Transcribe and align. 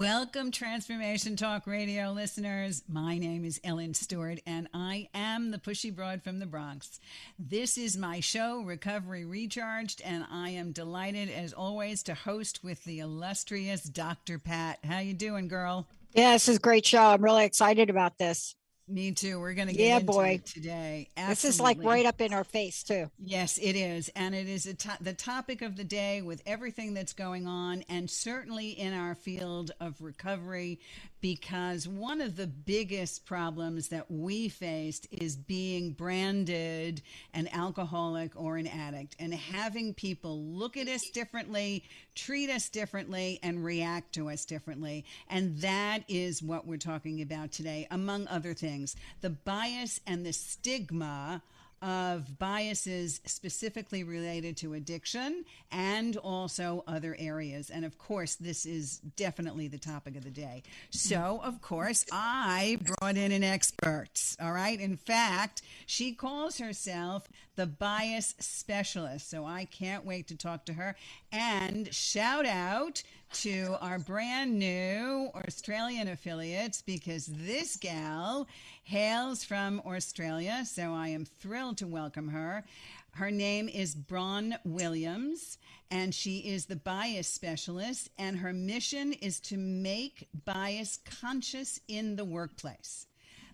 Welcome, 0.00 0.50
Transformation 0.50 1.36
Talk 1.36 1.66
Radio 1.66 2.12
listeners. 2.12 2.82
My 2.88 3.18
name 3.18 3.44
is 3.44 3.60
Ellen 3.62 3.92
Stewart, 3.92 4.40
and 4.46 4.66
I 4.72 5.10
am 5.12 5.50
the 5.50 5.58
Pushy 5.58 5.94
Broad 5.94 6.22
from 6.22 6.38
the 6.38 6.46
Bronx. 6.46 7.00
This 7.38 7.76
is 7.76 7.98
my 7.98 8.20
show, 8.20 8.62
Recovery 8.62 9.26
Recharged, 9.26 10.00
and 10.02 10.24
I 10.32 10.48
am 10.50 10.72
delighted, 10.72 11.28
as 11.28 11.52
always, 11.52 12.02
to 12.04 12.14
host 12.14 12.64
with 12.64 12.82
the 12.84 13.00
illustrious 13.00 13.82
Dr. 13.82 14.38
Pat. 14.38 14.78
How 14.82 15.00
you 15.00 15.12
doing, 15.12 15.48
girl? 15.48 15.86
Yeah, 16.14 16.32
this 16.32 16.48
is 16.48 16.56
a 16.56 16.60
great 16.60 16.86
show. 16.86 17.02
I'm 17.02 17.22
really 17.22 17.44
excited 17.44 17.90
about 17.90 18.16
this. 18.16 18.56
Me 18.90 19.12
too. 19.12 19.38
We're 19.38 19.54
going 19.54 19.68
to 19.68 19.74
get 19.74 19.86
yeah, 19.86 19.94
into 19.98 20.06
boy. 20.06 20.28
it 20.30 20.46
today. 20.46 21.10
Absolutely. 21.16 21.32
This 21.32 21.44
is 21.44 21.60
like 21.60 21.78
right 21.82 22.04
up 22.04 22.20
in 22.20 22.34
our 22.34 22.42
face 22.42 22.82
too. 22.82 23.08
Yes, 23.20 23.56
it 23.58 23.76
is, 23.76 24.10
and 24.16 24.34
it 24.34 24.48
is 24.48 24.64
to- 24.64 24.98
the 25.00 25.12
topic 25.12 25.62
of 25.62 25.76
the 25.76 25.84
day 25.84 26.22
with 26.22 26.42
everything 26.44 26.92
that's 26.92 27.12
going 27.12 27.46
on, 27.46 27.84
and 27.88 28.10
certainly 28.10 28.70
in 28.70 28.92
our 28.92 29.14
field 29.14 29.70
of 29.80 30.00
recovery, 30.00 30.80
because 31.20 31.86
one 31.86 32.20
of 32.20 32.36
the 32.36 32.46
biggest 32.46 33.26
problems 33.26 33.88
that 33.88 34.10
we 34.10 34.48
faced 34.48 35.06
is 35.10 35.36
being 35.36 35.92
branded 35.92 37.02
an 37.34 37.48
alcoholic 37.52 38.32
or 38.34 38.56
an 38.56 38.66
addict, 38.66 39.16
and 39.18 39.34
having 39.34 39.94
people 39.94 40.42
look 40.42 40.76
at 40.76 40.88
us 40.88 41.08
differently, 41.10 41.84
treat 42.14 42.50
us 42.50 42.68
differently, 42.68 43.38
and 43.42 43.64
react 43.64 44.14
to 44.14 44.30
us 44.30 44.44
differently, 44.44 45.04
and 45.28 45.58
that 45.58 46.04
is 46.08 46.42
what 46.42 46.66
we're 46.66 46.76
talking 46.76 47.22
about 47.22 47.52
today, 47.52 47.86
among 47.90 48.26
other 48.28 48.54
things. 48.54 48.96
The 49.20 49.30
bias 49.30 50.00
and 50.06 50.24
the 50.24 50.32
stigma 50.32 51.42
of 51.82 52.38
biases 52.38 53.20
specifically 53.24 54.04
related 54.04 54.56
to 54.58 54.74
addiction 54.74 55.44
and 55.72 56.16
also 56.18 56.84
other 56.86 57.16
areas. 57.18 57.70
And 57.70 57.84
of 57.84 57.98
course, 57.98 58.34
this 58.34 58.66
is 58.66 58.98
definitely 59.16 59.68
the 59.68 59.78
topic 59.78 60.16
of 60.16 60.24
the 60.24 60.30
day. 60.30 60.62
So, 60.90 61.40
of 61.42 61.62
course, 61.62 62.04
I 62.12 62.78
brought 62.82 63.16
in 63.16 63.32
an 63.32 63.42
expert. 63.42 64.10
All 64.40 64.52
right. 64.52 64.78
In 64.78 64.96
fact, 64.96 65.62
she 65.86 66.12
calls 66.12 66.58
herself 66.58 67.28
the 67.56 67.66
bias 67.66 68.34
specialist. 68.38 69.30
So 69.30 69.44
I 69.44 69.64
can't 69.64 70.04
wait 70.04 70.28
to 70.28 70.36
talk 70.36 70.66
to 70.66 70.74
her. 70.74 70.96
And 71.32 71.92
shout 71.94 72.46
out 72.46 73.02
to 73.32 73.76
our 73.80 73.98
brand 73.98 74.58
new 74.58 75.30
Australian 75.34 76.08
affiliates 76.08 76.82
because 76.82 77.26
this 77.26 77.76
gal 77.76 78.46
hails 78.82 79.44
from 79.44 79.80
Australia. 79.86 80.64
So 80.64 80.92
I 80.92 81.08
am 81.08 81.24
thrilled 81.24 81.78
to 81.78 81.86
welcome 81.86 82.28
her. 82.28 82.64
Her 83.12 83.30
name 83.30 83.68
is 83.68 83.94
Bron 83.94 84.54
Williams, 84.64 85.58
and 85.90 86.14
she 86.14 86.38
is 86.38 86.66
the 86.66 86.76
bias 86.76 87.28
specialist. 87.28 88.08
And 88.18 88.38
her 88.38 88.52
mission 88.52 89.12
is 89.12 89.40
to 89.40 89.56
make 89.56 90.28
bias 90.44 90.98
conscious 91.20 91.80
in 91.88 92.16
the 92.16 92.24
workplace. 92.24 93.06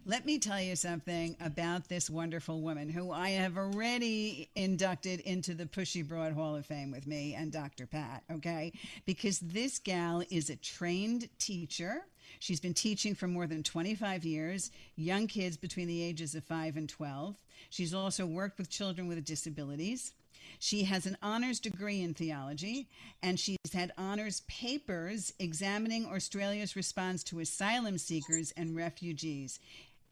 Let 0.08 0.24
me 0.24 0.38
tell 0.38 0.60
you 0.60 0.76
something 0.76 1.34
about 1.40 1.88
this 1.88 2.08
wonderful 2.08 2.60
woman 2.60 2.88
who 2.88 3.10
I 3.10 3.30
have 3.30 3.58
already 3.58 4.48
inducted 4.54 5.18
into 5.18 5.52
the 5.52 5.66
Pushy 5.66 6.06
Broad 6.06 6.32
Hall 6.32 6.54
of 6.54 6.64
Fame 6.64 6.92
with 6.92 7.08
me 7.08 7.34
and 7.34 7.50
Dr. 7.50 7.86
Pat, 7.86 8.22
okay? 8.30 8.72
Because 9.04 9.40
this 9.40 9.80
gal 9.80 10.22
is 10.30 10.48
a 10.48 10.54
trained 10.54 11.28
teacher. 11.40 12.02
She's 12.38 12.60
been 12.60 12.72
teaching 12.72 13.16
for 13.16 13.26
more 13.26 13.48
than 13.48 13.64
25 13.64 14.24
years, 14.24 14.70
young 14.94 15.26
kids 15.26 15.56
between 15.56 15.88
the 15.88 16.04
ages 16.04 16.36
of 16.36 16.44
5 16.44 16.76
and 16.76 16.88
12. 16.88 17.34
She's 17.70 17.92
also 17.92 18.26
worked 18.26 18.58
with 18.58 18.70
children 18.70 19.08
with 19.08 19.24
disabilities. 19.24 20.12
She 20.58 20.84
has 20.84 21.06
an 21.06 21.16
honors 21.22 21.60
degree 21.60 22.02
in 22.02 22.14
theology, 22.14 22.88
and 23.22 23.38
she's 23.38 23.58
had 23.72 23.92
honors 23.98 24.42
papers 24.48 25.32
examining 25.38 26.06
Australia's 26.06 26.76
response 26.76 27.22
to 27.24 27.40
asylum 27.40 27.98
seekers 27.98 28.52
and 28.56 28.76
refugees. 28.76 29.58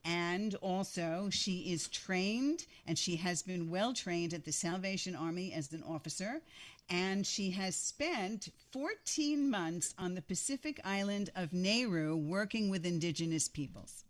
And 0.04 0.54
also, 0.56 1.28
she 1.30 1.72
is 1.72 1.88
trained 1.88 2.66
and 2.86 2.98
she 2.98 3.16
has 3.16 3.42
been 3.42 3.70
well 3.70 3.94
trained 3.94 4.34
at 4.34 4.44
the 4.44 4.52
Salvation 4.52 5.16
Army 5.16 5.52
as 5.52 5.72
an 5.72 5.82
officer. 5.82 6.42
And 6.90 7.26
she 7.26 7.52
has 7.52 7.74
spent 7.74 8.50
14 8.72 9.48
months 9.50 9.94
on 9.98 10.14
the 10.14 10.20
Pacific 10.20 10.78
island 10.84 11.30
of 11.34 11.54
Nauru 11.54 12.14
working 12.16 12.68
with 12.68 12.84
indigenous 12.84 13.48
peoples. 13.48 14.04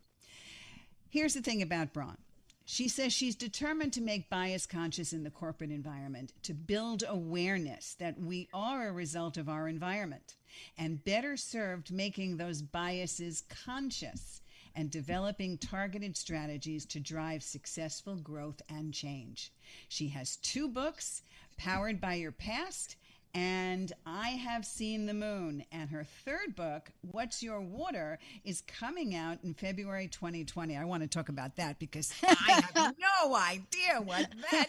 Here's 1.08 1.34
the 1.34 1.42
thing 1.42 1.62
about 1.62 1.92
Bron. 1.92 2.18
She 2.64 2.88
says 2.88 3.12
she's 3.12 3.36
determined 3.36 3.92
to 3.92 4.00
make 4.00 4.30
bias 4.30 4.66
conscious 4.66 5.12
in 5.12 5.22
the 5.22 5.30
corporate 5.30 5.70
environment, 5.70 6.32
to 6.42 6.54
build 6.54 7.04
awareness 7.06 7.94
that 8.00 8.18
we 8.18 8.48
are 8.54 8.88
a 8.88 8.92
result 8.92 9.36
of 9.36 9.48
our 9.48 9.68
environment, 9.68 10.34
and 10.78 11.04
better 11.04 11.36
served 11.36 11.92
making 11.92 12.36
those 12.36 12.62
biases 12.62 13.44
conscious 13.64 14.40
and 14.74 14.90
developing 14.90 15.58
targeted 15.58 16.16
strategies 16.16 16.84
to 16.86 17.00
drive 17.00 17.42
successful 17.42 18.16
growth 18.16 18.60
and 18.68 18.92
change. 18.92 19.52
She 19.88 20.08
has 20.08 20.36
two 20.36 20.68
books, 20.68 21.22
Powered 21.56 22.00
by 22.00 22.14
Your 22.14 22.32
Past 22.32 22.96
and 23.34 23.92
I 24.06 24.30
Have 24.30 24.64
Seen 24.64 25.06
the 25.06 25.14
Moon. 25.14 25.64
And 25.72 25.90
her 25.90 26.04
third 26.24 26.54
book, 26.54 26.90
What's 27.10 27.42
Your 27.42 27.60
Water, 27.60 28.18
is 28.44 28.62
coming 28.62 29.14
out 29.14 29.38
in 29.42 29.54
February 29.54 30.06
2020. 30.06 30.76
I 30.76 30.84
want 30.84 31.02
to 31.02 31.08
talk 31.08 31.28
about 31.28 31.56
that 31.56 31.78
because 31.80 32.14
I 32.22 32.62
have 32.74 32.94
no 33.24 33.34
idea 33.34 34.00
what 34.02 34.28
that 34.52 34.68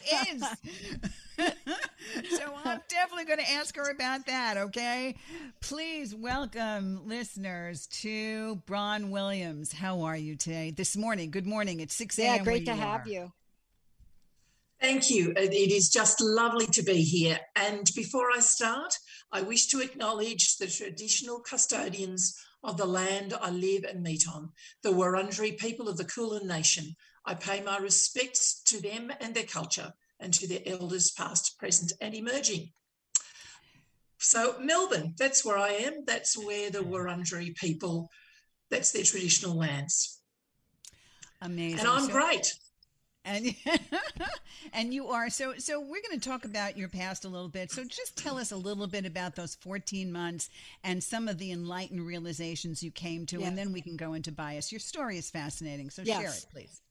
is. 1.38 1.54
so 2.30 2.54
I'm 2.64 2.82
definitely 2.90 3.26
going 3.26 3.40
to 3.40 3.52
ask 3.52 3.76
her 3.76 3.90
about 3.90 4.26
that, 4.28 4.58
okay? 4.58 5.16
Please 5.62 6.14
welcome 6.16 7.08
listeners 7.08 7.88
to 7.88 8.56
Bron 8.66 9.12
Williams. 9.12 9.72
How 9.72 10.02
are 10.02 10.18
you 10.18 10.36
today? 10.36 10.72
This 10.72 10.96
morning. 10.96 11.32
Good 11.32 11.48
morning. 11.48 11.80
It's 11.80 11.96
6 11.96 12.20
a.m. 12.20 12.36
Yeah, 12.36 12.44
great 12.44 12.66
to 12.66 12.74
you 12.74 12.80
have 12.80 13.06
are. 13.06 13.10
you. 13.10 13.32
Thank 14.82 15.10
you. 15.10 15.34
It 15.36 15.72
is 15.72 15.90
just 15.90 16.22
lovely 16.22 16.68
to 16.68 16.84
be 16.84 17.02
here. 17.02 17.40
And 17.56 17.90
before 17.96 18.28
I 18.36 18.40
start, 18.40 18.94
I 19.32 19.42
wish 19.42 19.68
to 19.68 19.82
acknowledge 19.82 20.58
the 20.58 20.68
traditional 20.68 21.40
custodians 21.40 22.38
of 22.64 22.78
the 22.78 22.86
land 22.86 23.34
I 23.40 23.52
live 23.52 23.84
and 23.84 24.04
meet 24.04 24.24
on, 24.32 24.52
the 24.84 24.90
Wurundjeri 24.90 25.58
people 25.58 25.88
of 25.88 25.98
the 25.98 26.06
Kulin 26.06 26.48
Nation. 26.48 26.96
I 27.26 27.36
pay 27.36 27.62
my 27.62 27.78
respects 27.78 28.62
to 28.66 28.82
them 28.82 29.12
and 29.20 29.34
their 29.34 29.44
culture 29.44 29.94
and 30.26 30.34
to 30.34 30.48
their 30.48 30.62
elders, 30.66 31.12
past, 31.12 31.58
present, 31.60 31.94
and 32.02 32.16
emerging. 32.16 32.72
So, 34.18 34.56
Melbourne, 34.60 35.14
that's 35.20 35.46
where 35.46 35.58
I 35.58 35.70
am. 35.70 36.04
That's 36.06 36.36
where 36.36 36.72
the 36.72 36.80
Wurundjeri 36.80 37.56
people, 37.56 38.10
that's 38.72 38.92
their 38.92 39.04
traditional 39.04 39.56
lands. 39.56 40.20
Amazing. 41.42 41.80
And 41.80 41.88
I'm 41.88 42.06
So- 42.08 42.12
great. 42.12 42.54
and 43.24 43.56
and 44.74 44.94
you 44.94 45.08
are 45.10 45.30
so 45.30 45.54
so 45.58 45.80
we're 45.80 46.02
going 46.08 46.20
to 46.20 46.30
talk 46.30 46.46
about 46.46 46.78
your 46.78 46.88
past 46.88 47.26
a 47.26 47.28
little 47.28 47.50
bit 47.50 47.72
so 47.72 47.84
just 47.84 48.16
tell 48.16 48.38
us 48.38 48.52
a 48.52 48.56
little 48.56 48.86
bit 48.86 49.04
about 49.04 49.36
those 49.36 49.56
14 49.56 50.12
months 50.12 50.48
and 50.84 51.04
some 51.04 51.28
of 51.28 51.40
the 51.40 51.52
enlightened 51.52 52.06
realizations 52.06 52.84
you 52.84 52.92
came 52.92 53.26
to 53.26 53.40
Yeah. 53.40 53.48
and 53.48 53.58
then 53.58 53.74
we 53.74 53.82
can 53.82 53.98
go 53.98 54.14
into 54.14 54.32
bias 54.32 54.72
your 54.72 54.78
story 54.80 55.18
is 55.18 55.32
fascinating 55.32 55.90
so 55.90 56.04
share 56.04 56.30
it 56.30 56.46
please 56.52 56.82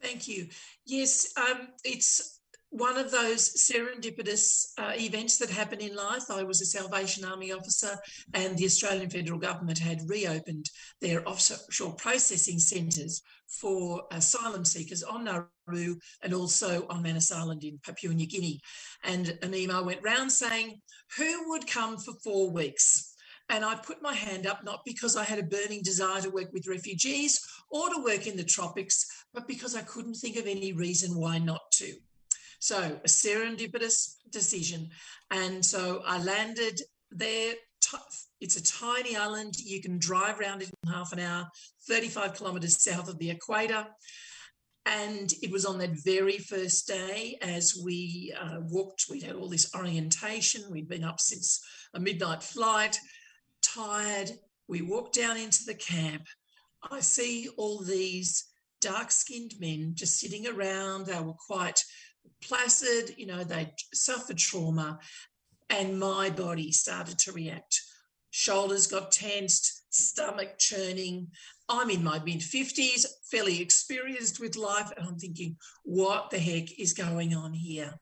Thank 0.00 0.28
you. 0.28 0.48
Yes, 0.86 1.32
um, 1.36 1.68
it's 1.84 2.38
one 2.70 2.98
of 2.98 3.10
those 3.10 3.54
serendipitous 3.56 4.72
uh, 4.78 4.92
events 4.94 5.38
that 5.38 5.50
happen 5.50 5.80
in 5.80 5.96
life. 5.96 6.30
I 6.30 6.42
was 6.42 6.60
a 6.60 6.66
Salvation 6.66 7.24
Army 7.24 7.50
officer, 7.52 7.98
and 8.34 8.56
the 8.56 8.66
Australian 8.66 9.08
federal 9.08 9.38
government 9.38 9.78
had 9.78 10.08
reopened 10.08 10.66
their 11.00 11.26
offshore 11.26 11.94
processing 11.94 12.58
centres 12.58 13.22
for 13.48 14.02
asylum 14.12 14.64
seekers 14.64 15.02
on 15.02 15.24
Nauru 15.24 15.96
and 16.22 16.34
also 16.34 16.86
on 16.90 17.02
Manus 17.02 17.32
Island 17.32 17.64
in 17.64 17.78
Papua 17.82 18.12
New 18.12 18.26
Guinea. 18.26 18.60
And 19.02 19.38
an 19.42 19.54
email 19.54 19.84
went 19.84 20.02
round 20.02 20.30
saying, 20.30 20.80
Who 21.16 21.48
would 21.48 21.66
come 21.66 21.96
for 21.96 22.12
four 22.22 22.50
weeks? 22.50 23.07
And 23.50 23.64
I 23.64 23.76
put 23.76 24.02
my 24.02 24.14
hand 24.14 24.46
up 24.46 24.62
not 24.62 24.84
because 24.84 25.16
I 25.16 25.24
had 25.24 25.38
a 25.38 25.42
burning 25.42 25.82
desire 25.82 26.20
to 26.20 26.30
work 26.30 26.52
with 26.52 26.68
refugees 26.68 27.40
or 27.70 27.88
to 27.88 28.02
work 28.02 28.26
in 28.26 28.36
the 28.36 28.44
tropics, 28.44 29.06
but 29.32 29.48
because 29.48 29.74
I 29.74 29.82
couldn't 29.82 30.14
think 30.14 30.36
of 30.36 30.46
any 30.46 30.72
reason 30.72 31.18
why 31.18 31.38
not 31.38 31.70
to. 31.72 31.94
So, 32.60 32.78
a 33.04 33.08
serendipitous 33.08 34.16
decision. 34.30 34.90
And 35.30 35.64
so 35.64 36.02
I 36.04 36.22
landed 36.22 36.80
there. 37.10 37.54
It's 38.40 38.56
a 38.56 38.62
tiny 38.62 39.16
island. 39.16 39.54
You 39.58 39.80
can 39.80 39.98
drive 39.98 40.40
around 40.40 40.62
it 40.62 40.70
in 40.82 40.92
half 40.92 41.12
an 41.12 41.20
hour, 41.20 41.48
35 41.88 42.34
kilometres 42.34 42.82
south 42.82 43.08
of 43.08 43.18
the 43.18 43.30
equator. 43.30 43.86
And 44.84 45.32
it 45.42 45.50
was 45.50 45.66
on 45.66 45.78
that 45.78 46.02
very 46.02 46.38
first 46.38 46.86
day 46.88 47.38
as 47.42 47.80
we 47.82 48.34
uh, 48.40 48.60
walked, 48.60 49.04
we'd 49.10 49.22
had 49.22 49.36
all 49.36 49.48
this 49.48 49.74
orientation. 49.74 50.70
We'd 50.70 50.88
been 50.88 51.04
up 51.04 51.20
since 51.20 51.60
a 51.94 52.00
midnight 52.00 52.42
flight, 52.42 52.98
tired. 53.74 54.30
We 54.68 54.82
walk 54.82 55.12
down 55.12 55.36
into 55.36 55.64
the 55.64 55.74
camp. 55.74 56.22
I 56.90 57.00
see 57.00 57.48
all 57.56 57.82
these 57.82 58.44
dark 58.80 59.10
skinned 59.10 59.54
men 59.58 59.92
just 59.94 60.18
sitting 60.18 60.46
around. 60.46 61.06
They 61.06 61.20
were 61.20 61.34
quite 61.34 61.82
placid, 62.42 63.14
you 63.16 63.26
know, 63.26 63.44
they 63.44 63.72
suffered 63.92 64.38
trauma, 64.38 64.98
and 65.70 65.98
my 65.98 66.30
body 66.30 66.72
started 66.72 67.18
to 67.20 67.32
react. 67.32 67.80
Shoulders 68.30 68.86
got 68.86 69.10
tensed, 69.10 69.84
stomach 69.90 70.58
churning. 70.58 71.28
I'm 71.68 71.90
in 71.90 72.04
my 72.04 72.18
mid 72.18 72.40
50s, 72.40 73.06
fairly 73.30 73.60
experienced 73.60 74.40
with 74.40 74.56
life, 74.56 74.92
and 74.96 75.06
I'm 75.06 75.18
thinking, 75.18 75.56
what 75.84 76.30
the 76.30 76.38
heck 76.38 76.78
is 76.78 76.92
going 76.92 77.34
on 77.34 77.52
here? 77.52 77.94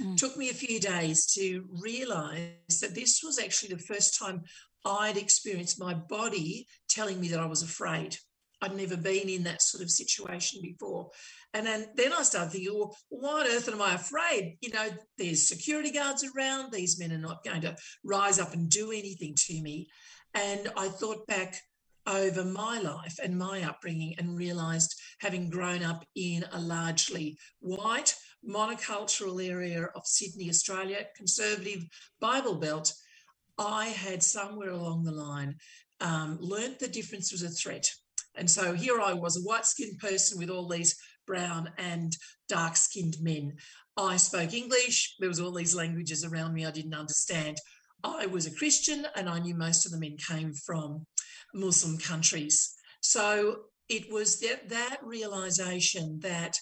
Mm. 0.00 0.16
Took 0.16 0.36
me 0.36 0.50
a 0.50 0.54
few 0.54 0.78
days 0.78 1.26
to 1.34 1.64
realize 1.82 2.80
that 2.80 2.94
this 2.94 3.22
was 3.24 3.38
actually 3.38 3.74
the 3.74 3.82
first 3.82 4.18
time 4.18 4.42
I'd 4.84 5.16
experienced 5.16 5.80
my 5.80 5.94
body 5.94 6.66
telling 6.88 7.20
me 7.20 7.28
that 7.28 7.40
I 7.40 7.46
was 7.46 7.62
afraid. 7.62 8.16
I'd 8.62 8.76
never 8.76 8.96
been 8.96 9.28
in 9.28 9.42
that 9.44 9.62
sort 9.62 9.82
of 9.82 9.90
situation 9.90 10.60
before. 10.62 11.10
And 11.52 11.66
then, 11.66 11.88
then 11.94 12.12
I 12.12 12.22
started 12.22 12.52
thinking, 12.52 12.74
well, 12.74 12.96
why 13.08 13.40
on 13.42 13.46
earth 13.46 13.68
am 13.68 13.82
I 13.82 13.94
afraid? 13.94 14.56
You 14.60 14.72
know, 14.72 14.88
there's 15.18 15.48
security 15.48 15.90
guards 15.90 16.24
around. 16.24 16.72
These 16.72 16.98
men 16.98 17.12
are 17.12 17.18
not 17.18 17.44
going 17.44 17.62
to 17.62 17.76
rise 18.04 18.38
up 18.38 18.54
and 18.54 18.70
do 18.70 18.92
anything 18.92 19.34
to 19.46 19.62
me. 19.62 19.88
And 20.34 20.70
I 20.76 20.88
thought 20.88 21.26
back 21.26 21.60
over 22.06 22.44
my 22.44 22.78
life 22.78 23.18
and 23.22 23.38
my 23.38 23.62
upbringing 23.62 24.14
and 24.18 24.36
realized 24.36 24.94
having 25.20 25.50
grown 25.50 25.82
up 25.82 26.04
in 26.14 26.44
a 26.52 26.60
largely 26.60 27.38
white 27.60 28.14
monocultural 28.48 29.44
area 29.44 29.88
of 29.94 30.06
Sydney, 30.06 30.48
Australia, 30.48 31.06
conservative 31.16 31.84
Bible 32.20 32.54
Belt, 32.56 32.92
I 33.58 33.86
had 33.86 34.22
somewhere 34.22 34.70
along 34.70 35.04
the 35.04 35.12
line 35.12 35.56
um, 36.00 36.38
the 36.40 36.88
difference 36.88 37.32
was 37.32 37.42
a 37.42 37.48
threat 37.48 37.88
and 38.36 38.50
so 38.50 38.74
here 38.74 39.00
I 39.00 39.14
was, 39.14 39.36
a 39.36 39.40
white 39.40 39.64
skinned 39.64 39.98
person 39.98 40.38
with 40.38 40.50
all 40.50 40.68
these 40.68 40.96
brown 41.26 41.70
and 41.78 42.16
dark 42.48 42.76
skinned 42.76 43.16
men. 43.20 43.54
I 43.96 44.18
spoke 44.18 44.52
English. 44.52 45.16
There 45.18 45.28
was 45.28 45.40
all 45.40 45.52
these 45.52 45.74
languages 45.74 46.24
around 46.24 46.52
me 46.52 46.66
I 46.66 46.70
didn't 46.70 46.94
understand. 46.94 47.56
I 48.04 48.26
was 48.26 48.46
a 48.46 48.54
Christian 48.54 49.06
and 49.16 49.28
I 49.28 49.38
knew 49.38 49.54
most 49.54 49.86
of 49.86 49.92
the 49.92 49.98
men 49.98 50.16
came 50.18 50.52
from 50.52 51.06
Muslim 51.54 51.96
countries. 51.98 52.74
So 53.00 53.62
it 53.88 54.12
was 54.12 54.38
that, 54.40 54.68
that 54.68 54.98
realization 55.02 56.20
that 56.20 56.58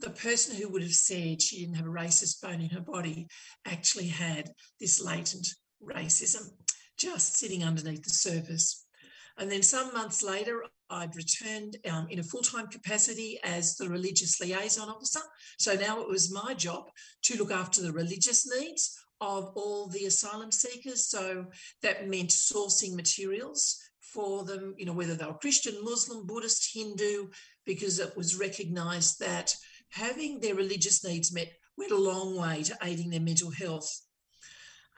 the 0.00 0.10
person 0.10 0.56
who 0.56 0.68
would 0.68 0.82
have 0.82 0.92
said 0.92 1.42
she 1.42 1.60
didn't 1.60 1.76
have 1.76 1.86
a 1.86 1.90
racist 1.90 2.40
bone 2.42 2.60
in 2.60 2.70
her 2.70 2.80
body 2.80 3.26
actually 3.64 4.08
had 4.08 4.50
this 4.78 5.02
latent 5.02 5.48
racism 5.82 6.50
just 6.98 7.36
sitting 7.36 7.64
underneath 7.64 8.02
the 8.02 8.10
surface. 8.10 8.84
And 9.38 9.50
then 9.50 9.62
some 9.62 9.94
months 9.94 10.22
later, 10.22 10.64
I'd 10.90 11.14
returned 11.14 11.76
um, 11.88 12.08
in 12.10 12.18
a 12.18 12.24
full 12.24 12.42
time 12.42 12.66
capacity 12.66 13.38
as 13.44 13.76
the 13.76 13.88
religious 13.88 14.40
liaison 14.40 14.88
officer. 14.88 15.20
So 15.58 15.74
now 15.74 16.00
it 16.00 16.08
was 16.08 16.32
my 16.32 16.54
job 16.54 16.90
to 17.22 17.36
look 17.36 17.52
after 17.52 17.80
the 17.80 17.92
religious 17.92 18.50
needs 18.58 18.98
of 19.20 19.52
all 19.54 19.88
the 19.88 20.06
asylum 20.06 20.50
seekers. 20.50 21.08
So 21.08 21.46
that 21.82 22.08
meant 22.08 22.30
sourcing 22.30 22.94
materials 22.94 23.78
for 24.00 24.44
them, 24.44 24.74
you 24.76 24.86
know, 24.86 24.92
whether 24.92 25.14
they 25.14 25.26
were 25.26 25.34
Christian, 25.34 25.76
Muslim, 25.84 26.26
Buddhist, 26.26 26.70
Hindu, 26.74 27.28
because 27.64 28.00
it 28.00 28.16
was 28.16 28.38
recognized 28.38 29.20
that 29.20 29.54
having 29.90 30.40
their 30.40 30.54
religious 30.54 31.04
needs 31.04 31.32
met 31.32 31.52
went 31.76 31.92
a 31.92 31.96
long 31.96 32.36
way 32.36 32.62
to 32.64 32.78
aiding 32.82 33.10
their 33.10 33.20
mental 33.20 33.50
health 33.50 33.88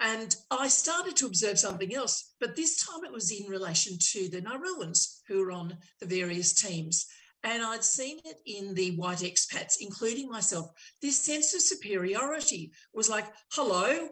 and 0.00 0.34
I 0.50 0.68
started 0.68 1.14
to 1.16 1.26
observe 1.26 1.58
something 1.58 1.94
else, 1.94 2.32
but 2.40 2.56
this 2.56 2.84
time 2.84 3.04
it 3.04 3.12
was 3.12 3.30
in 3.30 3.50
relation 3.50 3.98
to 4.12 4.28
the 4.28 4.40
Nauruans 4.40 5.20
who 5.28 5.44
were 5.44 5.52
on 5.52 5.76
the 6.00 6.06
various 6.06 6.54
teams. 6.54 7.06
And 7.44 7.62
I'd 7.62 7.84
seen 7.84 8.18
it 8.24 8.38
in 8.46 8.74
the 8.74 8.96
white 8.96 9.18
expats, 9.18 9.74
including 9.80 10.30
myself. 10.30 10.70
This 11.00 11.18
sense 11.18 11.54
of 11.54 11.62
superiority 11.62 12.72
was 12.94 13.08
like, 13.08 13.26
hello, 13.52 14.08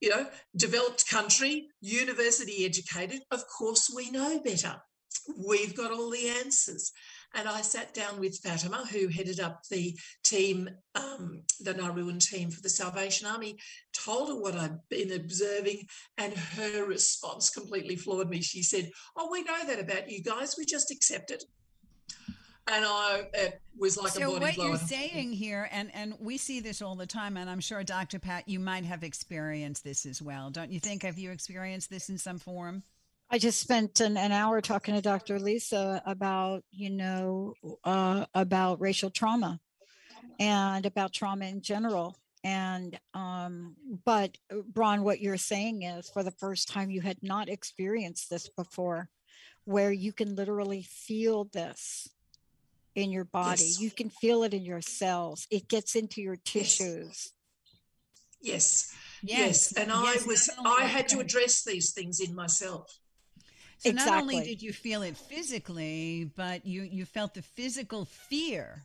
you 0.00 0.10
know, 0.10 0.26
developed 0.56 1.08
country, 1.08 1.68
university 1.80 2.64
educated. 2.64 3.22
Of 3.30 3.44
course, 3.46 3.90
we 3.94 4.10
know 4.10 4.40
better. 4.40 4.76
We've 5.46 5.76
got 5.76 5.90
all 5.90 6.10
the 6.10 6.28
answers. 6.28 6.92
And 7.34 7.48
I 7.48 7.60
sat 7.60 7.94
down 7.94 8.18
with 8.18 8.38
Fatima, 8.38 8.84
who 8.90 9.08
headed 9.08 9.38
up 9.40 9.62
the 9.68 9.96
team, 10.24 10.68
um, 10.94 11.42
the 11.60 11.74
Nauruan 11.74 12.18
team 12.18 12.50
for 12.50 12.60
the 12.60 12.68
Salvation 12.68 13.26
Army, 13.26 13.56
told 13.92 14.28
her 14.28 14.36
what 14.36 14.56
I'd 14.56 14.78
been 14.88 15.12
observing, 15.12 15.86
and 16.18 16.34
her 16.34 16.84
response 16.84 17.50
completely 17.50 17.96
floored 17.96 18.30
me. 18.30 18.42
She 18.42 18.62
said, 18.62 18.90
Oh, 19.16 19.28
we 19.30 19.42
know 19.42 19.64
that 19.66 19.78
about 19.78 20.10
you 20.10 20.22
guys. 20.22 20.56
We 20.58 20.64
just 20.64 20.90
accept 20.90 21.30
it 21.30 21.44
and 22.70 22.84
I 22.86 23.28
it 23.34 23.60
was 23.76 23.96
like 23.96 24.12
so 24.12 24.22
a 24.22 24.26
body 24.26 24.44
what 24.44 24.54
blower. 24.54 24.68
you're 24.68 24.76
saying 24.76 25.32
here, 25.32 25.68
and 25.72 25.90
and 25.94 26.14
we 26.20 26.36
see 26.36 26.60
this 26.60 26.82
all 26.82 26.94
the 26.94 27.06
time, 27.06 27.36
and 27.36 27.50
I'm 27.50 27.60
sure 27.60 27.82
Dr. 27.82 28.18
Pat, 28.18 28.48
you 28.48 28.60
might 28.60 28.84
have 28.84 29.02
experienced 29.02 29.84
this 29.84 30.06
as 30.06 30.22
well, 30.22 30.50
don't 30.50 30.70
you 30.70 30.80
think? 30.80 31.02
Have 31.02 31.18
you 31.18 31.30
experienced 31.30 31.90
this 31.90 32.08
in 32.08 32.18
some 32.18 32.38
form? 32.38 32.82
I 33.30 33.38
just 33.38 33.60
spent 33.60 34.00
an, 34.00 34.16
an 34.16 34.32
hour 34.32 34.60
talking 34.60 34.94
to 34.94 35.00
Dr. 35.00 35.38
Lisa 35.38 36.02
about, 36.04 36.64
you 36.72 36.90
know, 36.90 37.54
uh, 37.84 38.26
about 38.34 38.80
racial 38.80 39.10
trauma 39.10 39.60
and 40.40 40.84
about 40.84 41.12
trauma 41.12 41.44
in 41.44 41.62
general. 41.62 42.18
And, 42.42 42.98
um, 43.14 43.76
but 44.04 44.36
Bron, 44.66 45.04
what 45.04 45.20
you're 45.20 45.36
saying 45.36 45.82
is 45.82 46.10
for 46.10 46.24
the 46.24 46.32
first 46.32 46.68
time 46.68 46.90
you 46.90 47.02
had 47.02 47.18
not 47.22 47.48
experienced 47.48 48.30
this 48.30 48.48
before, 48.48 49.08
where 49.64 49.92
you 49.92 50.12
can 50.12 50.34
literally 50.34 50.82
feel 50.82 51.44
this 51.44 52.08
in 52.96 53.12
your 53.12 53.24
body. 53.24 53.62
Yes. 53.62 53.80
You 53.80 53.92
can 53.92 54.10
feel 54.10 54.42
it 54.42 54.54
in 54.54 54.64
your 54.64 54.80
cells. 54.80 55.46
It 55.50 55.68
gets 55.68 55.94
into 55.94 56.20
your 56.20 56.36
tissues. 56.36 57.32
Yes. 58.40 58.92
Yes. 59.22 59.38
yes. 59.38 59.72
And 59.76 59.88
yes. 59.88 60.24
I 60.24 60.26
was 60.26 60.50
I 60.64 60.84
had 60.86 61.08
to 61.10 61.20
address 61.20 61.62
these 61.62 61.92
things 61.92 62.18
in 62.18 62.34
myself. 62.34 62.98
So 63.80 63.88
exactly. 63.88 64.12
not 64.12 64.22
only 64.22 64.44
did 64.44 64.62
you 64.62 64.72
feel 64.74 65.00
it 65.02 65.16
physically, 65.16 66.30
but 66.36 66.66
you 66.66 66.82
you 66.82 67.06
felt 67.06 67.32
the 67.32 67.42
physical 67.42 68.04
fear 68.04 68.82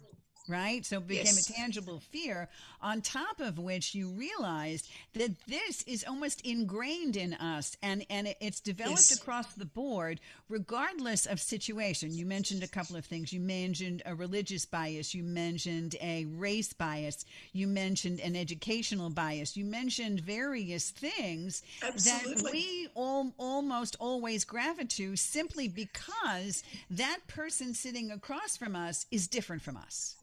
right? 0.47 0.85
So 0.85 0.97
it 0.97 1.07
became 1.07 1.25
yes. 1.25 1.49
a 1.49 1.53
tangible 1.53 1.99
fear, 2.11 2.49
on 2.81 3.01
top 3.01 3.39
of 3.39 3.59
which 3.59 3.93
you 3.93 4.09
realized 4.09 4.89
that 5.13 5.31
this 5.47 5.83
is 5.83 6.05
almost 6.07 6.41
ingrained 6.41 7.15
in 7.15 7.33
us 7.33 7.77
and, 7.83 8.05
and 8.09 8.33
it's 8.39 8.59
developed 8.59 9.09
yes. 9.09 9.17
across 9.17 9.53
the 9.53 9.65
board, 9.65 10.19
regardless 10.49 11.25
of 11.25 11.39
situation. 11.39 12.13
You 12.13 12.25
mentioned 12.25 12.63
a 12.63 12.67
couple 12.67 12.95
of 12.95 13.05
things. 13.05 13.33
You 13.33 13.41
mentioned 13.41 14.01
a 14.05 14.15
religious 14.15 14.65
bias, 14.65 15.13
you 15.13 15.23
mentioned 15.23 15.95
a 16.01 16.25
race 16.25 16.73
bias, 16.73 17.25
you 17.53 17.67
mentioned 17.67 18.19
an 18.21 18.35
educational 18.35 19.09
bias, 19.09 19.57
you 19.57 19.65
mentioned 19.65 20.21
various 20.21 20.89
things 20.89 21.61
Absolutely. 21.83 22.41
that 22.41 22.51
we 22.51 22.87
all, 22.95 23.33
almost 23.37 23.95
always 23.99 24.43
gravitate 24.43 24.95
to 24.95 25.15
simply 25.15 25.67
because 25.67 26.63
that 26.89 27.19
person 27.27 27.73
sitting 27.73 28.11
across 28.11 28.55
from 28.55 28.75
us 28.75 29.05
is 29.11 29.27
different 29.27 29.61
from 29.61 29.77
us. 29.77 30.15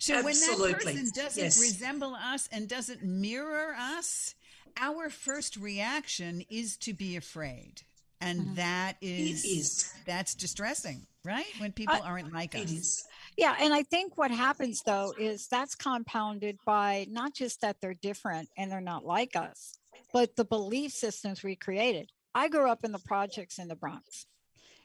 So 0.00 0.14
Absolutely. 0.14 0.62
when 0.62 0.72
that 0.72 0.82
person 0.82 1.10
doesn't 1.14 1.44
yes. 1.44 1.60
resemble 1.60 2.14
us 2.14 2.48
and 2.50 2.66
doesn't 2.66 3.04
mirror 3.04 3.74
us, 3.78 4.34
our 4.78 5.10
first 5.10 5.58
reaction 5.58 6.42
is 6.48 6.78
to 6.78 6.94
be 6.94 7.16
afraid. 7.16 7.82
And 8.22 8.40
mm-hmm. 8.40 8.54
that 8.54 8.96
is, 9.02 9.44
is 9.44 9.92
that's 10.06 10.34
distressing, 10.34 11.06
right? 11.22 11.46
When 11.58 11.72
people 11.72 11.98
aren't 12.02 12.32
like 12.32 12.54
us. 12.54 12.70
Is. 12.70 13.04
Yeah, 13.36 13.54
and 13.60 13.74
I 13.74 13.82
think 13.82 14.16
what 14.16 14.30
happens 14.30 14.82
though 14.84 15.12
is 15.18 15.46
that's 15.48 15.74
compounded 15.74 16.58
by 16.64 17.06
not 17.10 17.34
just 17.34 17.60
that 17.60 17.76
they're 17.80 17.94
different 17.94 18.48
and 18.56 18.72
they're 18.72 18.80
not 18.80 19.04
like 19.04 19.36
us, 19.36 19.78
but 20.14 20.34
the 20.34 20.44
belief 20.46 20.92
systems 20.92 21.42
we 21.42 21.56
created. 21.56 22.10
I 22.34 22.48
grew 22.48 22.70
up 22.70 22.84
in 22.84 22.92
the 22.92 22.98
projects 23.00 23.58
in 23.58 23.68
the 23.68 23.76
Bronx. 23.76 24.26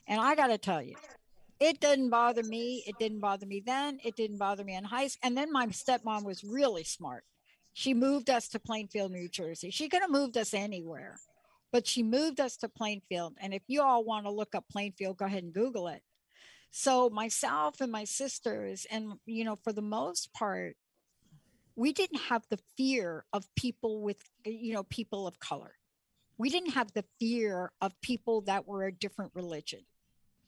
And 0.07 0.22
I 0.22 0.36
got 0.36 0.48
to 0.48 0.57
tell 0.57 0.81
you, 0.81 0.95
it 1.59 1.79
didn't 1.79 2.09
bother 2.09 2.43
me. 2.43 2.83
It 2.85 2.95
didn't 3.00 3.19
bother 3.19 3.45
me 3.45 3.63
then. 3.65 4.00
It 4.03 4.15
didn't 4.15 4.38
bother 4.38 4.63
me 4.63 4.75
in 4.75 4.83
high 4.83 5.07
school. 5.07 5.21
And 5.24 5.38
then 5.38 5.51
my 5.51 5.67
stepmom 5.67 6.24
was 6.24 6.43
really 6.43 6.83
smart. 6.83 7.24
She 7.74 7.93
moved 7.93 8.29
us 8.29 8.47
to 8.50 8.59
Plainfield, 8.59 9.12
New 9.12 9.27
Jersey. 9.27 9.69
She 9.69 9.89
could 9.89 10.01
have 10.01 10.09
moved 10.09 10.38
us 10.38 10.53
anywhere, 10.53 11.17
but 11.71 11.85
she 11.85 12.03
moved 12.03 12.39
us 12.39 12.55
to 12.57 12.69
Plainfield. 12.69 13.35
And 13.41 13.53
if 13.53 13.63
you 13.67 13.81
all 13.81 14.03
want 14.03 14.25
to 14.25 14.31
look 14.31 14.55
up 14.55 14.65
Plainfield, 14.71 15.17
go 15.17 15.25
ahead 15.25 15.43
and 15.43 15.53
Google 15.53 15.88
it. 15.89 16.01
So 16.71 17.09
myself 17.09 17.79
and 17.81 17.91
my 17.91 18.03
sisters, 18.03 18.85
and 18.91 19.13
you 19.25 19.43
know, 19.45 19.57
for 19.63 19.71
the 19.71 19.81
most 19.81 20.33
part, 20.33 20.75
we 21.75 21.91
didn't 21.91 22.19
have 22.19 22.45
the 22.50 22.59
fear 22.77 23.25
of 23.33 23.45
people 23.55 24.01
with, 24.01 24.17
you 24.45 24.74
know, 24.74 24.83
people 24.83 25.27
of 25.27 25.39
color. 25.39 25.75
We 26.38 26.50
didn't 26.50 26.71
have 26.71 26.91
the 26.93 27.05
fear 27.19 27.71
of 27.81 27.93
people 28.01 28.41
that 28.41 28.67
were 28.67 28.85
a 28.85 28.91
different 28.93 29.31
religion, 29.33 29.81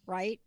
right? 0.06 0.40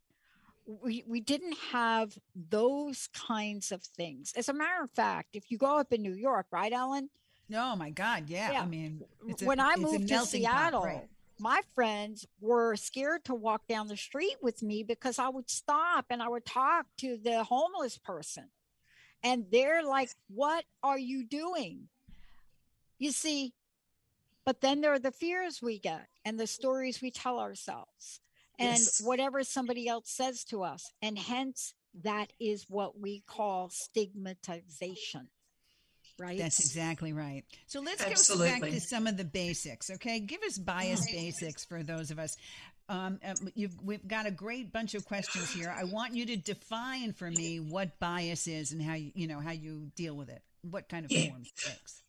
We, 0.83 1.05
we 1.07 1.21
didn't 1.21 1.57
have 1.73 2.17
those 2.35 3.09
kinds 3.13 3.73
of 3.73 3.83
things. 3.83 4.33
As 4.37 4.49
a 4.49 4.53
matter 4.53 4.83
of 4.83 4.91
fact, 4.91 5.31
if 5.35 5.51
you 5.51 5.59
go 5.59 5.79
up 5.79 5.93
in 5.93 6.03
New 6.03 6.15
York, 6.15 6.47
right, 6.51 6.73
Ellen? 6.73 7.11
Oh 7.55 7.75
my 7.77 7.91
God, 7.91 8.25
yeah. 8.29 8.53
yeah. 8.53 8.63
I 8.63 8.67
mean, 8.67 9.03
when 9.43 9.59
I 9.59 9.77
moved 9.77 10.09
to 10.09 10.21
Seattle, 10.21 10.83
pot, 10.83 10.87
right. 10.87 11.09
my 11.39 11.61
friends 11.75 12.27
were 12.41 12.77
scared 12.77 13.25
to 13.25 13.35
walk 13.35 13.67
down 13.69 13.89
the 13.89 13.97
street 13.97 14.37
with 14.41 14.63
me 14.63 14.85
because 14.85 15.19
I 15.19 15.29
would 15.29 15.51
stop 15.51 16.07
and 16.11 16.23
I 16.23 16.29
would 16.29 16.45
talk 16.45 16.87
to 16.99 17.19
the 17.23 17.43
homeless 17.43 17.99
person. 17.99 18.51
And 19.23 19.47
they're 19.51 19.83
like, 19.85 20.11
What 20.29 20.65
are 20.83 20.99
you 20.99 21.25
doing? 21.25 21.89
You 22.99 23.11
see, 23.11 23.53
but 24.45 24.61
then 24.61 24.81
there 24.81 24.93
are 24.93 24.99
the 24.99 25.11
fears 25.11 25.61
we 25.61 25.79
get 25.79 26.07
and 26.25 26.39
the 26.39 26.47
stories 26.47 27.03
we 27.03 27.11
tell 27.11 27.41
ourselves 27.41 28.21
and 28.61 28.79
yes. 28.79 29.01
whatever 29.03 29.43
somebody 29.43 29.89
else 29.89 30.11
says 30.11 30.45
to 30.45 30.63
us. 30.63 30.93
And 31.01 31.19
hence, 31.19 31.75
that 32.05 32.33
is 32.39 32.67
what 32.69 33.01
we 33.01 33.23
call 33.27 33.71
stigmatization. 33.71 35.29
Right? 36.19 36.37
That's 36.37 36.61
exactly 36.61 37.15
right. 37.15 37.45
So 37.67 37.81
let's 37.81 38.05
Absolutely. 38.05 38.51
get 38.51 38.61
back 38.61 38.71
to 38.73 38.81
some 38.81 39.07
of 39.07 39.17
the 39.17 39.25
basics, 39.25 39.91
okay? 39.91 40.21
Give 40.21 40.43
us 40.43 40.59
bias 40.59 41.11
basics 41.11 41.65
for 41.65 41.83
those 41.83 42.11
of 42.11 42.19
us. 42.19 42.37
Um, 42.91 43.21
uh, 43.27 43.35
we've 43.83 44.07
got 44.07 44.27
a 44.27 44.31
great 44.31 44.71
bunch 44.71 44.95
of 44.95 45.07
questions 45.07 45.51
here. 45.51 45.75
I 45.75 45.85
want 45.85 46.15
you 46.15 46.27
to 46.27 46.37
define 46.37 47.15
for 47.15 47.31
me 47.31 47.59
what 47.59 47.99
bias 48.01 48.47
is 48.47 48.73
and 48.73 48.83
how 48.83 48.95
you, 48.95 49.13
you 49.15 49.29
know 49.29 49.41
how 49.41 49.53
you 49.53 49.91
deal 49.97 50.15
with 50.15 50.29
it. 50.29 50.43
What 50.63 50.91
kind 50.91 51.07
of 51.07 51.13
yeah. 51.13 51.31
forms 51.31 51.49
it 51.49 51.71
takes. 51.71 52.03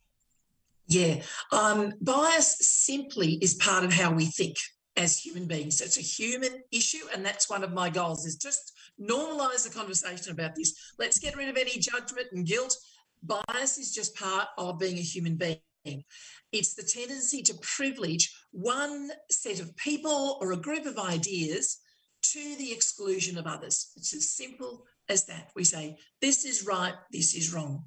Yeah, 0.88 1.22
um, 1.54 1.94
bias 2.02 2.58
simply 2.60 3.38
is 3.42 3.54
part 3.54 3.86
of 3.86 3.94
how 3.94 4.12
we 4.12 4.26
think 4.26 4.58
as 4.98 5.18
human 5.18 5.46
beings. 5.46 5.78
So 5.78 5.86
it's 5.86 5.98
a 5.98 6.02
human 6.02 6.64
issue, 6.72 7.06
and 7.14 7.26
that's 7.26 7.50
one 7.50 7.64
of 7.64 7.74
my 7.74 7.90
goals 7.90 8.26
is 8.26 8.36
just 8.36 8.74
normalize 9.00 9.68
the 9.68 9.74
conversation 9.74 10.32
about 10.32 10.56
this. 10.56 10.74
Let's 11.00 11.20
get 11.20 11.36
rid 11.36 11.50
of 11.50 11.58
any 11.58 11.80
judgment 11.80 12.28
and 12.32 12.46
guilt. 12.46 12.76
Bias 13.24 13.78
is 13.78 13.94
just 13.94 14.16
part 14.16 14.48
of 14.58 14.80
being 14.80 14.98
a 14.98 15.02
human 15.02 15.36
being. 15.38 16.04
It's 16.52 16.76
the 16.76 16.84
tendency 16.84 17.42
to 17.44 17.54
privilege 17.62 18.36
one 18.52 19.12
set 19.30 19.60
of 19.60 19.76
people 19.78 20.38
or 20.42 20.52
a 20.52 20.58
group 20.58 20.86
of 20.86 21.00
ideas 21.00 21.80
to 22.24 22.56
the 22.58 22.72
exclusion 22.72 23.38
of 23.38 23.48
others. 23.48 23.92
It's 23.96 24.14
as 24.14 24.30
simple 24.30 24.86
as 25.10 25.26
that. 25.26 25.52
We 25.56 25.64
say, 25.64 25.98
this 26.22 26.46
is 26.46 26.66
right, 26.66 26.94
this 27.12 27.34
is 27.34 27.54
wrong. 27.54 27.86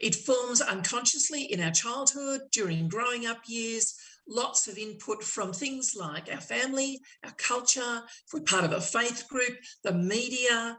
It 0.00 0.14
forms 0.14 0.60
unconsciously 0.60 1.44
in 1.44 1.60
our 1.60 1.70
childhood, 1.70 2.42
during 2.52 2.88
growing 2.88 3.26
up 3.26 3.38
years, 3.46 3.94
lots 4.28 4.68
of 4.68 4.78
input 4.78 5.22
from 5.22 5.52
things 5.52 5.94
like 5.98 6.32
our 6.32 6.40
family, 6.40 7.00
our 7.24 7.32
culture, 7.32 8.02
if 8.04 8.32
we're 8.32 8.40
part 8.40 8.64
of 8.64 8.72
a 8.72 8.80
faith 8.80 9.26
group, 9.28 9.56
the 9.84 9.92
media, 9.92 10.78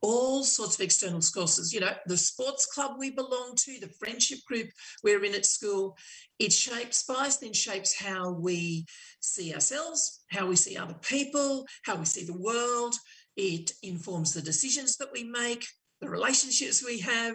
all 0.00 0.44
sorts 0.44 0.76
of 0.76 0.80
external 0.80 1.20
sources. 1.20 1.72
You 1.72 1.80
know, 1.80 1.92
the 2.06 2.16
sports 2.16 2.66
club 2.66 2.92
we 2.98 3.10
belong 3.10 3.54
to, 3.56 3.80
the 3.80 3.92
friendship 3.98 4.38
group 4.46 4.68
we're 5.02 5.24
in 5.24 5.34
at 5.34 5.46
school. 5.46 5.96
It 6.38 6.52
shapes, 6.52 7.04
bias 7.04 7.38
then 7.38 7.52
shapes 7.52 7.98
how 7.98 8.32
we 8.32 8.86
see 9.20 9.52
ourselves, 9.54 10.24
how 10.30 10.46
we 10.46 10.56
see 10.56 10.76
other 10.76 10.96
people, 11.02 11.66
how 11.84 11.96
we 11.96 12.04
see 12.04 12.24
the 12.24 12.38
world. 12.38 12.94
It 13.36 13.72
informs 13.82 14.32
the 14.32 14.42
decisions 14.42 14.96
that 14.98 15.12
we 15.12 15.24
make, 15.24 15.66
the 16.00 16.08
relationships 16.08 16.84
we 16.84 17.00
have. 17.00 17.34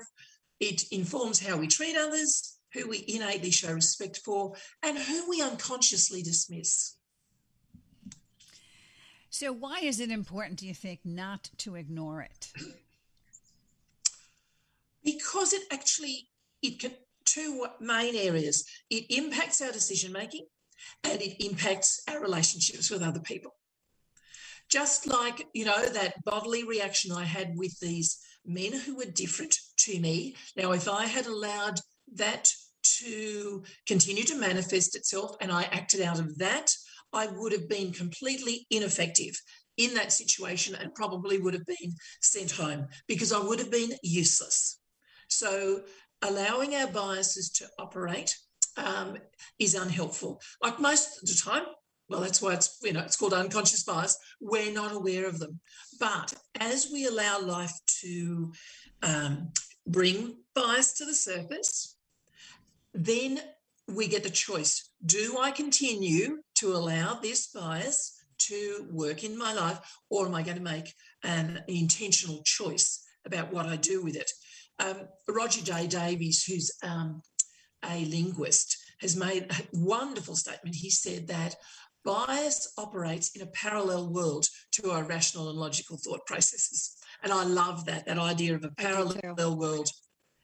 It 0.59 0.83
informs 0.91 1.39
how 1.39 1.57
we 1.57 1.67
treat 1.67 1.95
others 1.95 2.58
who 2.73 2.87
we 2.87 3.03
innately 3.07 3.51
show 3.51 3.73
respect 3.73 4.17
for, 4.17 4.53
and 4.83 4.97
who 4.97 5.29
we 5.29 5.41
unconsciously 5.41 6.21
dismiss. 6.21 6.95
So, 9.29 9.51
why 9.51 9.79
is 9.81 9.99
it 9.99 10.11
important, 10.11 10.59
do 10.59 10.67
you 10.67 10.73
think, 10.73 11.01
not 11.05 11.49
to 11.59 11.75
ignore 11.75 12.21
it? 12.21 12.51
Because 15.03 15.53
it 15.53 15.63
actually 15.71 16.29
it 16.61 16.79
can 16.79 16.91
two 17.25 17.67
main 17.79 18.15
areas. 18.15 18.65
It 18.89 19.05
impacts 19.09 19.61
our 19.61 19.71
decision 19.71 20.11
making, 20.11 20.47
and 21.03 21.21
it 21.21 21.43
impacts 21.43 22.01
our 22.07 22.21
relationships 22.21 22.89
with 22.89 23.01
other 23.01 23.19
people. 23.19 23.55
Just 24.67 25.07
like 25.07 25.47
you 25.53 25.65
know 25.65 25.85
that 25.85 26.23
bodily 26.25 26.63
reaction 26.63 27.11
I 27.11 27.23
had 27.23 27.55
with 27.55 27.79
these 27.79 28.19
men 28.45 28.73
who 28.73 28.97
were 28.97 29.05
different 29.05 29.55
to 29.81 29.99
me. 29.99 30.35
Now, 30.55 30.71
if 30.71 30.87
I 30.87 31.05
had 31.05 31.27
allowed 31.27 31.79
that 32.15 32.51
to 32.83 33.63
continue 33.87 34.23
to 34.23 34.39
manifest 34.39 34.95
itself 34.95 35.35
and 35.41 35.51
I 35.51 35.63
acted 35.63 36.01
out 36.01 36.19
of 36.19 36.37
that, 36.39 36.73
I 37.13 37.27
would 37.27 37.51
have 37.51 37.67
been 37.67 37.91
completely 37.91 38.67
ineffective 38.69 39.39
in 39.77 39.93
that 39.93 40.11
situation 40.11 40.75
and 40.75 40.93
probably 40.93 41.39
would 41.39 41.53
have 41.53 41.65
been 41.65 41.93
sent 42.21 42.51
home 42.51 42.87
because 43.07 43.31
I 43.31 43.39
would 43.39 43.59
have 43.59 43.71
been 43.71 43.93
useless. 44.03 44.79
So, 45.29 45.83
allowing 46.21 46.75
our 46.75 46.87
biases 46.87 47.49
to 47.51 47.67
operate 47.79 48.35
um, 48.75 49.17
is 49.57 49.75
unhelpful. 49.75 50.41
Like 50.61 50.79
most 50.79 51.21
of 51.21 51.29
the 51.29 51.35
time, 51.35 51.63
well, 52.09 52.21
that's 52.21 52.41
why 52.41 52.53
it's 52.53 52.77
you 52.83 52.91
know 52.91 53.01
it's 53.01 53.15
called 53.15 53.33
unconscious 53.33 53.83
bias. 53.83 54.17
We're 54.41 54.73
not 54.73 54.91
aware 54.91 55.27
of 55.27 55.39
them, 55.39 55.59
but 55.99 56.33
as 56.59 56.89
we 56.91 57.05
allow 57.05 57.39
life 57.39 57.73
to 58.01 58.51
um, 59.03 59.51
bring 59.87 60.37
bias 60.55 60.93
to 60.93 61.05
the 61.05 61.13
surface, 61.13 61.95
then 62.93 63.39
we 63.87 64.07
get 64.07 64.23
the 64.23 64.29
choice 64.29 64.89
do 65.05 65.37
I 65.39 65.51
continue 65.51 66.39
to 66.55 66.73
allow 66.73 67.13
this 67.15 67.47
bias 67.47 68.19
to 68.39 68.87
work 68.91 69.23
in 69.23 69.37
my 69.37 69.53
life, 69.53 69.79
or 70.09 70.25
am 70.25 70.35
I 70.35 70.43
going 70.43 70.57
to 70.57 70.63
make 70.63 70.93
an 71.23 71.63
intentional 71.67 72.41
choice 72.43 73.05
about 73.25 73.53
what 73.53 73.65
I 73.65 73.75
do 73.75 74.03
with 74.03 74.15
it? 74.15 74.31
Um, 74.79 75.07
Roger 75.27 75.63
Day 75.63 75.87
Davies, 75.87 76.43
who's 76.43 76.71
um, 76.83 77.21
a 77.85 78.05
linguist, 78.05 78.77
has 79.01 79.15
made 79.15 79.43
a 79.51 79.55
wonderful 79.73 80.35
statement. 80.35 80.75
He 80.75 80.89
said 80.89 81.27
that 81.27 81.55
bias 82.03 82.73
operates 82.77 83.35
in 83.35 83.41
a 83.41 83.47
parallel 83.47 84.11
world 84.11 84.47
to 84.73 84.91
our 84.91 85.03
rational 85.03 85.49
and 85.49 85.57
logical 85.57 85.97
thought 85.97 86.25
processes. 86.25 86.97
And 87.23 87.31
I 87.33 87.43
love 87.43 87.85
that, 87.85 88.05
that 88.05 88.17
idea 88.17 88.55
of 88.55 88.63
a 88.63 88.71
parallel 88.71 89.57
world 89.57 89.89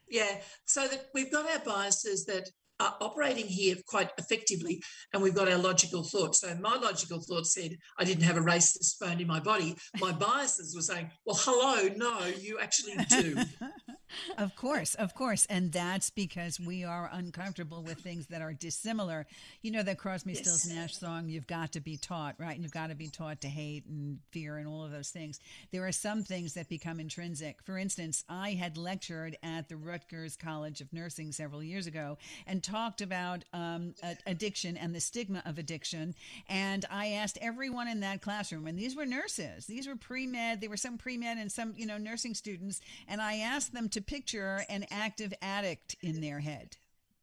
yeah, 0.09 0.37
so 0.65 0.87
that 0.87 1.07
we've 1.13 1.31
got 1.31 1.49
our 1.49 1.59
biases 1.65 2.25
that 2.25 2.49
are 2.79 2.95
operating 2.99 3.45
here 3.45 3.75
quite 3.87 4.09
effectively, 4.17 4.81
and 5.13 5.21
we've 5.21 5.35
got 5.35 5.49
our 5.49 5.57
logical 5.57 6.03
thoughts. 6.03 6.41
So 6.41 6.55
my 6.55 6.75
logical 6.75 7.21
thought 7.21 7.45
said 7.45 7.71
I 7.97 8.03
didn't 8.03 8.23
have 8.23 8.37
a 8.37 8.41
racist 8.41 8.99
bone 8.99 9.21
in 9.21 9.27
my 9.27 9.39
body. 9.39 9.75
My 9.99 10.11
biases 10.27 10.75
were 10.75 10.81
saying, 10.81 11.09
"Well, 11.25 11.39
hello, 11.39 11.89
no, 11.95 12.25
you 12.25 12.59
actually 12.59 12.97
do." 13.09 13.37
of 14.37 14.55
course, 14.55 14.95
of 14.95 15.13
course. 15.15 15.45
And 15.49 15.71
that's 15.71 16.09
because 16.09 16.59
we 16.59 16.83
are 16.83 17.09
uncomfortable 17.11 17.81
with 17.81 17.99
things 17.99 18.27
that 18.27 18.41
are 18.41 18.53
dissimilar. 18.53 19.25
You 19.61 19.71
know 19.71 19.83
that 19.83 19.97
Crosby, 19.97 20.33
yes. 20.33 20.41
Stills, 20.41 20.67
Nash 20.67 20.95
song, 20.95 21.29
You've 21.29 21.47
Got 21.47 21.73
to 21.73 21.79
Be 21.79 21.97
Taught, 21.97 22.35
right? 22.37 22.53
And 22.53 22.63
you've 22.63 22.71
got 22.71 22.89
to 22.89 22.95
be 22.95 23.07
taught 23.07 23.41
to 23.41 23.47
hate 23.47 23.85
and 23.87 24.19
fear 24.31 24.57
and 24.57 24.67
all 24.67 24.83
of 24.83 24.91
those 24.91 25.09
things. 25.09 25.39
There 25.71 25.85
are 25.85 25.91
some 25.91 26.23
things 26.23 26.53
that 26.53 26.69
become 26.69 26.99
intrinsic. 26.99 27.61
For 27.63 27.77
instance, 27.77 28.23
I 28.29 28.51
had 28.51 28.77
lectured 28.77 29.37
at 29.43 29.69
the 29.69 29.77
Rutgers 29.77 30.35
College 30.35 30.81
of 30.81 30.91
Nursing 30.93 31.31
several 31.31 31.63
years 31.63 31.87
ago 31.87 32.17
and 32.47 32.63
talked 32.63 33.01
about 33.01 33.43
um, 33.53 33.95
addiction 34.25 34.77
and 34.77 34.93
the 34.93 35.01
stigma 35.01 35.41
of 35.45 35.57
addiction. 35.57 36.15
And 36.47 36.85
I 36.89 37.07
asked 37.07 37.37
everyone 37.41 37.87
in 37.87 38.01
that 38.01 38.21
classroom, 38.21 38.67
and 38.67 38.77
these 38.77 38.95
were 38.95 39.05
nurses, 39.05 39.65
these 39.65 39.87
were 39.87 39.95
pre 39.95 40.27
med, 40.27 40.61
they 40.61 40.67
were 40.67 40.77
some 40.77 40.97
pre 40.97 41.17
med 41.17 41.37
and 41.37 41.51
some, 41.51 41.73
you 41.77 41.85
know, 41.85 41.97
nursing 41.97 42.33
students. 42.33 42.81
And 43.07 43.21
I 43.21 43.37
asked 43.37 43.73
them 43.73 43.89
to 43.95 44.01
picture 44.01 44.61
an 44.67 44.85
active 44.91 45.33
addict 45.41 45.95
in 46.01 46.19
their 46.19 46.41
head. 46.41 46.75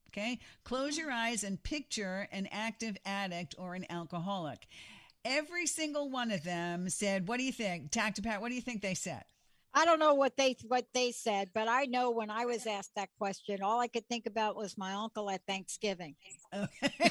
Okay? 0.09 0.39
Close 0.65 0.97
your 0.97 1.11
eyes 1.11 1.45
and 1.45 1.63
picture 1.63 2.27
an 2.33 2.49
active 2.51 2.97
addict 3.05 3.55
or 3.59 3.75
an 3.75 3.85
alcoholic. 3.91 4.67
Every 5.23 5.67
single 5.67 6.09
one 6.09 6.31
of 6.31 6.45
them 6.45 6.89
said, 6.89 7.29
What 7.29 7.37
do 7.37 7.45
you 7.45 7.53
think? 7.53 7.91
To 7.91 8.23
Pat, 8.23 8.41
what 8.41 8.49
do 8.49 8.55
you 8.55 8.63
think 8.63 8.81
they 8.81 8.95
said? 8.95 9.23
I 9.75 9.85
don't 9.85 9.99
know 9.99 10.15
what 10.15 10.37
they 10.39 10.57
what 10.67 10.87
they 10.95 11.13
said, 11.13 11.51
but 11.55 11.69
I 11.69 11.85
know 11.85 12.11
when 12.11 12.31
I 12.31 12.47
was 12.47 12.67
asked 12.67 12.95
that 12.97 13.11
question, 13.19 13.63
all 13.63 13.79
I 13.79 13.89
could 13.89 14.09
think 14.09 14.25
about 14.25 14.57
was 14.57 14.79
my 14.79 14.95
uncle 14.95 15.29
at 15.29 15.43
Thanksgiving. 15.47 16.15
Okay. 16.55 17.11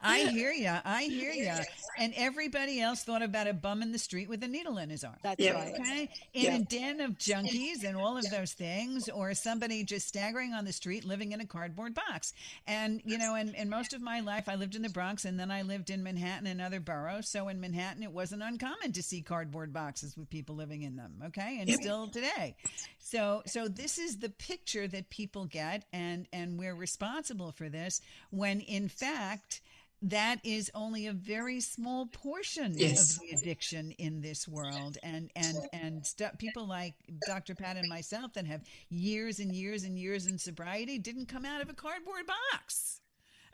I 0.00 0.18
hear 0.24 0.52
you. 0.52 0.72
I 0.84 1.04
hear 1.04 1.32
you. 1.32 1.52
And 1.98 2.12
everybody 2.16 2.80
else 2.80 3.02
thought 3.02 3.22
about 3.22 3.46
a 3.46 3.54
bum 3.54 3.82
in 3.82 3.92
the 3.92 3.98
street 3.98 4.28
with 4.28 4.42
a 4.42 4.48
needle 4.48 4.78
in 4.78 4.90
his 4.90 5.04
arm. 5.04 5.16
That's 5.22 5.40
yep. 5.40 5.54
right. 5.54 5.74
Okay. 5.80 6.08
In 6.34 6.42
yep. 6.42 6.60
a 6.60 6.64
den 6.64 7.00
of 7.00 7.12
junkies 7.12 7.84
and 7.84 7.96
all 7.96 8.16
of 8.16 8.28
those 8.30 8.52
things, 8.52 9.08
or 9.08 9.32
somebody 9.34 9.84
just 9.84 10.06
staggering 10.08 10.52
on 10.52 10.64
the 10.64 10.72
street 10.72 11.04
living 11.04 11.32
in 11.32 11.40
a 11.40 11.46
cardboard 11.46 11.94
box. 11.94 12.34
And, 12.66 13.00
you 13.04 13.18
know, 13.18 13.34
and, 13.34 13.54
in 13.54 13.70
most 13.70 13.94
of 13.94 14.02
my 14.02 14.20
life, 14.20 14.48
I 14.48 14.56
lived 14.56 14.74
in 14.74 14.82
the 14.82 14.90
Bronx 14.90 15.24
and 15.24 15.40
then 15.40 15.50
I 15.50 15.62
lived 15.62 15.90
in 15.90 16.02
Manhattan 16.02 16.46
and 16.46 16.60
other 16.60 16.80
boroughs. 16.80 17.28
So 17.28 17.48
in 17.48 17.60
Manhattan, 17.60 18.02
it 18.02 18.12
wasn't 18.12 18.42
uncommon 18.42 18.92
to 18.92 19.02
see 19.02 19.22
cardboard 19.22 19.72
boxes 19.72 20.16
with 20.16 20.28
people 20.28 20.54
living 20.54 20.82
in 20.82 20.96
them. 20.96 21.14
Okay. 21.26 21.58
And 21.60 21.68
yep. 21.68 21.80
still 21.80 22.08
today. 22.08 22.56
So, 22.98 23.42
so 23.46 23.68
this 23.68 23.98
is 23.98 24.18
the 24.18 24.30
picture 24.30 24.88
that 24.88 25.10
people 25.10 25.46
get, 25.46 25.84
and, 25.92 26.26
and 26.32 26.58
we're 26.58 26.74
responsible 26.74 27.52
for 27.52 27.68
this 27.68 28.00
when 28.30 28.60
in 28.60 28.88
fact, 28.88 29.60
that 30.02 30.40
is 30.44 30.70
only 30.74 31.06
a 31.06 31.12
very 31.12 31.60
small 31.60 32.06
portion 32.06 32.74
yes. 32.76 33.14
of 33.14 33.20
the 33.20 33.36
addiction 33.36 33.92
in 33.92 34.20
this 34.20 34.46
world. 34.46 34.98
And 35.02 35.30
and 35.34 35.56
and 35.72 36.06
st- 36.06 36.38
people 36.38 36.66
like 36.66 36.94
dr 37.26 37.54
pat 37.54 37.76
and 37.76 37.88
myself 37.88 38.32
that 38.34 38.46
have 38.46 38.62
years 38.90 39.38
and 39.38 39.54
years 39.54 39.84
and 39.84 39.98
years 39.98 40.26
in 40.26 40.38
sobriety 40.38 40.98
didn't 40.98 41.26
come 41.26 41.44
out 41.44 41.62
of 41.62 41.70
a 41.70 41.74
cardboard 41.74 42.26
box. 42.26 43.00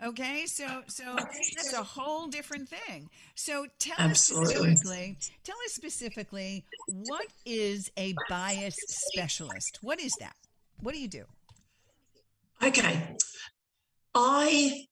Okay? 0.05 0.47
So 0.47 0.83
so 0.89 1.15
that's 1.17 1.73
a 1.73 1.83
whole 1.83 2.27
different 2.27 2.69
thing. 2.69 3.09
So 3.35 3.67
tell 3.79 3.97
Absolutely. 3.99 4.73
us 4.73 4.81
specifically 4.81 5.19
tell 5.45 5.57
us 5.65 5.73
specifically 5.73 6.65
what 6.89 7.27
is 7.47 7.91
a 7.97 8.15
bias 8.29 8.77
specialist? 8.89 9.79
What 9.81 10.01
is 10.01 10.13
that? 10.19 10.35
What 10.81 10.93
do 10.93 11.01
you 11.01 11.09
do? 11.09 11.25
Okay. 12.63 13.17
I 14.15 14.87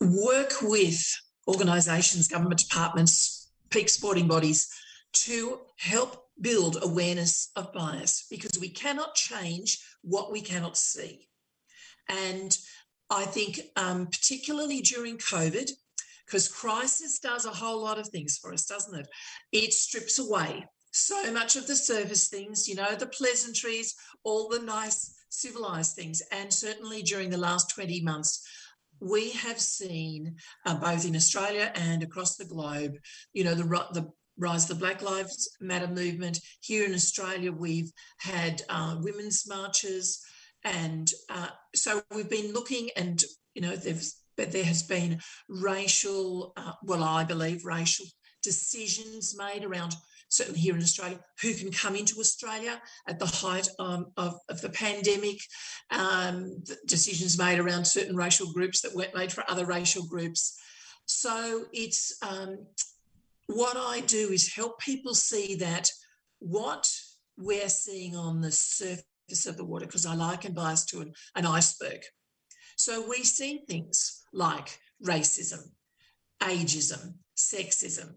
work 0.00 0.62
with 0.62 1.02
organisations, 1.46 2.28
government 2.28 2.60
departments, 2.60 3.50
peak 3.70 3.88
sporting 3.88 4.26
bodies 4.26 4.68
to 5.12 5.60
help 5.76 6.26
build 6.40 6.78
awareness 6.82 7.50
of 7.56 7.72
bias 7.72 8.26
because 8.30 8.58
we 8.60 8.68
cannot 8.68 9.14
change 9.14 9.78
what 10.02 10.32
we 10.32 10.40
cannot 10.40 10.76
see. 10.76 11.28
And 12.08 12.56
I 13.10 13.24
think, 13.24 13.60
um, 13.76 14.06
particularly 14.06 14.80
during 14.80 15.18
COVID, 15.18 15.70
because 16.26 16.48
crisis 16.48 17.18
does 17.18 17.44
a 17.44 17.50
whole 17.50 17.82
lot 17.82 17.98
of 17.98 18.08
things 18.08 18.38
for 18.38 18.52
us, 18.52 18.66
doesn't 18.66 18.98
it? 18.98 19.08
It 19.52 19.74
strips 19.74 20.18
away 20.18 20.64
so 20.92 21.32
much 21.32 21.56
of 21.56 21.66
the 21.66 21.76
surface 21.76 22.28
things, 22.28 22.68
you 22.68 22.74
know, 22.74 22.94
the 22.94 23.06
pleasantries, 23.06 23.94
all 24.24 24.48
the 24.48 24.60
nice 24.60 25.14
civilized 25.28 25.94
things. 25.94 26.22
And 26.32 26.52
certainly 26.52 27.02
during 27.02 27.30
the 27.30 27.38
last 27.38 27.70
20 27.70 28.00
months, 28.02 28.44
we 29.00 29.32
have 29.32 29.60
seen 29.60 30.36
uh, 30.66 30.74
both 30.74 31.06
in 31.06 31.16
Australia 31.16 31.72
and 31.74 32.02
across 32.02 32.36
the 32.36 32.44
globe, 32.44 32.96
you 33.32 33.44
know, 33.44 33.54
the, 33.54 33.64
the 33.92 34.10
rise 34.38 34.70
of 34.70 34.78
the 34.78 34.84
Black 34.86 35.02
Lives 35.02 35.56
Matter 35.60 35.88
movement. 35.88 36.40
Here 36.60 36.84
in 36.84 36.94
Australia, 36.94 37.52
we've 37.52 37.92
had 38.18 38.62
uh, 38.68 38.96
women's 39.00 39.46
marches. 39.48 40.20
And 40.64 41.10
uh, 41.30 41.48
so 41.74 42.02
we've 42.14 42.28
been 42.28 42.52
looking, 42.52 42.90
and, 42.96 43.22
you 43.54 43.62
know, 43.62 43.74
but 44.36 44.52
there 44.52 44.64
has 44.64 44.82
been 44.82 45.20
racial, 45.48 46.52
uh, 46.56 46.72
well, 46.82 47.02
I 47.02 47.24
believe 47.24 47.64
racial 47.64 48.06
decisions 48.42 49.36
made 49.36 49.64
around 49.64 49.94
certainly 50.30 50.60
here 50.60 50.74
in 50.74 50.82
Australia, 50.82 51.18
who 51.42 51.52
can 51.54 51.70
come 51.70 51.96
into 51.96 52.20
Australia 52.20 52.80
at 53.06 53.18
the 53.18 53.26
height 53.26 53.68
um, 53.78 54.06
of, 54.16 54.38
of, 54.48 54.60
the 54.60 54.70
pandemic, 54.70 55.38
um, 55.90 56.62
the 56.66 56.78
decisions 56.86 57.36
made 57.36 57.58
around 57.58 57.84
certain 57.84 58.16
racial 58.16 58.50
groups 58.52 58.80
that 58.80 58.94
weren't 58.94 59.14
made 59.14 59.32
for 59.32 59.44
other 59.48 59.66
racial 59.66 60.06
groups. 60.06 60.56
So 61.04 61.64
it's 61.72 62.16
um, 62.22 62.64
what 63.46 63.76
I 63.76 64.00
do 64.00 64.30
is 64.30 64.54
help 64.54 64.78
people 64.78 65.14
see 65.14 65.56
that 65.56 65.90
what 66.38 66.88
we're 67.36 67.68
seeing 67.68 68.16
on 68.16 68.40
the 68.40 68.52
surface 68.52 69.46
of 69.46 69.56
the 69.56 69.64
water, 69.64 69.86
because 69.86 70.06
I 70.06 70.14
liken 70.14 70.54
bias 70.54 70.84
to 70.86 71.00
an, 71.00 71.12
an 71.34 71.44
iceberg. 71.44 72.02
So 72.76 73.06
we 73.06 73.24
see 73.24 73.62
things 73.68 74.22
like 74.32 74.78
racism, 75.04 75.70
ageism, 76.40 77.14
sexism, 77.36 78.14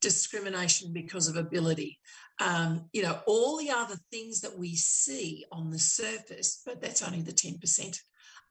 discrimination 0.00 0.92
because 0.92 1.28
of 1.28 1.36
ability. 1.36 1.98
Um, 2.40 2.88
you 2.92 3.02
know, 3.02 3.20
all 3.26 3.58
the 3.58 3.70
other 3.70 3.96
things 4.10 4.40
that 4.40 4.58
we 4.58 4.74
see 4.74 5.44
on 5.52 5.70
the 5.70 5.78
surface, 5.78 6.62
but 6.64 6.80
that's 6.80 7.02
only 7.02 7.22
the 7.22 7.32
10%. 7.32 7.96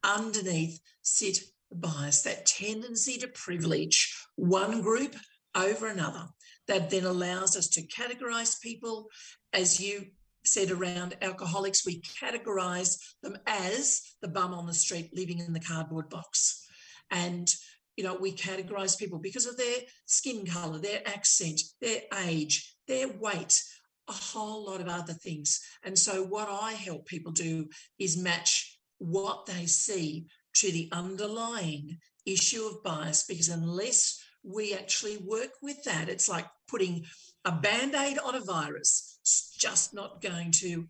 Underneath 0.04 0.80
sit 1.02 1.40
bias, 1.72 2.22
that 2.22 2.46
tendency 2.46 3.18
to 3.18 3.28
privilege 3.28 4.16
one 4.36 4.80
group 4.80 5.16
over 5.54 5.88
another, 5.88 6.26
that 6.68 6.90
then 6.90 7.04
allows 7.04 7.56
us 7.56 7.68
to 7.68 7.86
categorize 7.86 8.60
people, 8.60 9.08
as 9.52 9.80
you 9.80 10.06
said 10.44 10.70
around 10.70 11.16
alcoholics, 11.20 11.84
we 11.84 12.00
categorize 12.00 12.98
them 13.22 13.36
as 13.46 14.02
the 14.22 14.28
bum 14.28 14.54
on 14.54 14.66
the 14.66 14.74
street 14.74 15.10
living 15.14 15.38
in 15.38 15.52
the 15.52 15.60
cardboard 15.60 16.08
box. 16.08 16.66
And 17.10 17.52
you 18.00 18.06
know, 18.06 18.16
we 18.18 18.32
categorize 18.32 18.98
people 18.98 19.18
because 19.18 19.44
of 19.44 19.58
their 19.58 19.80
skin 20.06 20.46
color, 20.46 20.78
their 20.78 21.06
accent, 21.06 21.60
their 21.82 22.00
age, 22.24 22.74
their 22.88 23.08
weight, 23.08 23.62
a 24.08 24.12
whole 24.12 24.64
lot 24.64 24.80
of 24.80 24.88
other 24.88 25.12
things. 25.12 25.60
And 25.84 25.98
so, 25.98 26.24
what 26.24 26.48
I 26.48 26.72
help 26.72 27.04
people 27.04 27.30
do 27.30 27.68
is 27.98 28.16
match 28.16 28.78
what 28.96 29.44
they 29.44 29.66
see 29.66 30.28
to 30.54 30.72
the 30.72 30.88
underlying 30.92 31.98
issue 32.24 32.62
of 32.62 32.82
bias, 32.82 33.26
because 33.28 33.50
unless 33.50 34.18
we 34.42 34.72
actually 34.72 35.18
work 35.18 35.50
with 35.60 35.84
that, 35.84 36.08
it's 36.08 36.26
like 36.26 36.46
putting 36.68 37.04
a 37.44 37.52
band 37.52 37.94
aid 37.94 38.18
on 38.18 38.34
a 38.34 38.40
virus, 38.40 39.18
it's 39.20 39.54
just 39.58 39.92
not 39.92 40.22
going 40.22 40.52
to 40.52 40.86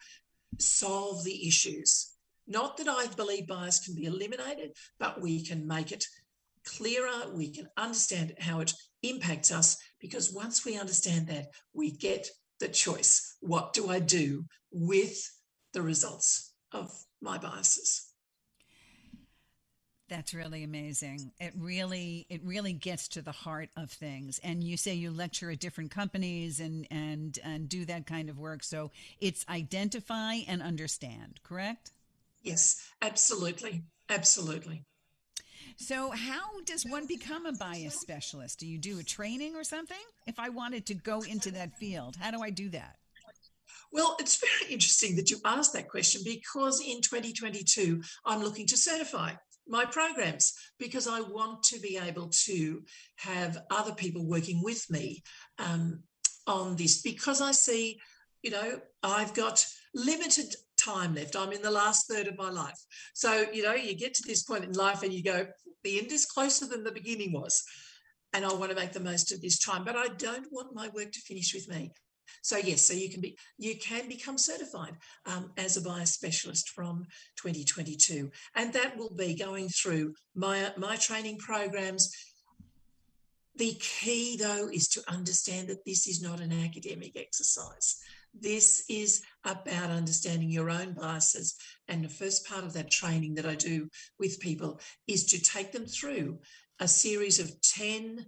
solve 0.61 1.25
the 1.25 1.49
issues. 1.49 2.13
Not 2.47 2.77
that 2.77 2.89
I 2.89 3.09
believe 3.17 3.49
bias 3.49 3.81
can 3.81 3.97
be 3.97 4.05
eliminated, 4.05 4.77
but 5.01 5.21
we 5.21 5.45
can 5.45 5.67
make 5.67 5.91
it 5.91 6.05
clearer, 6.65 7.31
we 7.33 7.51
can 7.51 7.69
understand 7.77 8.35
how 8.39 8.61
it 8.61 8.73
impacts 9.03 9.51
us 9.53 9.79
because 10.01 10.33
once 10.33 10.65
we 10.65 10.79
understand 10.79 11.27
that, 11.29 11.47
we 11.73 11.91
get 11.91 12.29
the 12.59 12.69
choice. 12.69 13.37
What 13.41 13.73
do 13.73 13.89
I 13.91 13.99
do 13.99 14.45
with 14.71 15.19
the 15.73 15.83
results 15.83 16.53
of 16.73 16.93
my 17.21 17.39
biases? 17.39 18.07
That's 20.09 20.35
really 20.35 20.65
amazing. 20.65 21.31
It 21.39 21.53
really 21.57 22.27
it 22.29 22.41
really 22.45 22.73
gets 22.73 23.07
to 23.09 23.23
the 23.23 23.31
heart 23.31 23.69
of 23.77 23.93
things. 23.93 24.41
And 24.43 24.63
you 24.65 24.77
say 24.77 24.95
you 24.95 25.13
lecture 25.13 25.53
at 25.53 25.61
different 25.61 25.93
companies 25.93 26.59
and 26.59 26.85
and 26.91 27.39
and 27.45 27.69
do 27.69 27.85
that 27.85 28.07
kind 28.07 28.29
of 28.29 28.37
work. 28.37 28.65
So 28.65 28.91
it's 29.21 29.47
identify 29.49 30.39
and 30.49 30.63
understand, 30.63 31.39
correct? 31.45 31.93
Yes, 32.43 32.91
absolutely. 33.01 33.85
Absolutely. 34.09 34.85
So, 35.83 36.11
how 36.11 36.61
does 36.67 36.85
one 36.85 37.07
become 37.07 37.47
a 37.47 37.53
bias 37.53 37.99
specialist? 37.99 38.61
Do 38.61 38.67
you 38.67 38.77
do 38.77 38.99
a 38.99 39.03
training 39.03 39.57
or 39.57 39.65
something? 39.65 39.97
If 40.27 40.39
I 40.39 40.51
wanted 40.51 40.85
to 40.87 40.95
go 40.95 41.23
into 41.23 41.51
that 41.53 41.75
field, 41.79 42.17
how 42.21 42.31
do 42.31 42.43
I 42.43 42.51
do 42.51 42.69
that? 42.69 42.97
Well, 43.91 44.15
it's 44.21 44.37
very 44.37 44.75
interesting 44.75 45.17
that 45.17 45.31
you 45.31 45.39
asked 45.43 45.73
that 45.73 45.89
question 45.89 46.21
because 46.23 46.83
in 46.83 47.01
2022, 47.01 48.03
I'm 48.27 48.43
looking 48.43 48.67
to 48.67 48.77
certify 48.77 49.33
my 49.67 49.87
programs 49.87 50.53
because 50.79 51.09
I 51.09 51.23
want 51.23 51.63
to 51.65 51.81
be 51.81 51.97
able 51.97 52.29
to 52.45 52.83
have 53.17 53.57
other 53.71 53.95
people 53.95 54.27
working 54.27 54.63
with 54.63 54.85
me 54.91 55.23
um, 55.59 56.03
on 56.47 56.77
this 56.77 57.01
because 57.01 57.41
I 57.41 57.53
see, 57.53 57.99
you 58.43 58.51
know, 58.51 58.81
I've 59.03 59.33
got 59.33 59.65
limited 59.95 60.55
time 60.81 61.15
left. 61.15 61.37
I'm 61.37 61.53
in 61.53 61.63
the 61.63 61.71
last 61.71 62.09
third 62.09 62.27
of 62.27 62.39
my 62.39 62.51
life. 62.51 62.79
So, 63.15 63.47
you 63.53 63.63
know, 63.63 63.75
you 63.75 63.95
get 63.95 64.15
to 64.15 64.23
this 64.27 64.43
point 64.43 64.65
in 64.65 64.73
life 64.73 65.03
and 65.03 65.13
you 65.13 65.23
go, 65.23 65.47
the 65.85 65.99
end 65.99 66.13
is 66.13 66.27
closer 66.27 66.67
than 66.67 66.85
the 66.85 66.93
beginning 66.93 67.33
was. 67.33 67.63
And 68.33 68.45
I 68.45 68.53
want 68.53 68.71
to 68.71 68.77
make 68.77 68.93
the 68.93 69.01
most 69.01 69.33
of 69.33 69.41
this 69.41 69.59
time, 69.59 69.85
but 69.85 69.97
I 69.97 70.09
don't 70.09 70.47
want 70.53 70.75
my 70.75 70.89
work 70.89 71.11
to 71.13 71.21
finish 71.21 71.53
with 71.53 71.69
me. 71.69 71.93
So 72.43 72.57
yes, 72.57 72.83
so 72.83 72.95
you 72.95 73.11
can 73.11 73.21
be 73.21 73.37
you 73.59 73.77
can 73.77 74.09
become 74.09 74.39
certified 74.39 74.95
um, 75.27 75.51
as 75.57 75.77
a 75.77 75.83
bias 75.83 76.13
specialist 76.13 76.71
from 76.71 77.05
2022, 77.43 78.31
and 78.55 78.73
that 78.73 78.97
will 78.97 79.13
be 79.15 79.35
going 79.35 79.69
through 79.69 80.15
my 80.35 80.73
my 80.77 80.97
training 80.97 81.39
programs. 81.39 82.13
The 83.57 83.75
key 83.81 84.37
though 84.37 84.69
is 84.73 84.89
to 84.91 85.03
understand 85.09 85.69
that 85.69 85.85
this 85.85 86.07
is 86.07 86.23
not 86.23 86.41
an 86.41 86.53
academic 86.53 87.17
exercise. 87.17 88.01
This 88.33 88.85
is 88.89 89.23
about 89.45 89.91
understanding 89.91 90.51
your 90.51 90.71
own 90.71 90.95
biases. 90.95 91.57
And 91.89 92.05
the 92.05 92.09
first 92.09 92.47
part 92.47 92.65
of 92.65 92.73
that 92.75 92.91
training 92.91 93.35
that 93.35 93.47
I 93.47 93.55
do 93.55 93.89
with 94.19 94.41
people 94.41 94.81
is 95.07 95.27
to 95.27 95.43
take 95.43 95.73
them 95.73 95.87
through 95.87 96.39
a 96.79 96.89
series 96.89 97.39
of 97.39 97.61
10 97.61 98.27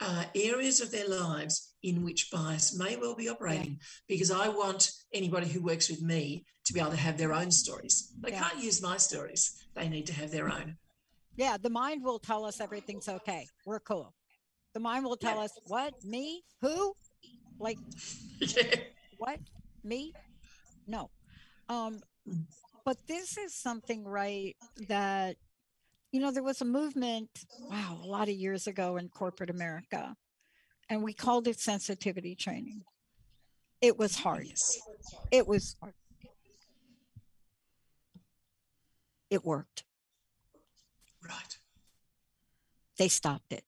uh, 0.00 0.24
areas 0.34 0.80
of 0.80 0.90
their 0.90 1.08
lives 1.08 1.74
in 1.82 2.04
which 2.04 2.30
bias 2.30 2.76
may 2.78 2.96
well 2.96 3.14
be 3.14 3.28
operating 3.28 3.72
yeah. 3.72 3.86
because 4.08 4.30
I 4.30 4.48
want 4.48 4.92
anybody 5.12 5.48
who 5.48 5.62
works 5.62 5.88
with 5.90 6.02
me 6.02 6.44
to 6.66 6.72
be 6.72 6.80
able 6.80 6.90
to 6.90 6.96
have 6.96 7.18
their 7.18 7.32
own 7.32 7.50
stories. 7.50 8.12
They 8.20 8.30
yeah. 8.30 8.42
can't 8.42 8.62
use 8.62 8.82
my 8.82 8.96
stories, 8.96 9.66
they 9.74 9.88
need 9.88 10.06
to 10.06 10.12
have 10.12 10.30
their 10.30 10.48
own. 10.48 10.76
Yeah, 11.36 11.56
the 11.56 11.70
mind 11.70 12.04
will 12.04 12.18
tell 12.18 12.44
us 12.44 12.60
everything's 12.60 13.08
okay. 13.08 13.46
We're 13.64 13.80
cool. 13.80 14.12
The 14.74 14.80
mind 14.80 15.04
will 15.04 15.16
tell 15.16 15.36
yeah. 15.36 15.44
us 15.44 15.52
what, 15.66 15.94
me, 16.04 16.42
who, 16.60 16.94
like, 17.58 17.78
what, 19.18 19.38
me, 19.84 20.14
no. 20.86 21.10
Um, 21.68 22.00
but 22.84 22.96
this 23.06 23.36
is 23.36 23.54
something, 23.54 24.04
right, 24.04 24.56
that 24.88 25.36
you 26.12 26.20
know, 26.20 26.30
there 26.30 26.42
was 26.42 26.60
a 26.60 26.64
movement, 26.64 27.28
wow, 27.68 27.98
a 28.02 28.06
lot 28.06 28.28
of 28.28 28.34
years 28.34 28.66
ago 28.66 28.96
in 28.96 29.08
corporate 29.08 29.50
America, 29.50 30.16
and 30.88 31.02
we 31.02 31.12
called 31.12 31.46
it 31.46 31.60
sensitivity 31.60 32.34
training. 32.34 32.82
It 33.80 33.98
was 33.98 34.16
hard. 34.16 34.48
It 35.30 35.46
was 35.46 35.76
hard. 35.80 35.94
It 39.30 39.44
worked. 39.44 39.84
Right. 41.22 41.58
They 42.98 43.08
stopped 43.08 43.52
it. 43.52 43.64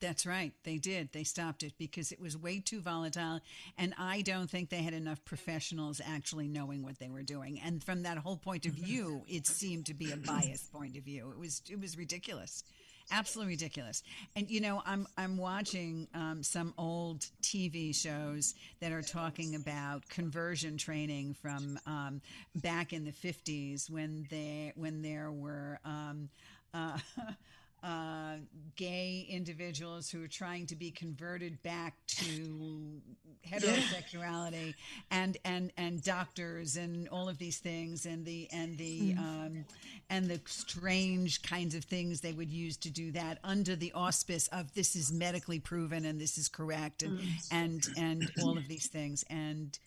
That's 0.00 0.24
right. 0.24 0.52
They 0.64 0.78
did. 0.78 1.12
They 1.12 1.24
stopped 1.24 1.62
it 1.62 1.74
because 1.78 2.10
it 2.10 2.20
was 2.20 2.36
way 2.36 2.58
too 2.60 2.80
volatile. 2.80 3.40
And 3.76 3.94
I 3.98 4.22
don't 4.22 4.48
think 4.48 4.70
they 4.70 4.82
had 4.82 4.94
enough 4.94 5.22
professionals 5.26 6.00
actually 6.04 6.48
knowing 6.48 6.82
what 6.82 6.98
they 6.98 7.10
were 7.10 7.22
doing. 7.22 7.60
And 7.62 7.84
from 7.84 8.02
that 8.04 8.16
whole 8.16 8.38
point 8.38 8.64
of 8.64 8.72
view, 8.72 9.22
it 9.28 9.46
seemed 9.46 9.86
to 9.86 9.94
be 9.94 10.10
a 10.10 10.16
biased 10.16 10.72
point 10.72 10.96
of 10.96 11.04
view. 11.04 11.30
It 11.30 11.38
was 11.38 11.62
it 11.70 11.78
was 11.78 11.98
ridiculous. 11.98 12.64
Absolutely 13.12 13.54
ridiculous. 13.54 14.02
And 14.36 14.48
you 14.50 14.60
know, 14.60 14.82
I'm 14.86 15.06
I'm 15.18 15.36
watching 15.36 16.06
um, 16.14 16.42
some 16.42 16.72
old 16.78 17.26
TV 17.42 17.94
shows 17.94 18.54
that 18.80 18.92
are 18.92 19.02
talking 19.02 19.54
about 19.54 20.08
conversion 20.08 20.78
training 20.78 21.34
from 21.34 21.78
um, 21.86 22.22
back 22.54 22.92
in 22.92 23.04
the 23.04 23.12
50s 23.12 23.90
when 23.90 24.26
they 24.30 24.72
when 24.76 25.02
there 25.02 25.30
were 25.30 25.78
um, 25.84 26.28
uh, 26.72 26.98
uh, 27.82 28.36
gay 28.76 29.26
individuals 29.28 30.10
who 30.10 30.22
are 30.22 30.28
trying 30.28 30.66
to 30.66 30.76
be 30.76 30.90
converted 30.90 31.62
back 31.62 31.94
to 32.06 33.00
heterosexuality 33.48 34.74
and 35.10 35.36
and 35.44 35.72
and 35.76 36.02
doctors 36.02 36.76
and 36.76 37.08
all 37.08 37.28
of 37.28 37.38
these 37.38 37.58
things 37.58 38.06
and 38.06 38.24
the 38.24 38.48
and 38.52 38.76
the 38.76 39.14
mm. 39.14 39.18
um, 39.18 39.64
and 40.10 40.26
the 40.26 40.40
strange 40.46 41.42
kinds 41.42 41.74
of 41.74 41.84
things 41.84 42.20
they 42.20 42.32
would 42.32 42.50
use 42.50 42.76
to 42.76 42.90
do 42.90 43.10
that 43.12 43.38
under 43.44 43.76
the 43.76 43.92
auspice 43.92 44.48
of 44.48 44.72
this 44.74 44.94
is 44.94 45.12
medically 45.12 45.58
proven 45.58 46.04
and 46.04 46.20
this 46.20 46.36
is 46.36 46.48
correct 46.48 47.02
and 47.02 47.18
mm. 47.18 47.28
and 47.50 47.88
and 47.96 48.30
all 48.42 48.58
of 48.58 48.68
these 48.68 48.88
things. 48.88 49.24
And 49.30 49.78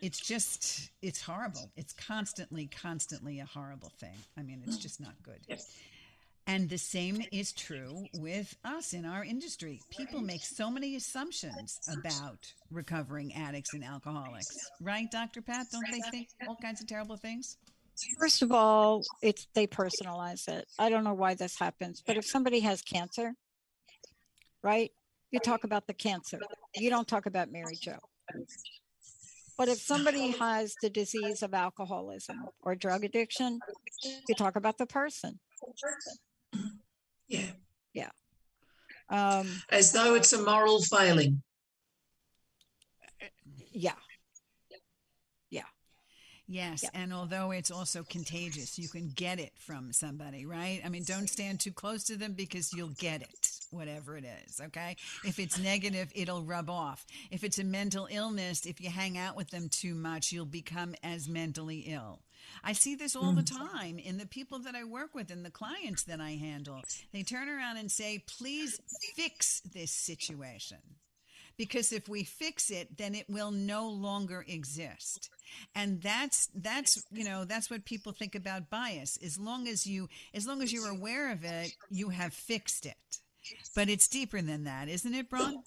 it's 0.00 0.20
just 0.20 0.90
it's 1.02 1.20
horrible. 1.20 1.70
It's 1.76 1.92
constantly 1.92 2.66
constantly 2.66 3.40
a 3.40 3.46
horrible 3.46 3.92
thing. 3.98 4.16
I 4.38 4.42
mean 4.42 4.62
it's 4.66 4.78
just 4.78 5.00
not 5.00 5.14
good 5.22 5.40
and 6.46 6.68
the 6.68 6.78
same 6.78 7.22
is 7.32 7.52
true 7.52 8.04
with 8.14 8.56
us 8.64 8.92
in 8.92 9.04
our 9.04 9.24
industry. 9.24 9.80
People 9.90 10.20
make 10.20 10.42
so 10.42 10.70
many 10.70 10.96
assumptions 10.96 11.78
about 11.90 12.52
recovering 12.70 13.34
addicts 13.34 13.72
and 13.74 13.84
alcoholics, 13.84 14.56
right, 14.80 15.10
Dr. 15.10 15.42
Pat? 15.42 15.66
Don't 15.72 15.90
they 15.90 16.00
think 16.10 16.28
all 16.46 16.56
kinds 16.56 16.80
of 16.80 16.86
terrible 16.86 17.16
things? 17.16 17.56
First 18.18 18.42
of 18.42 18.52
all, 18.52 19.02
it's 19.22 19.46
they 19.54 19.66
personalize 19.66 20.48
it. 20.48 20.66
I 20.78 20.88
don't 20.88 21.04
know 21.04 21.14
why 21.14 21.34
this 21.34 21.58
happens, 21.58 22.02
but 22.04 22.16
if 22.16 22.26
somebody 22.26 22.60
has 22.60 22.82
cancer, 22.82 23.34
right? 24.62 24.90
You 25.30 25.40
talk 25.40 25.64
about 25.64 25.86
the 25.86 25.94
cancer. 25.94 26.38
You 26.74 26.90
don't 26.90 27.08
talk 27.08 27.26
about 27.26 27.50
Mary 27.50 27.76
Jo. 27.80 27.96
But 29.56 29.68
if 29.68 29.78
somebody 29.78 30.32
has 30.32 30.74
the 30.82 30.90
disease 30.90 31.42
of 31.42 31.54
alcoholism 31.54 32.36
or 32.62 32.74
drug 32.74 33.04
addiction, 33.04 33.60
you 34.28 34.34
talk 34.34 34.56
about 34.56 34.78
the 34.78 34.86
person. 34.86 35.38
Yeah. 37.28 37.50
Yeah. 37.92 38.10
Um, 39.08 39.48
As 39.70 39.92
though 39.92 40.14
it's 40.14 40.32
a 40.32 40.42
moral 40.42 40.82
failing. 40.82 41.42
Yeah. 43.72 43.92
Yeah. 45.50 45.62
Yes. 46.46 46.82
Yeah. 46.82 46.90
And 46.94 47.12
although 47.12 47.50
it's 47.50 47.70
also 47.70 48.02
contagious, 48.02 48.78
you 48.78 48.88
can 48.88 49.10
get 49.14 49.38
it 49.38 49.52
from 49.58 49.92
somebody, 49.92 50.46
right? 50.46 50.80
I 50.84 50.88
mean, 50.88 51.04
don't 51.04 51.28
stand 51.28 51.60
too 51.60 51.72
close 51.72 52.04
to 52.04 52.16
them 52.16 52.32
because 52.32 52.72
you'll 52.72 52.94
get 52.98 53.22
it, 53.22 53.50
whatever 53.70 54.16
it 54.16 54.24
is. 54.46 54.60
Okay. 54.60 54.96
If 55.24 55.38
it's 55.38 55.58
negative, 55.58 56.10
it'll 56.14 56.42
rub 56.42 56.68
off. 56.68 57.04
If 57.30 57.44
it's 57.44 57.58
a 57.58 57.64
mental 57.64 58.08
illness, 58.10 58.66
if 58.66 58.80
you 58.80 58.90
hang 58.90 59.16
out 59.16 59.36
with 59.36 59.50
them 59.50 59.68
too 59.68 59.94
much, 59.94 60.32
you'll 60.32 60.46
become 60.46 60.94
as 61.02 61.28
mentally 61.28 61.80
ill. 61.86 62.23
I 62.62 62.72
see 62.72 62.94
this 62.94 63.16
all 63.16 63.32
mm. 63.32 63.36
the 63.36 63.42
time 63.42 63.98
in 63.98 64.18
the 64.18 64.26
people 64.26 64.58
that 64.60 64.74
I 64.74 64.84
work 64.84 65.14
with 65.14 65.30
and 65.30 65.44
the 65.44 65.50
clients 65.50 66.04
that 66.04 66.20
I 66.20 66.32
handle. 66.32 66.82
They 67.12 67.22
turn 67.22 67.48
around 67.48 67.76
and 67.76 67.90
say, 67.90 68.24
please 68.26 68.80
fix 69.14 69.60
this 69.60 69.90
situation. 69.90 70.78
Because 71.56 71.92
if 71.92 72.08
we 72.08 72.24
fix 72.24 72.70
it, 72.70 72.96
then 72.96 73.14
it 73.14 73.30
will 73.30 73.52
no 73.52 73.88
longer 73.88 74.44
exist. 74.48 75.30
And 75.74 76.02
that's 76.02 76.48
that's 76.52 77.04
you 77.12 77.22
know 77.22 77.44
that's 77.44 77.70
what 77.70 77.84
people 77.84 78.10
think 78.10 78.34
about 78.34 78.70
bias. 78.70 79.18
As 79.24 79.38
long 79.38 79.68
as 79.68 79.86
you 79.86 80.08
as 80.34 80.48
long 80.48 80.62
as 80.62 80.72
you're 80.72 80.90
aware 80.90 81.30
of 81.30 81.44
it, 81.44 81.72
you 81.90 82.08
have 82.08 82.34
fixed 82.34 82.86
it. 82.86 82.96
But 83.76 83.88
it's 83.88 84.08
deeper 84.08 84.40
than 84.42 84.64
that, 84.64 84.88
isn't 84.88 85.14
it, 85.14 85.30
Bron? 85.30 85.62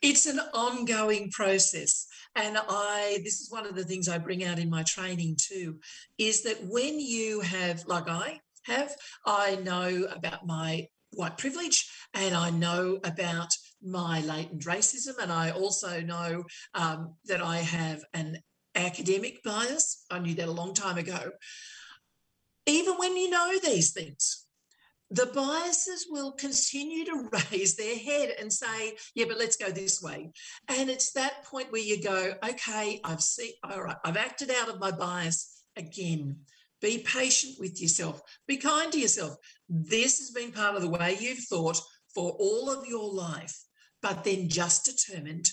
It's 0.00 0.26
an 0.26 0.40
ongoing 0.52 1.30
process. 1.30 2.06
And 2.36 2.58
I, 2.58 3.20
this 3.22 3.40
is 3.40 3.50
one 3.50 3.66
of 3.66 3.76
the 3.76 3.84
things 3.84 4.08
I 4.08 4.18
bring 4.18 4.44
out 4.44 4.58
in 4.58 4.68
my 4.70 4.82
training 4.82 5.36
too, 5.40 5.78
is 6.18 6.42
that 6.42 6.64
when 6.64 6.98
you 6.98 7.40
have, 7.40 7.84
like 7.86 8.08
I 8.08 8.40
have, 8.64 8.94
I 9.24 9.56
know 9.56 10.06
about 10.12 10.46
my 10.46 10.88
white 11.12 11.38
privilege 11.38 11.88
and 12.12 12.34
I 12.34 12.50
know 12.50 12.98
about 13.04 13.50
my 13.82 14.20
latent 14.20 14.64
racism. 14.64 15.14
And 15.22 15.30
I 15.30 15.50
also 15.50 16.00
know 16.00 16.44
um, 16.74 17.14
that 17.26 17.40
I 17.40 17.58
have 17.58 18.02
an 18.12 18.38
academic 18.74 19.42
bias. 19.44 20.04
I 20.10 20.18
knew 20.18 20.34
that 20.34 20.48
a 20.48 20.52
long 20.52 20.74
time 20.74 20.98
ago. 20.98 21.32
Even 22.66 22.94
when 22.94 23.16
you 23.16 23.30
know 23.30 23.58
these 23.62 23.92
things, 23.92 24.43
the 25.10 25.26
biases 25.26 26.06
will 26.08 26.32
continue 26.32 27.04
to 27.04 27.28
raise 27.52 27.76
their 27.76 27.96
head 27.96 28.34
and 28.40 28.52
say, 28.52 28.96
yeah, 29.14 29.26
but 29.28 29.38
let's 29.38 29.56
go 29.56 29.70
this 29.70 30.02
way. 30.02 30.30
And 30.68 30.90
it's 30.90 31.12
that 31.12 31.44
point 31.44 31.72
where 31.72 31.82
you 31.82 32.02
go, 32.02 32.34
okay, 32.44 33.00
I've 33.04 33.20
seen, 33.20 33.52
all 33.62 33.82
right, 33.82 33.96
I've 34.04 34.16
acted 34.16 34.50
out 34.50 34.68
of 34.68 34.80
my 34.80 34.90
bias 34.90 35.62
again. 35.76 36.36
Be 36.80 36.98
patient 36.98 37.56
with 37.58 37.80
yourself. 37.80 38.20
Be 38.46 38.56
kind 38.56 38.92
to 38.92 39.00
yourself. 39.00 39.36
This 39.68 40.18
has 40.18 40.30
been 40.30 40.52
part 40.52 40.76
of 40.76 40.82
the 40.82 40.90
way 40.90 41.16
you've 41.18 41.44
thought 41.44 41.80
for 42.14 42.32
all 42.32 42.70
of 42.70 42.86
your 42.86 43.12
life, 43.12 43.58
but 44.02 44.24
then 44.24 44.48
just 44.48 44.84
determined 44.84 45.48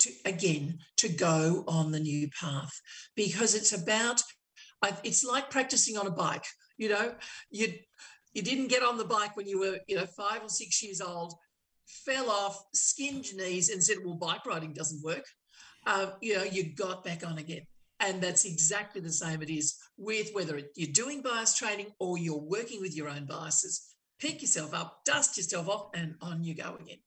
to, 0.00 0.10
again, 0.24 0.78
to 0.98 1.08
go 1.08 1.64
on 1.66 1.92
the 1.92 2.00
new 2.00 2.28
path 2.38 2.80
because 3.14 3.54
it's 3.54 3.72
about, 3.72 4.22
it's 5.02 5.24
like 5.24 5.50
practicing 5.50 5.96
on 5.96 6.06
a 6.06 6.10
bike. 6.10 6.44
You 6.76 6.90
know, 6.90 7.14
you 7.50 7.72
you 8.36 8.42
didn't 8.42 8.68
get 8.68 8.82
on 8.82 8.98
the 8.98 9.04
bike 9.04 9.36
when 9.36 9.48
you 9.48 9.58
were, 9.58 9.78
you 9.88 9.96
know, 9.96 10.06
five 10.06 10.42
or 10.42 10.48
six 10.48 10.82
years 10.82 11.00
old, 11.00 11.34
fell 11.86 12.30
off, 12.30 12.62
skinned 12.74 13.30
your 13.30 13.42
knees, 13.42 13.70
and 13.70 13.82
said, 13.82 13.98
"Well, 14.04 14.14
bike 14.14 14.44
riding 14.44 14.74
doesn't 14.74 15.02
work." 15.02 15.24
Uh, 15.86 16.10
you 16.20 16.36
know, 16.36 16.42
you 16.42 16.74
got 16.74 17.02
back 17.02 17.26
on 17.26 17.38
again, 17.38 17.66
and 18.00 18.20
that's 18.20 18.44
exactly 18.44 19.00
the 19.00 19.10
same. 19.10 19.40
It 19.40 19.50
is 19.50 19.76
with 19.96 20.30
whether 20.34 20.60
you're 20.74 20.92
doing 20.92 21.22
bias 21.22 21.56
training 21.56 21.92
or 21.98 22.18
you're 22.18 22.36
working 22.38 22.80
with 22.82 22.94
your 22.94 23.08
own 23.08 23.24
biases. 23.24 23.94
Pick 24.18 24.42
yourself 24.42 24.74
up, 24.74 25.04
dust 25.04 25.36
yourself 25.36 25.68
off, 25.68 25.90
and 25.94 26.16
on 26.20 26.44
you 26.44 26.54
go 26.54 26.76
again. 26.80 26.98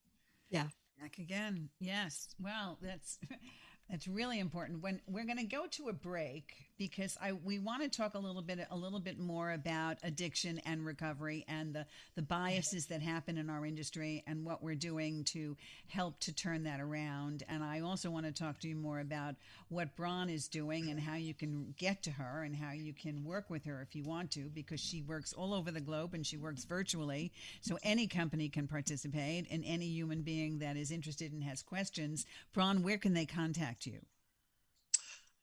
Yeah. 0.48 0.66
Back 1.00 1.18
again. 1.18 1.70
Yes. 1.78 2.28
Well, 2.38 2.78
that's 2.82 3.18
that's 3.90 4.06
really 4.06 4.38
important. 4.38 4.82
When 4.82 5.00
we're 5.08 5.24
going 5.24 5.38
to 5.38 5.44
go 5.44 5.66
to 5.66 5.88
a 5.88 5.92
break, 5.92 6.54
because 6.78 7.18
I 7.20 7.32
we 7.32 7.58
want 7.58 7.82
to 7.82 7.88
talk 7.90 8.14
a 8.14 8.18
little 8.18 8.40
bit 8.40 8.66
a 8.70 8.76
little 8.76 9.00
bit 9.00 9.18
more 9.18 9.52
about 9.52 9.98
addiction 10.02 10.60
and 10.64 10.86
recovery 10.86 11.44
and 11.46 11.74
the 11.74 11.84
the 12.14 12.22
biases 12.22 12.86
that 12.86 13.02
happen 13.02 13.36
in 13.36 13.50
our 13.50 13.66
industry 13.66 14.22
and 14.26 14.46
what 14.46 14.62
we're 14.62 14.76
doing 14.76 15.24
to 15.24 15.56
help 15.88 16.18
to 16.20 16.32
turn 16.32 16.62
that 16.64 16.80
around. 16.80 17.42
And 17.48 17.62
I 17.62 17.80
also 17.80 18.10
want 18.10 18.26
to 18.26 18.32
talk 18.32 18.60
to 18.60 18.68
you 18.68 18.76
more 18.76 19.00
about 19.00 19.34
what 19.68 19.94
Bron 19.94 20.30
is 20.30 20.48
doing 20.48 20.90
and 20.90 20.98
how 20.98 21.16
you 21.16 21.34
can 21.34 21.74
get 21.76 22.02
to 22.04 22.10
her 22.12 22.44
and 22.44 22.56
how 22.56 22.72
you 22.72 22.94
can 22.94 23.24
work 23.24 23.50
with 23.50 23.64
her 23.66 23.82
if 23.82 23.94
you 23.94 24.04
want 24.04 24.30
to 24.32 24.48
because 24.54 24.80
she 24.80 25.02
works 25.02 25.34
all 25.34 25.52
over 25.52 25.70
the 25.70 25.80
globe 25.80 26.14
and 26.14 26.26
she 26.26 26.38
works 26.38 26.64
virtually. 26.64 27.30
So 27.60 27.78
any 27.82 28.06
company 28.06 28.48
can 28.48 28.66
participate 28.66 29.46
and 29.50 29.64
any 29.66 29.86
human 29.86 30.22
being 30.22 30.60
that 30.60 30.76
is 30.76 30.90
interested 30.90 31.32
and 31.32 31.42
has 31.44 31.62
questions. 31.62 32.24
Bron, 32.54 32.82
where 32.82 32.98
can 32.98 33.12
they 33.12 33.26
contact 33.26 33.79
you? 33.86 34.00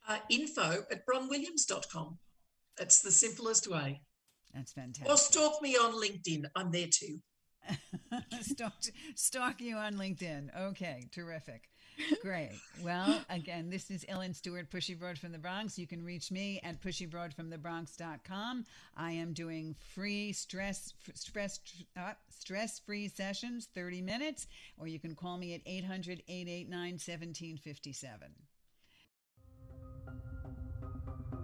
uh, 0.08 0.18
info 0.30 0.84
at 0.92 1.06
bronwilliams.com. 1.06 2.18
That's 2.78 3.02
the 3.02 3.12
simplest 3.12 3.70
way. 3.70 4.02
That's 4.54 4.72
fantastic. 4.72 5.10
Or 5.10 5.18
stalk 5.18 5.62
me 5.62 5.76
on 5.76 5.94
LinkedIn. 5.94 6.46
I'm 6.56 6.72
there 6.72 6.88
too. 6.90 7.20
stalk, 8.42 8.74
stalk 9.16 9.62
you 9.62 9.76
on 9.76 9.96
LinkedIn. 9.96 10.50
Okay, 10.70 11.08
terrific. 11.12 11.64
Great. 12.22 12.52
Well, 12.84 13.22
again, 13.30 13.70
this 13.70 13.90
is 13.90 14.06
Ellen 14.08 14.34
Stewart, 14.34 14.70
Pushy 14.70 14.98
Broad 14.98 15.18
from 15.18 15.32
the 15.32 15.38
Bronx. 15.38 15.78
You 15.78 15.88
can 15.88 16.04
reach 16.04 16.32
me 16.32 16.60
at 16.64 16.82
pushybroadfromthebronx.com. 16.82 18.66
I 18.96 19.12
am 19.12 19.34
doing 19.34 19.76
free 19.94 20.34
stress 20.34 20.94
stress 21.14 21.60
uh, 21.96 22.14
stress 22.30 22.80
free 22.80 23.08
sessions, 23.08 23.68
30 23.74 24.02
minutes, 24.02 24.48
or 24.78 24.88
you 24.88 25.00
can 25.00 25.16
call 25.16 25.38
me 25.38 25.54
at 25.56 25.62
800 25.66 26.24
889 26.28 26.92
1757. 26.94 28.32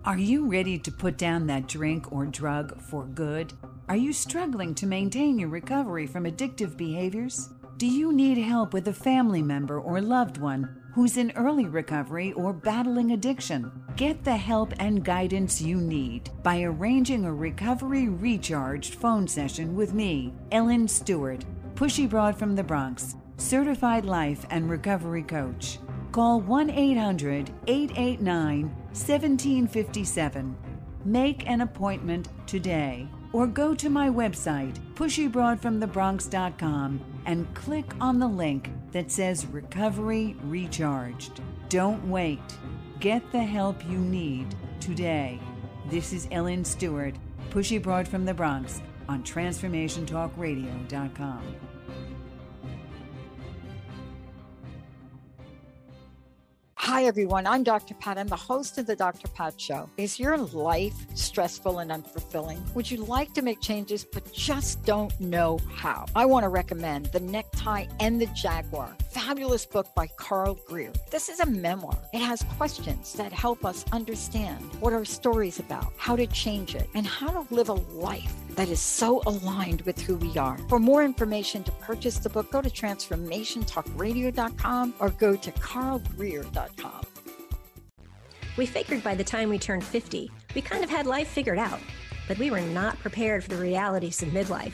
Are 0.05 0.17
you 0.17 0.51
ready 0.51 0.77
to 0.79 0.91
put 0.91 1.17
down 1.17 1.47
that 1.47 1.67
drink 1.67 2.11
or 2.11 2.25
drug 2.25 2.81
for 2.81 3.05
good? 3.05 3.53
Are 3.87 3.95
you 3.95 4.11
struggling 4.11 4.75
to 4.75 4.85
maintain 4.85 5.39
your 5.39 5.47
recovery 5.47 6.07
from 6.07 6.25
addictive 6.25 6.75
behaviors? 6.75 7.49
Do 7.84 7.89
you 7.89 8.13
need 8.13 8.38
help 8.38 8.74
with 8.74 8.88
a 8.88 8.93
family 8.93 9.41
member 9.41 9.78
or 9.78 10.00
loved 10.00 10.38
one 10.38 10.74
who's 10.93 11.17
in 11.17 11.34
early 11.36 11.65
recovery 11.65 12.32
or 12.32 12.54
battling 12.54 13.12
addiction? 13.12 13.69
Get 13.98 14.24
the 14.24 14.38
help 14.38 14.72
and 14.80 15.04
guidance 15.04 15.62
you 15.62 15.76
need 15.76 16.30
by 16.43 16.62
arranging 16.62 17.26
a 17.26 17.34
recovery 17.34 18.08
recharged 18.08 18.96
phone 18.96 19.28
session 19.28 19.76
with 19.76 19.93
me, 19.93 20.34
Ellen 20.54 20.88
Stewart, 20.88 21.43
Pushy 21.76 22.10
Broad 22.10 22.39
from 22.39 22.56
the 22.56 22.63
Bronx, 22.63 23.17
certified 23.36 24.06
life 24.06 24.46
and 24.50 24.69
recovery 24.69 25.24
coach. 25.24 25.78
Call 26.13 26.39
1 26.39 26.69
800 26.69 27.52
889 27.67 28.63
1757. 28.93 30.56
Make 31.04 31.46
an 31.50 31.60
appointment 31.60 32.30
today 32.48 33.10
or 33.34 33.46
go 33.48 33.74
to 33.74 33.89
my 33.89 34.08
website, 34.10 34.78
pushybroadfromthebronx.com, 34.93 37.02
and 37.26 37.54
click 37.54 37.93
on 38.00 38.19
the 38.19 38.28
link 38.28 38.72
that 38.91 39.12
says 39.12 39.46
Recovery 39.48 40.38
Recharged. 40.43 41.41
Don't 41.67 42.08
wait. 42.08 42.39
Get 43.00 43.30
the 43.32 43.43
help 43.43 43.84
you 43.86 43.98
need 43.98 44.56
today. 44.80 45.39
This 45.89 46.13
is 46.13 46.30
Ellen 46.32 46.63
Stewart, 46.63 47.15
Pushy 47.50 47.82
Broad 47.82 48.08
from 48.08 48.24
the 48.24 48.34
Bronx 48.34 48.82
on 49.10 49.22
TransformationTalkRadio.com. 49.24 51.41
Hi, 56.93 57.06
everyone. 57.06 57.47
I'm 57.47 57.63
Dr. 57.63 57.95
Pat. 57.95 58.19
I'm 58.19 58.27
the 58.27 58.36
host 58.36 58.77
of 58.77 58.86
the 58.86 58.95
Dr. 58.95 59.27
Pat 59.29 59.60
Show. 59.60 59.89
Is 59.97 60.19
your 60.19 60.38
life 60.38 60.93
stressful 61.15 61.79
and 61.79 61.89
unfulfilling? 61.89 62.62
Would 62.75 62.91
you 62.91 62.97
like 62.97 63.34
to 63.34 63.41
make 63.41 63.60
changes 63.62 64.06
but 64.06 64.32
just 64.32 64.86
don't 64.86 65.19
know 65.19 65.58
how? 65.73 66.06
I 66.15 66.27
want 66.27 66.43
to 66.43 66.49
recommend 66.49 67.08
The 67.08 67.19
Necktie 67.19 67.88
and 67.99 68.21
the 68.21 68.27
Jaguar, 68.27 68.95
fabulous 69.10 69.65
book 69.65 69.88
by 69.95 70.06
Carl 70.17 70.60
Greer. 70.67 70.93
This 71.10 71.29
is 71.29 71.39
a 71.39 71.47
memoir. 71.47 71.97
It 72.13 72.21
has 72.21 72.43
questions 72.58 73.13
that 73.13 73.34
help 73.34 73.65
us 73.65 73.86
understand 73.91 74.63
what 74.79 74.93
our 74.93 75.03
story 75.03 75.47
is 75.47 75.58
about, 75.58 75.93
how 75.97 76.15
to 76.15 76.27
change 76.27 76.75
it, 76.75 76.88
and 76.93 77.08
how 77.08 77.32
to 77.32 77.56
live 77.56 77.69
a 77.69 77.73
life 77.73 78.36
that 78.55 78.69
is 78.69 78.79
so 78.79 79.21
aligned 79.25 79.81
with 79.81 80.01
who 80.01 80.15
we 80.15 80.37
are. 80.37 80.57
For 80.69 80.79
more 80.79 81.03
information 81.03 81.61
to 81.63 81.71
purchase 81.73 82.19
the 82.19 82.29
book, 82.29 82.49
go 82.51 82.61
to 82.61 82.69
transformationtalkradio.com 82.69 84.93
or 84.99 85.09
go 85.09 85.35
to 85.35 85.51
carlgreer.com. 85.51 87.03
We 88.55 88.65
figured 88.65 89.03
by 89.03 89.15
the 89.15 89.23
time 89.23 89.49
we 89.49 89.57
turned 89.57 89.83
50, 89.83 90.29
we 90.53 90.61
kind 90.61 90.83
of 90.83 90.89
had 90.89 91.07
life 91.07 91.27
figured 91.27 91.57
out, 91.57 91.79
but 92.27 92.37
we 92.37 92.51
were 92.51 92.61
not 92.61 92.99
prepared 92.99 93.43
for 93.43 93.49
the 93.49 93.57
realities 93.57 94.21
of 94.21 94.29
midlife. 94.29 94.73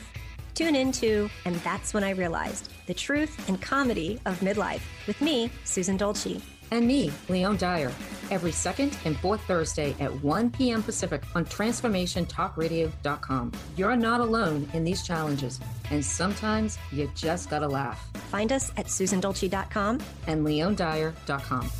Tune 0.54 0.76
into 0.76 1.30
And 1.46 1.54
That's 1.56 1.94
When 1.94 2.04
I 2.04 2.10
Realized 2.10 2.70
the 2.86 2.92
truth 2.92 3.48
and 3.48 3.62
comedy 3.62 4.20
of 4.26 4.38
midlife 4.40 4.82
with 5.06 5.22
me, 5.22 5.50
Susan 5.64 5.96
Dolce 5.96 6.42
and 6.70 6.86
me, 6.86 7.10
Leon 7.28 7.56
Dyer, 7.56 7.92
every 8.30 8.52
second 8.52 8.96
and 9.04 9.18
fourth 9.18 9.40
Thursday 9.42 9.94
at 10.00 10.12
1 10.22 10.50
p.m. 10.50 10.82
Pacific 10.82 11.22
on 11.34 11.44
TransformationTalkRadio.com. 11.44 13.52
You're 13.76 13.96
not 13.96 14.20
alone 14.20 14.68
in 14.72 14.84
these 14.84 15.02
challenges, 15.02 15.60
and 15.90 16.04
sometimes 16.04 16.78
you 16.92 17.10
just 17.14 17.50
gotta 17.50 17.68
laugh. 17.68 18.10
Find 18.30 18.52
us 18.52 18.70
at 18.76 18.86
SusanDolce.com 18.86 20.00
and 20.26 20.46
LeonDyer.com. 20.46 21.70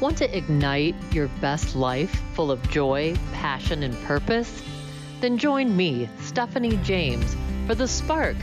Want 0.00 0.16
to 0.16 0.36
ignite 0.36 0.94
your 1.12 1.28
best 1.42 1.76
life 1.76 2.10
full 2.32 2.50
of 2.50 2.66
joy, 2.70 3.14
passion, 3.34 3.82
and 3.82 3.94
purpose? 4.04 4.62
Then 5.20 5.36
join 5.36 5.76
me, 5.76 6.08
Stephanie 6.20 6.78
James, 6.82 7.36
for 7.66 7.74
The 7.74 7.86
Spark, 7.86 8.36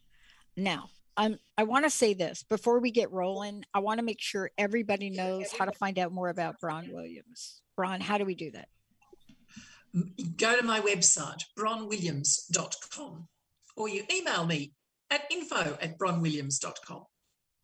Now, 0.55 0.91
I'm, 1.17 1.37
I 1.57 1.63
want 1.63 1.85
to 1.85 1.89
say 1.89 2.13
this 2.13 2.43
before 2.43 2.79
we 2.79 2.91
get 2.91 3.11
rolling. 3.11 3.63
I 3.73 3.79
want 3.79 3.99
to 3.99 4.05
make 4.05 4.21
sure 4.21 4.51
everybody 4.57 5.09
knows 5.09 5.51
how 5.51 5.65
to 5.65 5.71
find 5.71 5.97
out 5.97 6.11
more 6.11 6.29
about 6.29 6.59
Bron 6.59 6.89
Williams. 6.91 7.61
Bron, 7.77 8.01
how 8.01 8.17
do 8.17 8.25
we 8.25 8.35
do 8.35 8.51
that? 8.51 8.67
Go 10.37 10.57
to 10.57 10.63
my 10.63 10.81
website, 10.81 11.43
bronwilliams.com, 11.57 13.27
or 13.77 13.89
you 13.89 14.03
email 14.13 14.45
me 14.45 14.73
at 15.09 15.21
info 15.31 15.77
at 15.81 15.97
bronwilliams.com. 15.97 17.03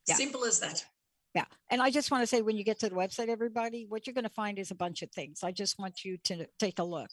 Yeah. 0.08 0.16
Simple 0.16 0.46
as 0.46 0.60
that. 0.62 0.86
Yeah. 1.36 1.46
And 1.70 1.82
I 1.82 1.90
just 1.90 2.12
want 2.12 2.24
to 2.24 2.28
say 2.28 2.42
when 2.42 2.58
you 2.58 2.64
get 2.64 2.80
to 2.80 2.90
the 2.90 2.96
website, 2.96 3.30
everybody, 3.30 3.86
what 3.88 4.06
you're 4.06 4.14
going 4.14 4.26
to 4.26 4.30
find 4.30 4.60
is 4.60 4.72
a 4.72 4.76
bunch 4.76 5.02
of 5.02 5.12
things. 5.12 5.44
I 5.44 5.52
just 5.52 5.80
want 5.80 6.04
you 6.04 6.18
to 6.26 6.46
take 6.60 6.80
a 6.80 6.84
look. 6.84 7.10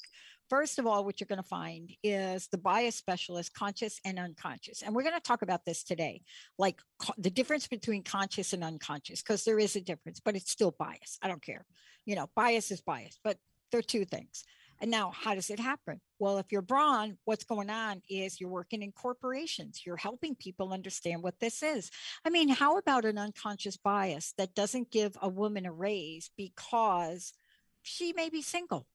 First 0.49 0.79
of 0.79 0.87
all, 0.87 1.05
what 1.05 1.21
you're 1.21 1.27
going 1.27 1.43
to 1.43 1.49
find 1.49 1.95
is 2.03 2.47
the 2.49 2.57
bias 2.57 2.97
specialist, 2.97 3.53
conscious 3.53 4.01
and 4.05 4.19
unconscious. 4.19 4.83
And 4.83 4.95
we're 4.95 5.03
going 5.03 5.15
to 5.15 5.21
talk 5.21 5.43
about 5.43 5.67
this 5.67 5.85
today, 5.85 6.23
like 6.59 6.81
the 7.19 7.31
difference 7.31 7.67
between 7.67 8.03
conscious 8.03 8.55
and 8.55 8.65
unconscious, 8.65 9.21
because 9.21 9.45
there 9.45 9.59
is 9.59 9.77
a 9.77 9.81
difference, 9.81 10.21
but 10.21 10.37
it's 10.37 10.51
still 10.51 10.75
bias. 10.79 11.19
I 11.23 11.29
don't 11.29 11.43
care. 11.43 11.67
You 12.07 12.17
know, 12.17 12.31
bias 12.35 12.71
is 12.71 12.81
bias, 12.81 13.19
but 13.23 13.37
they're 13.71 13.83
two 13.83 14.07
things. 14.07 14.45
And 14.81 14.91
now, 14.91 15.11
how 15.11 15.35
does 15.35 15.51
it 15.51 15.59
happen? 15.59 16.01
Well, 16.19 16.39
if 16.39 16.47
you're 16.51 16.63
Bron, 16.63 17.19
what's 17.25 17.45
going 17.45 17.69
on 17.69 18.01
is 18.09 18.41
you're 18.41 18.49
working 18.49 18.83
in 18.83 18.93
corporations. 18.93 19.83
You're 19.85 19.97
helping 19.97 20.35
people 20.35 20.73
understand 20.73 21.23
what 21.23 21.41
this 21.41 21.63
is. 21.63 21.91
I 22.25 22.31
mean, 22.31 22.49
how 22.49 22.79
about 22.79 23.05
an 23.05 23.19
unconscious 23.19 23.77
bias 23.77 24.35
that 24.39 24.55
doesn't 24.55 24.93
give 24.93 25.17
a 25.21 25.29
woman 25.29 25.67
a 25.67 25.73
raise 25.73 26.31
because 26.37 27.35
she 27.83 28.13
may 28.13 28.29
be 28.31 28.41
single 28.41 28.87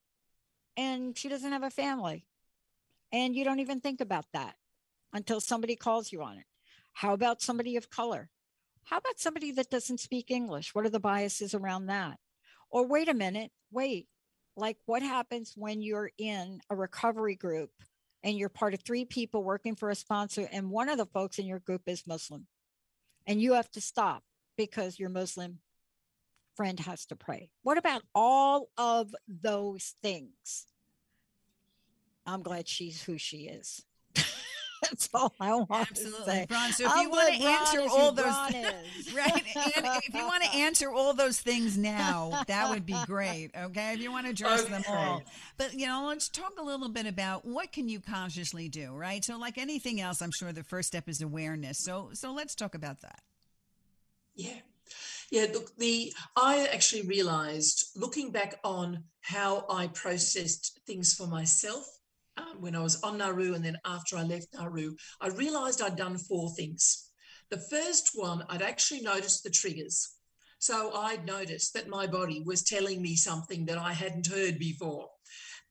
and 0.77 1.17
she 1.17 1.29
doesn't 1.29 1.51
have 1.51 1.63
a 1.63 1.69
family? 1.69 2.25
And 3.11 3.35
you 3.35 3.43
don't 3.43 3.59
even 3.59 3.79
think 3.79 4.01
about 4.01 4.25
that 4.33 4.55
until 5.13 5.39
somebody 5.39 5.75
calls 5.75 6.11
you 6.11 6.23
on 6.23 6.37
it. 6.37 6.45
How 6.93 7.13
about 7.13 7.41
somebody 7.41 7.77
of 7.77 7.89
color? 7.89 8.29
How 8.85 8.97
about 8.97 9.19
somebody 9.19 9.51
that 9.51 9.69
doesn't 9.69 9.99
speak 9.99 10.31
English? 10.31 10.73
What 10.73 10.85
are 10.85 10.89
the 10.89 10.99
biases 10.99 11.53
around 11.53 11.87
that? 11.87 12.17
Or 12.69 12.85
wait 12.87 13.07
a 13.07 13.13
minute, 13.13 13.51
wait, 13.71 14.07
like 14.55 14.77
what 14.85 15.01
happens 15.01 15.53
when 15.55 15.81
you're 15.81 16.11
in 16.17 16.59
a 16.69 16.75
recovery 16.75 17.35
group 17.35 17.71
and 18.23 18.37
you're 18.37 18.49
part 18.49 18.73
of 18.73 18.81
three 18.81 19.05
people 19.05 19.43
working 19.43 19.75
for 19.75 19.89
a 19.89 19.95
sponsor 19.95 20.47
and 20.51 20.69
one 20.69 20.89
of 20.89 20.97
the 20.97 21.05
folks 21.07 21.39
in 21.39 21.45
your 21.45 21.59
group 21.59 21.81
is 21.87 22.07
muslim 22.07 22.47
and 23.25 23.41
you 23.41 23.53
have 23.53 23.69
to 23.71 23.81
stop 23.81 24.23
because 24.57 24.99
you're 24.99 25.09
muslim 25.09 25.59
friend 26.55 26.79
has 26.79 27.05
to 27.05 27.15
pray 27.15 27.49
what 27.63 27.77
about 27.77 28.01
all 28.13 28.69
of 28.77 29.13
those 29.27 29.95
things 30.01 30.67
i'm 32.25 32.41
glad 32.41 32.67
she's 32.67 33.03
who 33.03 33.17
she 33.17 33.47
is 33.47 33.83
That's 34.83 35.09
all 35.13 35.33
I 35.39 35.53
want 35.55 35.91
Absolutely, 35.91 36.19
to 36.19 36.25
say. 36.25 36.45
Bron. 36.47 36.71
So 36.73 36.85
if 36.85 36.91
I'm 36.91 37.03
you 37.03 37.09
want 37.09 37.33
to 37.33 37.41
answer 37.41 37.77
Bron 37.77 37.89
all 37.89 38.11
those, 38.11 38.25
Bron 38.25 38.53
right? 39.15 39.43
And 39.77 39.85
if 39.85 40.13
you 40.13 40.25
want 40.25 40.43
to 40.43 40.49
answer 40.55 40.91
all 40.91 41.13
those 41.13 41.39
things 41.39 41.77
now, 41.77 42.43
that 42.47 42.69
would 42.69 42.85
be 42.85 42.97
great. 43.05 43.51
Okay, 43.57 43.93
if 43.93 43.99
you 44.01 44.11
want 44.11 44.25
to 44.25 44.31
address 44.31 44.65
them 44.65 44.83
all, 44.89 45.23
but 45.57 45.73
you 45.73 45.87
know, 45.87 46.05
let's 46.07 46.27
talk 46.27 46.59
a 46.59 46.63
little 46.63 46.89
bit 46.89 47.05
about 47.05 47.45
what 47.45 47.71
can 47.71 47.87
you 47.87 47.99
consciously 47.99 48.67
do, 48.67 48.91
right? 48.91 49.23
So, 49.23 49.37
like 49.37 49.57
anything 49.57 50.01
else, 50.01 50.21
I'm 50.21 50.31
sure 50.31 50.51
the 50.51 50.63
first 50.63 50.89
step 50.89 51.07
is 51.07 51.21
awareness. 51.21 51.79
So, 51.79 52.09
so 52.13 52.33
let's 52.33 52.55
talk 52.55 52.75
about 52.75 53.01
that. 53.01 53.21
Yeah. 54.35 54.59
Yeah, 55.31 55.47
look, 55.53 55.75
the 55.77 56.13
I 56.35 56.67
actually 56.71 57.03
realized 57.03 57.85
looking 57.95 58.31
back 58.31 58.59
on 58.63 59.03
how 59.21 59.65
I 59.69 59.87
processed 59.87 60.79
things 60.85 61.13
for 61.13 61.27
myself 61.27 61.85
um, 62.37 62.61
when 62.61 62.75
I 62.75 62.81
was 62.81 63.01
on 63.03 63.17
Nauru 63.17 63.53
and 63.53 63.63
then 63.63 63.77
after 63.85 64.17
I 64.17 64.23
left 64.23 64.53
Nauru, 64.53 64.95
I 65.21 65.27
realized 65.27 65.81
I'd 65.81 65.95
done 65.95 66.17
four 66.17 66.49
things. 66.51 67.09
The 67.49 67.57
first 67.57 68.11
one, 68.13 68.43
I'd 68.49 68.61
actually 68.61 69.01
noticed 69.01 69.43
the 69.43 69.49
triggers. 69.49 70.15
So 70.59 70.93
I'd 70.93 71.25
noticed 71.25 71.73
that 71.73 71.89
my 71.89 72.07
body 72.07 72.41
was 72.45 72.63
telling 72.63 73.01
me 73.01 73.15
something 73.15 73.65
that 73.65 73.77
I 73.77 73.93
hadn't 73.93 74.27
heard 74.27 74.57
before. 74.57 75.09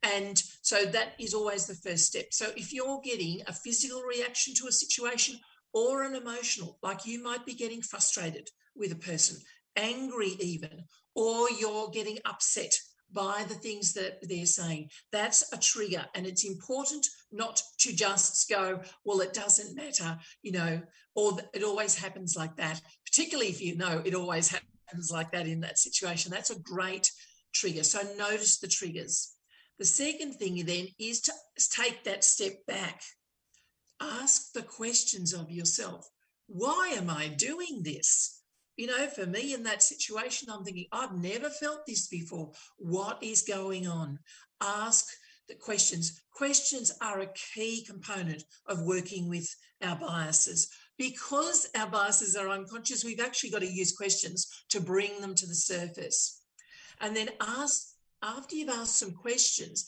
And 0.02 0.42
so 0.62 0.84
that 0.84 1.14
is 1.18 1.32
always 1.32 1.66
the 1.66 1.74
first 1.74 2.06
step. 2.06 2.26
So 2.30 2.50
if 2.56 2.72
you're 2.72 3.00
getting 3.02 3.40
a 3.46 3.52
physical 3.52 4.02
reaction 4.02 4.52
to 4.54 4.66
a 4.66 4.72
situation 4.72 5.38
or 5.72 6.02
an 6.02 6.14
emotional, 6.14 6.78
like 6.82 7.06
you 7.06 7.22
might 7.22 7.46
be 7.46 7.54
getting 7.54 7.82
frustrated 7.82 8.50
with 8.76 8.92
a 8.92 8.96
person, 8.96 9.38
angry 9.76 10.36
even, 10.40 10.84
or 11.14 11.50
you're 11.50 11.90
getting 11.90 12.18
upset 12.24 12.74
by 13.12 13.44
the 13.46 13.54
things 13.54 13.92
that 13.92 14.18
they're 14.22 14.46
saying, 14.46 14.88
that's 15.10 15.52
a 15.52 15.58
trigger. 15.58 16.04
And 16.14 16.26
it's 16.26 16.44
important 16.44 17.06
not 17.30 17.60
to 17.80 17.94
just 17.94 18.48
go, 18.48 18.80
well, 19.04 19.20
it 19.20 19.34
doesn't 19.34 19.76
matter, 19.76 20.18
you 20.42 20.52
know, 20.52 20.80
or 21.14 21.38
it 21.52 21.62
always 21.62 21.94
happens 21.94 22.36
like 22.36 22.56
that, 22.56 22.80
particularly 23.04 23.50
if 23.50 23.60
you 23.60 23.76
know 23.76 24.02
it 24.04 24.14
always 24.14 24.48
happens 24.48 25.10
like 25.10 25.32
that 25.32 25.46
in 25.46 25.60
that 25.60 25.78
situation. 25.78 26.30
That's 26.30 26.50
a 26.50 26.58
great 26.60 27.10
trigger. 27.52 27.84
So 27.84 28.00
notice 28.16 28.58
the 28.58 28.68
triggers. 28.68 29.34
The 29.78 29.84
second 29.84 30.34
thing 30.34 30.64
then 30.64 30.88
is 30.98 31.20
to 31.22 31.32
take 31.70 32.04
that 32.04 32.24
step 32.24 32.64
back. 32.66 33.02
Ask 34.00 34.52
the 34.52 34.62
questions 34.62 35.32
of 35.32 35.50
yourself. 35.50 36.08
Why 36.46 36.94
am 36.96 37.10
I 37.10 37.28
doing 37.28 37.82
this? 37.82 38.41
You 38.82 38.88
know, 38.88 39.06
for 39.06 39.26
me 39.26 39.54
in 39.54 39.62
that 39.62 39.80
situation, 39.80 40.48
I'm 40.50 40.64
thinking, 40.64 40.86
I've 40.90 41.14
never 41.14 41.48
felt 41.50 41.86
this 41.86 42.08
before. 42.08 42.50
What 42.78 43.22
is 43.22 43.42
going 43.42 43.86
on? 43.86 44.18
Ask 44.60 45.06
the 45.48 45.54
questions. 45.54 46.20
Questions 46.32 46.90
are 47.00 47.20
a 47.20 47.32
key 47.54 47.84
component 47.84 48.42
of 48.66 48.82
working 48.82 49.28
with 49.28 49.48
our 49.84 49.94
biases. 49.94 50.68
Because 50.98 51.68
our 51.78 51.86
biases 51.86 52.34
are 52.34 52.48
unconscious, 52.48 53.04
we've 53.04 53.20
actually 53.20 53.50
got 53.50 53.60
to 53.60 53.72
use 53.72 53.92
questions 53.96 54.64
to 54.70 54.80
bring 54.80 55.20
them 55.20 55.36
to 55.36 55.46
the 55.46 55.54
surface. 55.54 56.42
And 57.00 57.14
then 57.14 57.28
ask, 57.40 57.86
after 58.20 58.56
you've 58.56 58.68
asked 58.68 58.98
some 58.98 59.12
questions, 59.12 59.86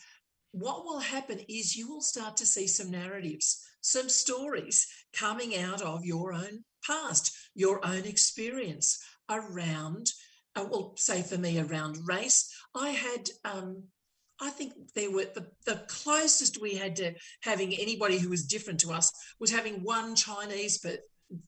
what 0.52 0.84
will 0.84 1.00
happen 1.00 1.40
is 1.48 1.74
you 1.74 1.88
will 1.88 2.00
start 2.00 2.36
to 2.36 2.46
see 2.46 2.68
some 2.68 2.92
narratives, 2.92 3.60
some 3.80 4.08
stories 4.08 4.86
coming 5.12 5.56
out 5.56 5.82
of 5.82 6.04
your 6.04 6.32
own 6.32 6.62
past, 6.86 7.36
your 7.54 7.84
own 7.84 8.04
experience 8.04 9.02
around, 9.30 10.10
uh, 10.56 10.64
well, 10.70 10.94
say 10.96 11.22
for 11.22 11.38
me, 11.38 11.58
around 11.60 11.98
race. 12.06 12.52
I 12.74 12.90
had, 12.90 13.28
um, 13.44 13.84
I 14.40 14.50
think 14.50 14.72
there 14.94 15.10
were 15.10 15.26
the, 15.34 15.46
the 15.64 15.84
closest 15.88 16.60
we 16.60 16.74
had 16.74 16.96
to 16.96 17.14
having 17.42 17.72
anybody 17.74 18.18
who 18.18 18.30
was 18.30 18.46
different 18.46 18.80
to 18.80 18.92
us 18.92 19.12
was 19.38 19.50
having 19.50 19.82
one 19.82 20.16
Chinese 20.16 20.84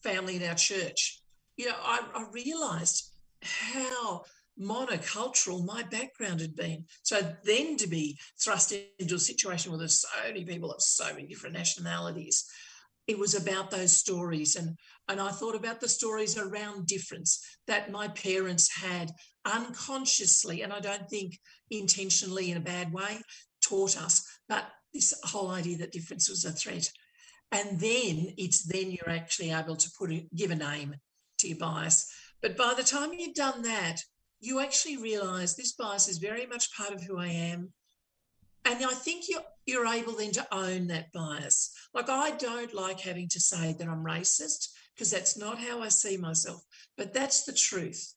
family 0.02 0.36
in 0.36 0.48
our 0.48 0.54
church. 0.54 1.22
You 1.56 1.66
know, 1.66 1.76
I, 1.82 2.00
I 2.14 2.26
realized 2.32 3.12
how 3.42 4.22
monocultural 4.60 5.64
my 5.64 5.82
background 5.82 6.40
had 6.40 6.56
been. 6.56 6.84
So 7.02 7.20
then 7.44 7.76
to 7.76 7.86
be 7.86 8.18
thrust 8.42 8.72
into 8.98 9.16
a 9.16 9.18
situation 9.18 9.70
where 9.70 9.78
there's 9.78 10.00
so 10.00 10.08
many 10.26 10.44
people 10.44 10.72
of 10.72 10.80
so 10.80 11.12
many 11.12 11.26
different 11.26 11.56
nationalities, 11.56 12.48
it 13.06 13.18
was 13.18 13.34
about 13.34 13.70
those 13.70 13.96
stories. 13.96 14.56
And, 14.56 14.76
and 15.08 15.20
I 15.20 15.30
thought 15.30 15.54
about 15.54 15.80
the 15.80 15.88
stories 15.88 16.36
around 16.36 16.86
difference 16.86 17.40
that 17.66 17.90
my 17.90 18.08
parents 18.08 18.80
had 18.80 19.12
unconsciously, 19.44 20.62
and 20.62 20.72
I 20.72 20.80
don't 20.80 21.08
think 21.08 21.38
intentionally 21.70 22.50
in 22.50 22.56
a 22.56 22.60
bad 22.60 22.92
way, 22.92 23.18
taught 23.62 23.96
us, 23.96 24.24
but 24.48 24.64
this 24.92 25.14
whole 25.24 25.50
idea 25.50 25.78
that 25.78 25.92
difference 25.92 26.28
was 26.28 26.44
a 26.44 26.52
threat. 26.52 26.90
And 27.52 27.78
then 27.78 28.34
it's 28.36 28.64
then 28.64 28.90
you're 28.90 29.10
actually 29.10 29.52
able 29.52 29.76
to 29.76 29.90
put 29.98 30.12
it, 30.12 30.34
give 30.34 30.50
a 30.50 30.56
name 30.56 30.96
to 31.38 31.48
your 31.48 31.58
bias. 31.58 32.10
But 32.42 32.56
by 32.56 32.74
the 32.74 32.82
time 32.82 33.12
you've 33.12 33.34
done 33.34 33.62
that, 33.62 34.00
you 34.40 34.60
actually 34.60 34.96
realize 34.96 35.54
this 35.54 35.72
bias 35.72 36.08
is 36.08 36.18
very 36.18 36.46
much 36.46 36.74
part 36.76 36.92
of 36.92 37.02
who 37.02 37.18
I 37.18 37.28
am. 37.28 37.72
And 38.64 38.84
I 38.84 38.94
think 38.94 39.26
you're, 39.28 39.44
you're 39.64 39.86
able 39.86 40.14
then 40.14 40.32
to 40.32 40.54
own 40.54 40.88
that 40.88 41.12
bias. 41.12 41.72
Like, 41.96 42.10
I 42.10 42.32
don't 42.32 42.74
like 42.74 43.00
having 43.00 43.26
to 43.30 43.40
say 43.40 43.72
that 43.72 43.88
I'm 43.88 44.04
racist 44.04 44.68
because 44.94 45.10
that's 45.10 45.38
not 45.38 45.56
how 45.58 45.80
I 45.80 45.88
see 45.88 46.18
myself, 46.18 46.62
but 46.98 47.14
that's 47.14 47.44
the 47.44 47.54
truth. 47.54 48.12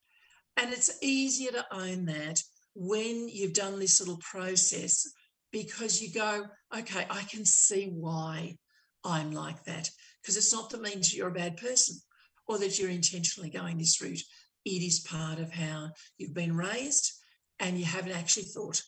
And 0.57 0.73
it's 0.73 1.01
easier 1.01 1.51
to 1.51 1.65
own 1.71 2.03
that 2.07 2.41
when 2.75 3.29
you've 3.29 3.53
done 3.53 3.79
this 3.79 4.01
little 4.01 4.17
process 4.17 5.07
because 5.53 6.01
you 6.01 6.13
go, 6.13 6.47
okay, 6.77 7.05
I 7.09 7.21
can 7.23 7.45
see 7.45 7.85
why 7.85 8.57
I'm 9.05 9.31
like 9.31 9.63
that. 9.63 9.89
Because 10.21 10.35
it's 10.35 10.51
not 10.51 10.69
that 10.71 10.81
means 10.81 11.15
you're 11.15 11.29
a 11.29 11.31
bad 11.31 11.55
person 11.55 12.01
or 12.49 12.57
that 12.57 12.77
you're 12.77 12.89
intentionally 12.89 13.49
going 13.49 13.77
this 13.77 14.01
route. 14.01 14.19
It 14.65 14.83
is 14.83 14.99
part 14.99 15.39
of 15.39 15.53
how 15.53 15.91
you've 16.17 16.33
been 16.33 16.57
raised 16.57 17.13
and 17.61 17.79
you 17.79 17.85
haven't 17.85 18.11
actually 18.11 18.43
thought 18.43 18.81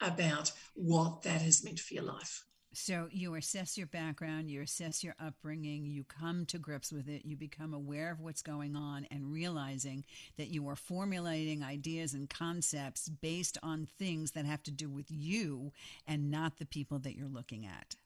about 0.00 0.52
what 0.72 1.20
that 1.24 1.42
has 1.42 1.62
meant 1.62 1.80
for 1.80 1.92
your 1.92 2.04
life. 2.04 2.44
So 2.74 3.08
you 3.10 3.34
assess 3.34 3.78
your 3.78 3.86
background, 3.86 4.50
you 4.50 4.60
assess 4.60 5.02
your 5.02 5.14
upbringing, 5.18 5.86
you 5.86 6.04
come 6.04 6.44
to 6.46 6.58
grips 6.58 6.92
with 6.92 7.08
it, 7.08 7.24
you 7.24 7.34
become 7.34 7.72
aware 7.72 8.10
of 8.12 8.20
what's 8.20 8.42
going 8.42 8.76
on, 8.76 9.06
and 9.10 9.32
realizing 9.32 10.04
that 10.36 10.48
you 10.48 10.68
are 10.68 10.76
formulating 10.76 11.62
ideas 11.62 12.12
and 12.14 12.28
concepts 12.28 13.08
based 13.08 13.56
on 13.62 13.88
things 13.98 14.32
that 14.32 14.44
have 14.44 14.62
to 14.64 14.70
do 14.70 14.88
with 14.88 15.06
you 15.08 15.72
and 16.06 16.30
not 16.30 16.58
the 16.58 16.66
people 16.66 16.98
that 17.00 17.16
you're 17.16 17.26
looking 17.26 17.66
at. 17.66 17.96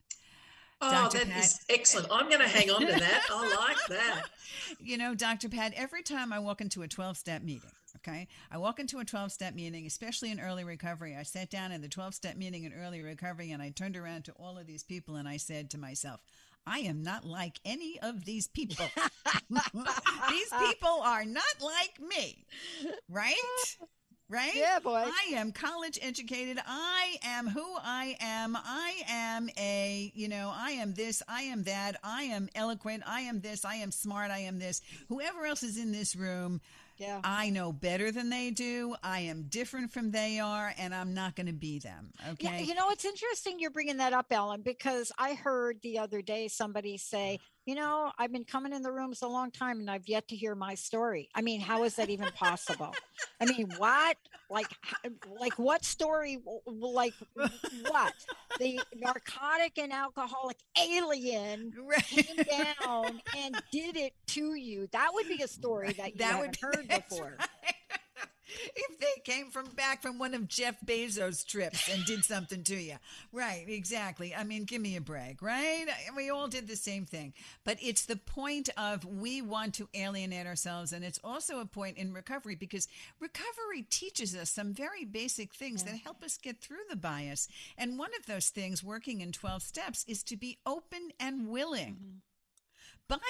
Oh, 0.81 0.91
Dr. 0.91 1.19
that 1.19 1.29
Pat- 1.29 1.45
is 1.45 1.61
excellent. 1.69 2.09
I'm 2.11 2.29
going 2.29 2.41
to 2.41 2.49
hang 2.49 2.71
on 2.71 2.81
to 2.81 2.93
that. 2.93 3.27
I 3.31 3.57
like 3.57 3.87
that. 3.89 4.25
You 4.81 4.97
know, 4.97 5.15
Dr. 5.15 5.49
Pat, 5.49 5.73
every 5.77 6.03
time 6.03 6.33
I 6.33 6.39
walk 6.39 6.61
into 6.61 6.83
a 6.83 6.89
12 6.89 7.17
step 7.17 7.43
meeting, 7.43 7.71
okay, 7.97 8.29
I 8.51 8.59
walk 8.59 8.81
into 8.81 8.99
a 8.99 9.05
12 9.05 9.33
step 9.33 9.55
meeting, 9.55 9.87
especially 9.87 10.31
in 10.31 10.41
early 10.41 10.65
recovery. 10.65 11.17
I 11.17 11.23
sat 11.23 11.51
down 11.51 11.73
in 11.73 11.81
the 11.81 11.89
12 11.89 12.15
step 12.15 12.37
meeting 12.37 12.65
in 12.65 12.73
early 12.73 13.03
recovery 13.03 13.51
and 13.51 13.63
I 13.63 13.71
turned 13.71 13.97
around 13.97 14.25
to 14.27 14.33
all 14.33 14.59
of 14.59 14.67
these 14.67 14.83
people 14.83 15.17
and 15.17 15.29
I 15.29 15.37
said 15.37 15.71
to 15.71 15.79
myself, 15.79 16.21
I 16.67 16.81
am 16.81 17.03
not 17.03 17.25
like 17.25 17.59
any 17.65 17.99
of 18.01 18.25
these 18.25 18.47
people. 18.47 18.87
these 19.51 20.51
people 20.61 21.01
are 21.03 21.25
not 21.25 21.61
like 21.61 22.01
me, 22.01 22.45
right? 23.09 23.35
Right? 24.29 24.55
Yeah, 24.55 24.79
boy. 24.79 25.05
I 25.05 25.35
am 25.35 25.53
college 25.53 25.99
educated. 26.01 26.59
I 26.67 27.17
am 27.23 27.49
who 27.49 27.67
I 27.83 28.17
am. 28.19 28.57
I 28.57 29.03
am 29.07 29.51
a, 29.59 30.11
you 30.15 30.27
know, 30.29 30.51
I 30.55 30.71
am 30.71 30.95
this, 30.95 31.23
I 31.29 31.43
am 31.43 31.65
that, 31.65 31.97
I 32.03 32.23
am 32.25 32.49
eloquent, 32.55 33.03
I 33.07 33.23
am 33.23 33.43
this, 33.43 33.67
I 33.67 33.75
am 33.75 33.91
smart, 33.91 34.31
I 34.31 34.39
am 34.39 34.59
this. 34.59 34.81
Whoever 35.09 35.45
else 35.45 35.63
is 35.63 35.77
in 35.77 35.93
this 35.93 36.17
room, 36.17 36.63
Yeah. 37.03 37.21
I 37.25 37.51
know 37.51 37.73
better 37.73 38.13
than 38.13 38.31
they 38.31 38.51
do. 38.51 38.95
I 39.03 39.21
am 39.21 39.47
different 39.49 39.91
from 39.91 40.13
they 40.13 40.39
are, 40.39 40.73
and 40.79 40.95
I'm 40.95 41.15
not 41.15 41.35
going 41.35 41.49
to 41.49 41.53
be 41.53 41.81
them. 41.81 42.13
Okay. 42.31 42.45
Yeah, 42.45 42.59
you 42.61 42.75
know, 42.75 42.91
it's 42.91 43.05
interesting 43.05 43.59
you're 43.59 43.73
bringing 43.73 43.97
that 43.97 44.13
up, 44.13 44.27
Ellen, 44.31 44.63
because 44.63 45.11
I 45.19 45.35
heard 45.35 45.79
the 45.83 45.99
other 45.99 46.23
day 46.23 46.47
somebody 46.47 46.97
say, 46.97 47.41
you 47.67 47.75
know, 47.75 48.11
I've 48.19 48.33
been 48.33 48.45
coming 48.45 48.73
in 48.73 48.83
the 48.83 48.91
rooms 48.91 49.23
a 49.23 49.29
long 49.29 49.51
time 49.51 49.79
and 49.81 49.91
I've 49.91 50.09
yet 50.09 50.27
to 50.29 50.37
hear 50.37 50.55
my 50.55 50.75
story. 50.75 51.29
I 51.35 51.43
mean, 51.43 51.61
how 51.61 51.85
is 51.85 51.95
that 51.97 52.11
even 52.11 52.29
possible? 52.35 52.93
I 53.41 53.45
mean, 53.47 53.71
what? 53.79 54.17
Like, 54.51 54.67
um, 55.05 55.15
like 55.41 55.59
what 55.59 55.85
story? 55.85 56.39
Like 56.67 57.15
what? 57.89 58.13
The 58.59 58.81
narcotic 58.97 59.79
and 59.79 59.93
alcoholic 59.93 60.57
alien 60.79 61.73
came 62.03 62.37
down 62.37 63.21
and 63.37 63.63
did 63.71 63.97
it 63.97 64.13
to 64.29 64.55
you. 64.55 64.89
That 64.93 65.11
would 65.15 65.29
be 65.29 65.43
a 65.43 65.49
story 65.49 65.93
that 65.93 66.13
you 66.13 66.19
That 66.19 66.33
haven't 66.35 66.59
would 66.63 66.75
heard 66.77 66.89
before. 67.09 67.37
right. 67.39 67.75
if 68.77 68.99
they 68.99 69.21
came 69.25 69.51
from 69.51 69.67
back 69.71 70.03
from 70.03 70.19
one 70.19 70.35
of 70.35 70.49
Jeff 70.49 70.77
Bezos' 70.85 71.47
trips 71.47 71.89
and 71.89 72.05
did 72.05 72.25
something 72.25 72.63
to 72.65 72.77
you. 72.77 72.97
Right, 73.33 73.65
exactly. 73.69 74.35
I 74.35 74.45
mean, 74.45 74.65
give 74.65 74.81
me 74.81 74.97
a 74.97 75.01
break, 75.01 75.43
right? 75.43 75.87
We 76.17 76.31
all 76.31 76.49
did 76.49 76.69
the 76.69 76.77
same 76.77 77.05
thing. 77.05 77.35
But 77.65 77.79
it's 77.81 78.07
the 78.07 78.17
point 78.17 78.69
of 78.77 79.05
we 79.05 79.43
want 79.43 79.75
to 79.75 79.89
alienate 79.95 80.47
ourselves. 80.47 80.93
And 80.93 81.05
it's 81.05 81.21
also 81.23 81.61
a 81.61 81.67
point 81.67 81.99
in 81.99 82.13
recovery 82.13 82.55
because 82.55 82.89
recovery 83.21 83.83
teaches 83.89 84.35
us 84.35 84.51
some 84.51 84.73
very 84.73 85.05
basic 85.05 85.55
things 85.55 85.83
yeah. 85.85 85.93
that 85.93 86.01
help 86.01 86.23
us 86.23 86.39
get 86.39 86.61
through 86.61 86.85
the 86.91 86.97
bias. 86.97 87.49
And 87.79 87.99
one 87.99 88.11
of 88.19 88.27
those 88.27 88.49
things, 88.49 88.83
working 88.83 89.21
in 89.21 89.33
12 89.33 89.63
steps, 89.63 90.05
is 90.09 90.23
to 90.25 90.37
be 90.37 90.59
open 90.67 91.11
and 91.19 91.49
willing. 91.49 91.95
Mm-hmm 91.95 92.19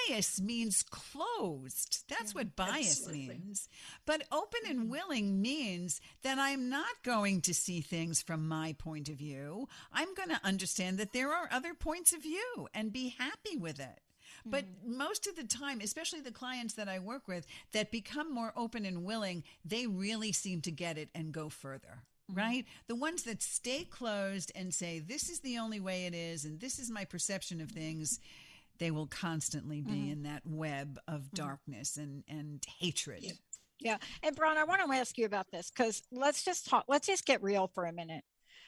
bias 0.07 0.41
means 0.41 0.83
closed. 0.83 2.03
That's 2.09 2.33
yeah, 2.33 2.39
what 2.39 2.55
bias 2.55 2.99
absolutely. 2.99 3.27
means. 3.27 3.69
But 4.05 4.23
open 4.31 4.61
and 4.67 4.81
mm-hmm. 4.81 4.91
willing 4.91 5.41
means 5.41 6.01
that 6.23 6.39
I'm 6.39 6.69
not 6.69 7.03
going 7.03 7.41
to 7.41 7.53
see 7.53 7.81
things 7.81 8.21
from 8.21 8.47
my 8.47 8.75
point 8.77 9.09
of 9.09 9.15
view. 9.15 9.67
I'm 9.91 10.13
going 10.13 10.29
to 10.29 10.39
understand 10.43 10.97
that 10.97 11.13
there 11.13 11.31
are 11.31 11.49
other 11.51 11.73
points 11.73 12.13
of 12.13 12.23
view 12.23 12.67
and 12.73 12.93
be 12.93 13.15
happy 13.17 13.57
with 13.57 13.79
it. 13.79 13.99
But 14.45 14.65
mm-hmm. 14.65 14.97
most 14.97 15.27
of 15.27 15.35
the 15.35 15.45
time, 15.45 15.79
especially 15.81 16.19
the 16.19 16.31
clients 16.31 16.73
that 16.73 16.89
I 16.89 16.99
work 16.99 17.27
with 17.27 17.45
that 17.71 17.91
become 17.91 18.33
more 18.33 18.51
open 18.55 18.85
and 18.85 19.05
willing, 19.05 19.43
they 19.63 19.87
really 19.87 20.31
seem 20.31 20.61
to 20.61 20.71
get 20.71 20.97
it 20.97 21.09
and 21.15 21.31
go 21.31 21.49
further 21.49 22.03
mm-hmm. 22.29 22.39
right? 22.39 22.65
The 22.87 22.95
ones 22.95 23.23
that 23.23 23.41
stay 23.41 23.83
closed 23.83 24.51
and 24.55 24.73
say, 24.73 24.99
this 24.99 25.29
is 25.29 25.39
the 25.39 25.57
only 25.57 25.79
way 25.79 26.05
it 26.05 26.13
is, 26.13 26.45
and 26.45 26.59
this 26.59 26.79
is 26.79 26.89
my 26.89 27.05
perception 27.05 27.61
of 27.61 27.71
things, 27.71 28.19
they 28.83 28.91
will 28.91 29.07
constantly 29.07 29.79
be 29.79 29.93
mm-hmm. 29.93 30.11
in 30.11 30.23
that 30.23 30.41
web 30.43 30.99
of 31.07 31.21
mm-hmm. 31.21 31.35
darkness 31.35 31.95
and 31.95 32.21
and 32.27 32.61
hatred. 32.79 33.23
Yeah. 33.23 33.31
yeah. 33.79 33.97
And 34.21 34.35
Brian, 34.35 34.57
I 34.57 34.65
want 34.65 34.81
to 34.85 34.93
ask 34.97 35.17
you 35.17 35.25
about 35.25 35.49
this 35.51 35.71
because 35.71 36.03
let's 36.11 36.43
just 36.43 36.67
talk, 36.67 36.83
let's 36.89 37.07
just 37.07 37.25
get 37.25 37.41
real 37.41 37.71
for 37.73 37.85
a 37.85 37.93
minute. 37.93 38.25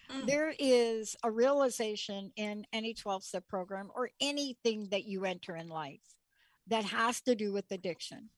Mm. 0.09 0.25
There 0.25 0.53
is 0.57 1.17
a 1.21 1.29
realization 1.29 2.31
in 2.37 2.65
any 2.71 2.93
12 2.93 3.25
step 3.25 3.43
program 3.49 3.89
or 3.93 4.09
anything 4.21 4.87
that 4.91 5.03
you 5.03 5.25
enter 5.25 5.53
in 5.53 5.67
life 5.67 6.15
that 6.67 6.85
has 6.85 7.19
to 7.21 7.35
do 7.35 7.51
with 7.51 7.65
addiction. 7.71 8.29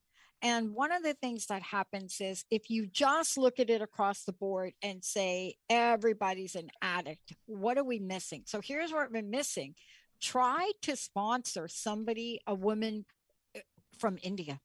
And 0.42 0.74
one 0.74 0.92
of 0.92 1.04
the 1.04 1.14
things 1.14 1.46
that 1.48 1.62
happens 1.62 2.18
is 2.20 2.44
if 2.50 2.72
you 2.72 2.88
just 2.88 3.38
look 3.38 3.60
at 3.60 3.70
it 3.70 3.84
across 3.84 4.24
the 4.24 4.34
board 4.34 4.74
and 4.82 5.04
say 5.04 5.56
everybody's 5.70 6.56
an 6.56 6.70
addict, 6.82 7.34
what 7.46 7.78
are 7.78 7.84
we 7.84 8.00
missing? 8.00 8.44
So 8.46 8.62
here's 8.64 8.92
what 8.92 9.12
we're 9.12 9.22
missing 9.22 9.76
try 10.22 10.72
to 10.84 10.96
sponsor 10.96 11.68
somebody, 11.68 12.40
a 12.48 12.54
woman 12.54 13.06
eh, 13.56 13.62
from 13.98 14.18
India. 14.22 14.60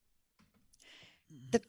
The 1.51 1.61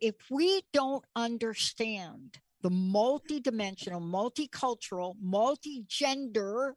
if 0.00 0.14
we 0.30 0.62
don't 0.72 1.04
understand 1.14 2.38
the 2.62 2.70
multidimensional, 2.70 4.00
multicultural, 4.00 5.16
multi-gender, 5.20 6.76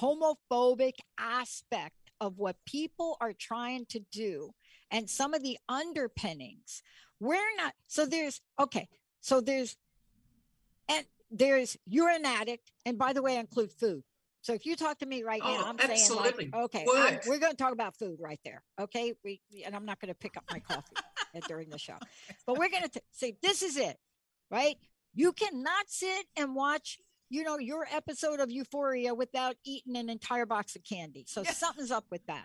homophobic 0.00 0.94
aspect 1.18 2.12
of 2.20 2.38
what 2.38 2.56
people 2.66 3.16
are 3.20 3.32
trying 3.32 3.86
to 3.86 4.00
do 4.12 4.50
and 4.90 5.08
some 5.08 5.34
of 5.34 5.42
the 5.42 5.58
underpinnings, 5.68 6.82
we're 7.18 7.56
not. 7.56 7.74
So 7.88 8.06
there's 8.06 8.40
okay. 8.60 8.88
So 9.20 9.40
there's 9.40 9.76
and 10.88 11.04
there's 11.30 11.76
you're 11.86 12.10
an 12.10 12.26
addict, 12.26 12.70
and 12.84 12.98
by 12.98 13.12
the 13.12 13.22
way, 13.22 13.36
I 13.36 13.40
include 13.40 13.72
food. 13.72 14.04
So 14.44 14.52
if 14.52 14.66
you 14.66 14.76
talk 14.76 14.98
to 14.98 15.06
me 15.06 15.22
right 15.22 15.40
oh, 15.42 15.54
now, 15.54 15.64
I'm 15.64 15.80
absolutely. 15.80 16.32
saying 16.32 16.50
like, 16.52 16.64
okay, 16.64 16.86
I'm, 16.94 17.18
we're 17.26 17.38
going 17.38 17.52
to 17.52 17.56
talk 17.56 17.72
about 17.72 17.96
food 17.96 18.18
right 18.20 18.38
there. 18.44 18.62
Okay. 18.78 19.14
We, 19.24 19.40
and 19.64 19.74
I'm 19.74 19.86
not 19.86 19.98
going 20.00 20.10
to 20.10 20.14
pick 20.14 20.36
up 20.36 20.44
my 20.50 20.58
coffee 20.60 20.96
during 21.48 21.70
the 21.70 21.78
show, 21.78 21.96
but 22.46 22.58
we're 22.58 22.68
going 22.68 22.82
to 22.82 23.00
say, 23.10 23.38
this 23.42 23.62
is 23.62 23.78
it, 23.78 23.96
right? 24.50 24.76
You 25.14 25.32
cannot 25.32 25.86
sit 25.88 26.26
and 26.36 26.54
watch, 26.54 26.98
you 27.30 27.42
know, 27.42 27.58
your 27.58 27.88
episode 27.90 28.38
of 28.38 28.50
Euphoria 28.50 29.14
without 29.14 29.56
eating 29.64 29.96
an 29.96 30.10
entire 30.10 30.44
box 30.44 30.76
of 30.76 30.84
candy. 30.84 31.24
So 31.26 31.40
yes. 31.42 31.56
something's 31.56 31.90
up 31.90 32.04
with 32.10 32.26
that. 32.26 32.44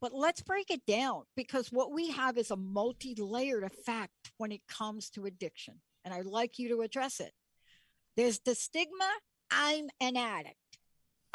But 0.00 0.14
let's 0.14 0.40
break 0.40 0.70
it 0.70 0.86
down 0.86 1.24
because 1.36 1.68
what 1.70 1.92
we 1.92 2.12
have 2.12 2.38
is 2.38 2.50
a 2.50 2.56
multi 2.56 3.14
layered 3.14 3.62
effect 3.62 4.32
when 4.38 4.52
it 4.52 4.62
comes 4.68 5.10
to 5.10 5.26
addiction. 5.26 5.74
And 6.02 6.14
I'd 6.14 6.24
like 6.24 6.58
you 6.58 6.70
to 6.70 6.80
address 6.80 7.20
it. 7.20 7.32
There's 8.16 8.38
the 8.38 8.54
stigma 8.54 9.10
I'm 9.50 9.88
an 10.00 10.16
addict. 10.16 10.56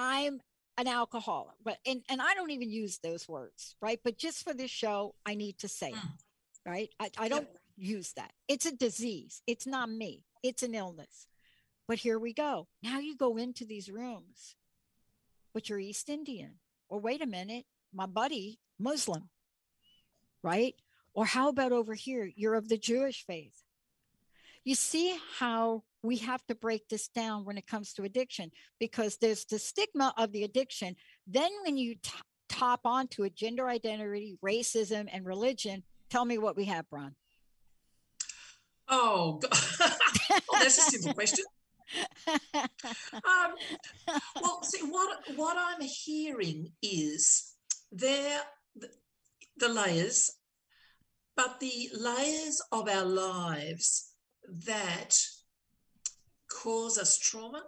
I'm 0.01 0.41
an 0.77 0.87
alcoholic, 0.87 1.55
but 1.63 1.77
and, 1.85 2.01
and 2.09 2.19
I 2.21 2.33
don't 2.33 2.49
even 2.49 2.71
use 2.71 2.97
those 2.97 3.29
words, 3.29 3.75
right? 3.81 3.99
But 4.03 4.17
just 4.17 4.43
for 4.43 4.51
this 4.53 4.71
show, 4.71 5.13
I 5.25 5.35
need 5.35 5.59
to 5.59 5.67
say 5.67 5.89
it, 5.89 5.95
mm. 5.95 6.09
right? 6.65 6.89
I, 6.99 7.11
I 7.19 7.29
don't 7.29 7.47
use 7.77 8.13
that. 8.13 8.31
It's 8.47 8.65
a 8.65 8.75
disease. 8.75 9.43
It's 9.45 9.67
not 9.67 9.91
me. 9.91 10.23
It's 10.41 10.63
an 10.63 10.73
illness. 10.73 11.27
But 11.87 11.99
here 11.99 12.17
we 12.17 12.33
go. 12.33 12.67
Now 12.81 12.97
you 12.97 13.15
go 13.15 13.37
into 13.37 13.63
these 13.63 13.91
rooms, 13.91 14.55
but 15.53 15.69
you're 15.69 15.79
East 15.79 16.09
Indian. 16.09 16.55
Or 16.89 16.99
wait 16.99 17.21
a 17.21 17.27
minute, 17.27 17.65
my 17.93 18.07
buddy, 18.07 18.59
Muslim, 18.79 19.29
right? 20.41 20.73
Or 21.13 21.25
how 21.25 21.49
about 21.49 21.73
over 21.73 21.93
here, 21.93 22.31
you're 22.35 22.55
of 22.55 22.69
the 22.69 22.77
Jewish 22.77 23.23
faith? 23.23 23.63
You 24.63 24.73
see 24.73 25.15
how 25.37 25.83
we 26.03 26.17
have 26.17 26.45
to 26.47 26.55
break 26.55 26.87
this 26.89 27.07
down 27.07 27.45
when 27.45 27.57
it 27.57 27.67
comes 27.67 27.93
to 27.93 28.03
addiction 28.03 28.51
because 28.79 29.17
there's 29.17 29.45
the 29.45 29.59
stigma 29.59 30.13
of 30.17 30.31
the 30.31 30.43
addiction. 30.43 30.95
Then, 31.27 31.51
when 31.63 31.77
you 31.77 31.95
t- 31.95 32.11
top 32.49 32.81
onto 32.85 33.23
a 33.23 33.29
gender 33.29 33.69
identity, 33.69 34.37
racism, 34.43 35.07
and 35.11 35.25
religion, 35.25 35.83
tell 36.09 36.25
me 36.25 36.37
what 36.37 36.55
we 36.55 36.65
have, 36.65 36.89
Bron. 36.89 37.15
Oh, 38.89 39.39
well, 39.41 39.51
that's 40.61 40.77
a 40.77 40.91
simple 40.91 41.13
question. 41.13 41.45
Um, 41.93 43.53
well, 44.41 44.63
see, 44.63 44.85
what 44.85 45.19
what 45.35 45.57
I'm 45.57 45.81
hearing 45.81 46.71
is 46.81 47.55
there 47.91 48.41
the, 48.75 48.89
the 49.57 49.69
layers, 49.69 50.31
but 51.35 51.59
the 51.59 51.89
layers 51.93 52.61
of 52.71 52.87
our 52.89 53.05
lives 53.05 54.13
that 54.47 55.17
cause 56.63 56.97
us 56.97 57.17
trauma, 57.17 57.63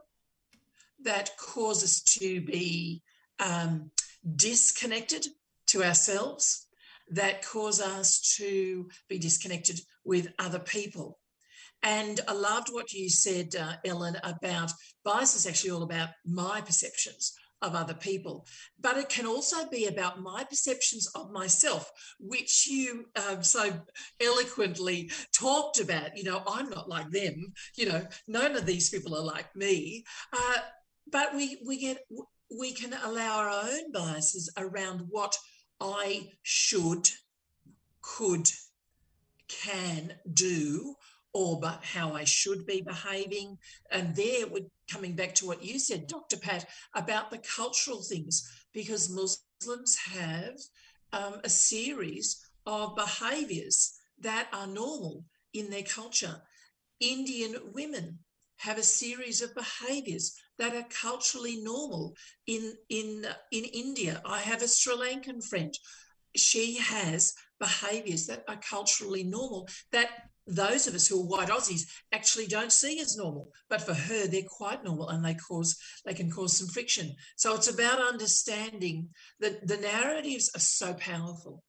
that 1.04 1.32
cause 1.38 1.84
us 1.84 2.02
to 2.02 2.42
be 2.42 3.02
um, 3.40 3.92
disconnected 4.36 5.28
to 5.68 5.84
ourselves, 5.84 6.68
that 7.10 7.46
cause 7.46 7.82
us 7.82 8.36
to 8.38 8.90
be 9.10 9.18
disconnected 9.18 9.80
with 10.06 10.28
other 10.40 10.60
people. 10.60 11.20
And 11.82 12.22
I 12.28 12.34
loved 12.34 12.70
what 12.72 12.94
you 12.94 13.10
said, 13.10 13.56
uh, 13.56 13.74
Ellen, 13.84 14.18
about 14.24 14.72
bias 15.04 15.36
is 15.36 15.46
actually 15.46 15.72
all 15.72 15.84
about 15.84 16.10
my 16.26 16.62
perceptions 16.62 17.34
of 17.64 17.74
other 17.74 17.94
people. 17.94 18.46
But 18.80 18.98
it 18.98 19.10
can 19.10 19.26
also 19.26 19.68
be 19.70 19.86
about 19.88 20.22
my 20.22 20.44
perceptions 20.44 21.08
of 21.16 21.32
myself, 21.32 21.90
which 22.20 22.68
you 22.68 23.06
um, 23.16 23.42
so 23.42 23.72
eloquently 24.22 25.10
talked 25.34 25.80
about. 25.80 26.16
You 26.18 26.26
know, 26.26 26.44
I'm 26.46 26.70
not 26.70 26.90
like 26.90 27.10
them. 27.10 27.54
You 27.76 27.90
know, 27.90 28.08
none 28.28 28.56
of 28.56 28.66
these 28.66 28.90
people 28.90 29.16
are 29.16 29.24
like 29.24 29.56
me. 29.56 30.04
Uh, 30.32 30.58
but 31.12 31.36
we 31.36 31.58
we 31.66 31.80
get 31.80 32.00
we 32.60 32.74
can 32.74 32.94
allow 32.94 33.40
our 33.40 33.50
own 33.50 33.92
biases 33.92 34.52
around 34.58 35.08
what 35.10 35.36
I 35.80 36.30
should, 36.44 37.10
could, 38.02 38.50
can 39.48 40.14
do 40.32 40.96
or 41.34 41.60
but 41.60 41.84
how 41.84 42.14
I 42.14 42.26
should 42.26 42.66
be 42.66 42.82
behaving. 42.82 43.58
And 43.92 44.16
there 44.16 44.48
we're 44.48 44.68
coming 44.92 45.16
back 45.16 45.34
to 45.36 45.46
what 45.46 45.64
you 45.64 45.80
said, 45.80 46.08
Dr. 46.08 46.38
Pat, 46.38 46.68
about 46.96 47.32
the 47.32 47.40
cultural 47.40 48.02
things, 48.02 48.50
because 48.74 49.10
Muslims 49.10 49.98
have 49.98 50.56
um, 51.12 51.40
a 51.44 51.50
series 51.50 52.40
of 52.66 52.96
behaviors 52.96 53.94
that 54.20 54.48
are 54.54 54.68
normal 54.68 55.26
in 55.54 55.70
their 55.70 55.84
culture. 55.84 56.42
Indian 57.00 57.56
women 57.74 58.20
have 58.58 58.78
a 58.78 58.84
series 58.84 59.42
of 59.42 59.54
behaviors 59.56 60.36
that 60.58 60.76
are 60.76 60.88
culturally 61.02 61.62
normal 61.62 62.16
in 62.48 62.74
in 62.90 63.26
in 63.52 63.66
India. 63.66 64.22
I 64.26 64.40
have 64.40 64.62
a 64.62 64.68
Sri 64.68 64.96
Lankan 64.96 65.44
friend. 65.44 65.74
She 66.36 66.78
has 66.78 67.34
behaviors 67.60 68.26
that 68.28 68.44
are 68.48 68.58
culturally 68.58 69.24
normal 69.24 69.68
that 69.92 70.10
those 70.46 70.88
of 70.88 70.96
us 70.96 71.08
who 71.08 71.22
are 71.22 71.26
white 71.26 71.50
Aussies 71.50 71.88
actually 72.12 72.48
don't 72.48 72.72
see 72.72 73.00
as 73.00 73.18
normal. 73.18 73.50
But 73.70 73.82
for 73.82 73.94
her, 73.94 74.28
they're 74.28 74.42
quite 74.48 74.84
normal 74.84 75.10
and 75.10 75.24
they 75.24 75.36
cause 75.36 75.78
they 76.06 76.14
can 76.14 76.30
cause 76.30 76.58
some 76.58 76.68
friction. 76.68 77.16
So 77.36 77.56
it's 77.56 77.74
about 77.74 78.02
understanding 78.02 79.10
that 79.40 79.68
the 79.68 79.78
narratives 79.78 80.52
are 80.56 80.60
so 80.60 80.94
powerful 80.94 81.64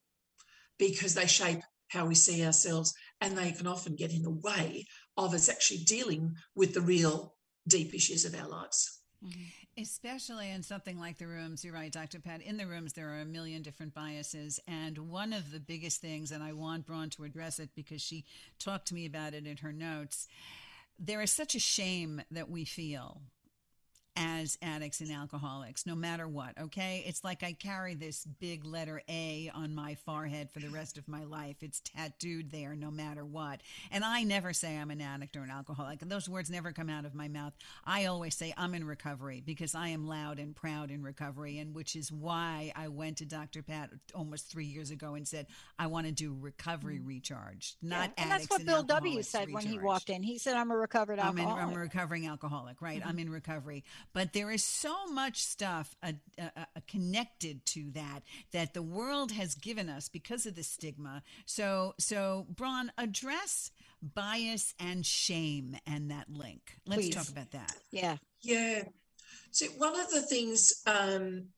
because 0.78 1.14
they 1.14 1.26
shape 1.26 1.60
how 1.88 2.06
we 2.06 2.14
see 2.14 2.44
ourselves 2.44 2.92
and 3.20 3.36
they 3.36 3.52
can 3.52 3.66
often 3.66 3.94
get 3.94 4.12
in 4.12 4.22
the 4.22 4.30
way 4.42 4.86
of 5.16 5.34
us 5.34 5.48
actually 5.48 5.84
dealing 5.84 6.34
with 6.56 6.74
the 6.74 6.80
real 6.80 7.34
deep 7.68 7.94
issues 7.94 8.24
of 8.24 8.34
our 8.34 8.48
lives. 8.48 9.00
Mm-hmm. 9.26 9.82
Especially 9.82 10.50
in 10.50 10.62
something 10.62 10.98
like 10.98 11.18
the 11.18 11.26
rooms, 11.26 11.64
you're 11.64 11.74
right, 11.74 11.90
Dr. 11.90 12.20
Pat. 12.20 12.42
In 12.42 12.56
the 12.56 12.66
rooms, 12.66 12.92
there 12.92 13.08
are 13.08 13.20
a 13.20 13.24
million 13.24 13.62
different 13.62 13.94
biases. 13.94 14.60
And 14.68 15.10
one 15.10 15.32
of 15.32 15.50
the 15.50 15.60
biggest 15.60 16.00
things, 16.00 16.30
and 16.30 16.42
I 16.42 16.52
want 16.52 16.86
Bron 16.86 17.10
to 17.10 17.24
address 17.24 17.58
it 17.58 17.70
because 17.74 18.02
she 18.02 18.24
talked 18.58 18.86
to 18.88 18.94
me 18.94 19.06
about 19.06 19.34
it 19.34 19.46
in 19.46 19.56
her 19.58 19.72
notes, 19.72 20.28
there 20.98 21.22
is 21.22 21.32
such 21.32 21.54
a 21.54 21.60
shame 21.60 22.22
that 22.30 22.48
we 22.50 22.64
feel 22.64 23.20
as 24.16 24.58
addicts 24.62 25.00
and 25.00 25.10
alcoholics, 25.10 25.86
no 25.86 25.94
matter 25.94 26.28
what. 26.28 26.52
Okay. 26.60 27.04
It's 27.06 27.24
like 27.24 27.42
I 27.42 27.52
carry 27.52 27.94
this 27.94 28.26
big 28.40 28.64
letter 28.64 29.02
A 29.08 29.50
on 29.54 29.74
my 29.74 29.94
forehead 29.94 30.50
for 30.50 30.60
the 30.60 30.68
rest 30.68 30.98
of 30.98 31.08
my 31.08 31.24
life. 31.24 31.56
It's 31.62 31.80
tattooed 31.80 32.50
there 32.50 32.74
no 32.74 32.90
matter 32.90 33.24
what. 33.24 33.60
And 33.90 34.04
I 34.04 34.22
never 34.22 34.52
say 34.52 34.76
I'm 34.76 34.90
an 34.90 35.00
addict 35.00 35.36
or 35.36 35.42
an 35.42 35.50
alcoholic. 35.50 36.02
And 36.02 36.10
those 36.10 36.28
words 36.28 36.50
never 36.50 36.72
come 36.72 36.88
out 36.88 37.04
of 37.04 37.14
my 37.14 37.28
mouth. 37.28 37.54
I 37.84 38.06
always 38.06 38.36
say 38.36 38.54
I'm 38.56 38.74
in 38.74 38.84
recovery 38.84 39.42
because 39.44 39.74
I 39.74 39.88
am 39.88 40.06
loud 40.06 40.38
and 40.38 40.54
proud 40.54 40.90
in 40.90 41.02
recovery. 41.02 41.58
And 41.58 41.74
which 41.74 41.96
is 41.96 42.12
why 42.12 42.72
I 42.76 42.88
went 42.88 43.18
to 43.18 43.24
Dr. 43.24 43.62
Pat 43.62 43.90
almost 44.14 44.50
three 44.50 44.66
years 44.66 44.90
ago 44.90 45.14
and 45.14 45.26
said, 45.26 45.46
I 45.78 45.88
want 45.88 46.06
to 46.06 46.12
do 46.12 46.36
recovery 46.38 46.98
mm. 46.98 47.06
recharge, 47.06 47.76
not 47.82 48.12
yeah. 48.16 48.22
And 48.22 48.30
that's 48.30 48.48
what 48.48 48.64
Bill 48.64 48.82
W. 48.82 49.22
said 49.22 49.52
when 49.52 49.64
he 49.64 49.78
walked 49.78 50.10
in. 50.10 50.22
He 50.22 50.38
said, 50.38 50.56
I'm 50.56 50.70
a 50.70 50.76
recovered 50.76 51.18
alcoholic. 51.18 51.46
I'm, 51.46 51.58
in, 51.58 51.70
I'm 51.70 51.76
a 51.76 51.80
recovering 51.80 52.26
alcoholic, 52.26 52.80
right? 52.80 53.00
Mm-hmm. 53.00 53.08
I'm 53.08 53.18
in 53.18 53.30
recovery. 53.30 53.84
But 54.12 54.32
there 54.32 54.50
is 54.50 54.64
so 54.64 55.06
much 55.06 55.42
stuff 55.42 55.96
uh, 56.02 56.12
uh, 56.38 56.48
uh, 56.56 56.64
connected 56.86 57.64
to 57.66 57.90
that 57.92 58.20
that 58.52 58.74
the 58.74 58.82
world 58.82 59.32
has 59.32 59.54
given 59.54 59.88
us 59.88 60.08
because 60.08 60.46
of 60.46 60.54
the 60.54 60.62
stigma. 60.62 61.22
So, 61.46 61.94
so 61.98 62.46
Bron, 62.48 62.92
address 62.98 63.70
bias 64.02 64.74
and 64.78 65.04
shame 65.04 65.76
and 65.86 66.10
that 66.10 66.28
link. 66.30 66.78
Let's 66.86 67.02
Please. 67.02 67.14
talk 67.14 67.28
about 67.28 67.50
that. 67.52 67.76
Yeah. 67.90 68.16
Yeah. 68.42 68.82
So 69.50 69.66
one 69.78 69.98
of 69.98 70.10
the 70.10 70.22
things, 70.22 70.82
um, 70.86 71.48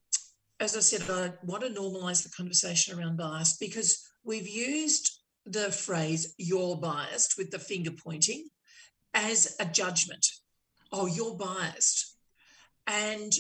as 0.61 0.76
I 0.76 0.80
said, 0.80 1.03
I 1.11 1.32
want 1.44 1.62
to 1.62 1.70
normalize 1.70 2.22
the 2.22 2.30
conversation 2.30 2.99
around 2.99 3.16
bias 3.16 3.57
because 3.59 4.07
we've 4.24 4.49
used 4.49 5.20
the 5.44 5.70
phrase 5.70 6.34
you're 6.38 6.76
biased 6.76 7.38
with 7.38 7.51
the 7.51 7.59
finger 7.59 7.92
pointing 7.92 8.49
as 9.14 9.57
a 9.61 9.64
judgment. 9.64 10.26
Oh, 10.92 11.07
you're 11.07 11.36
biased. 11.36 12.15
And 12.87 13.32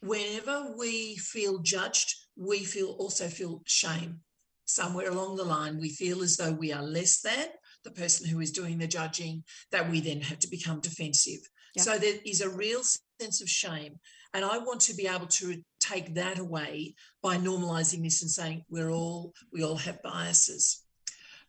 whenever 0.00 0.74
we 0.76 1.16
feel 1.16 1.58
judged, 1.58 2.14
we 2.36 2.64
feel 2.64 2.90
also 2.98 3.28
feel 3.28 3.62
shame. 3.66 4.20
Somewhere 4.64 5.10
along 5.10 5.36
the 5.36 5.44
line, 5.44 5.78
we 5.78 5.90
feel 5.90 6.22
as 6.22 6.36
though 6.36 6.52
we 6.52 6.72
are 6.72 6.82
less 6.82 7.20
than 7.20 7.46
the 7.84 7.92
person 7.92 8.26
who 8.26 8.40
is 8.40 8.50
doing 8.50 8.78
the 8.78 8.88
judging, 8.88 9.44
that 9.70 9.88
we 9.88 10.00
then 10.00 10.20
have 10.20 10.40
to 10.40 10.50
become 10.50 10.80
defensive. 10.80 11.38
Yeah. 11.76 11.82
So 11.82 11.98
there 11.98 12.16
is 12.24 12.40
a 12.40 12.50
real 12.50 12.82
sense 13.20 13.40
of 13.40 13.48
shame. 13.48 14.00
And 14.34 14.44
I 14.44 14.58
want 14.58 14.80
to 14.82 14.94
be 14.94 15.06
able 15.06 15.28
to 15.28 15.62
take 15.78 16.14
that 16.14 16.38
away 16.38 16.96
by 17.22 17.36
normalizing 17.36 18.02
this 18.02 18.22
and 18.22 18.30
saying 18.30 18.64
we're 18.68 18.90
all, 18.90 19.32
we 19.52 19.62
all 19.62 19.76
have 19.76 20.02
biases. 20.02 20.82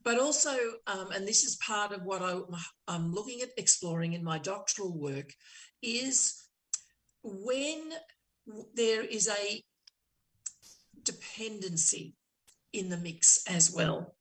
But 0.04 0.20
also, 0.20 0.56
um, 0.86 1.12
and 1.12 1.28
this 1.28 1.44
is 1.44 1.58
part 1.58 1.92
of 1.92 2.04
what 2.04 2.22
I, 2.22 2.40
I'm 2.88 3.12
looking 3.12 3.42
at 3.42 3.50
exploring 3.58 4.14
in 4.14 4.24
my 4.24 4.38
doctoral 4.38 4.98
work, 4.98 5.34
is 5.82 6.47
when 7.24 7.92
there 8.76 9.02
is 9.02 9.28
a 9.28 9.62
dependency 11.04 12.16
in 12.74 12.90
the 12.90 12.98
mix 12.98 13.44
as 13.48 13.72
well. 13.74 14.16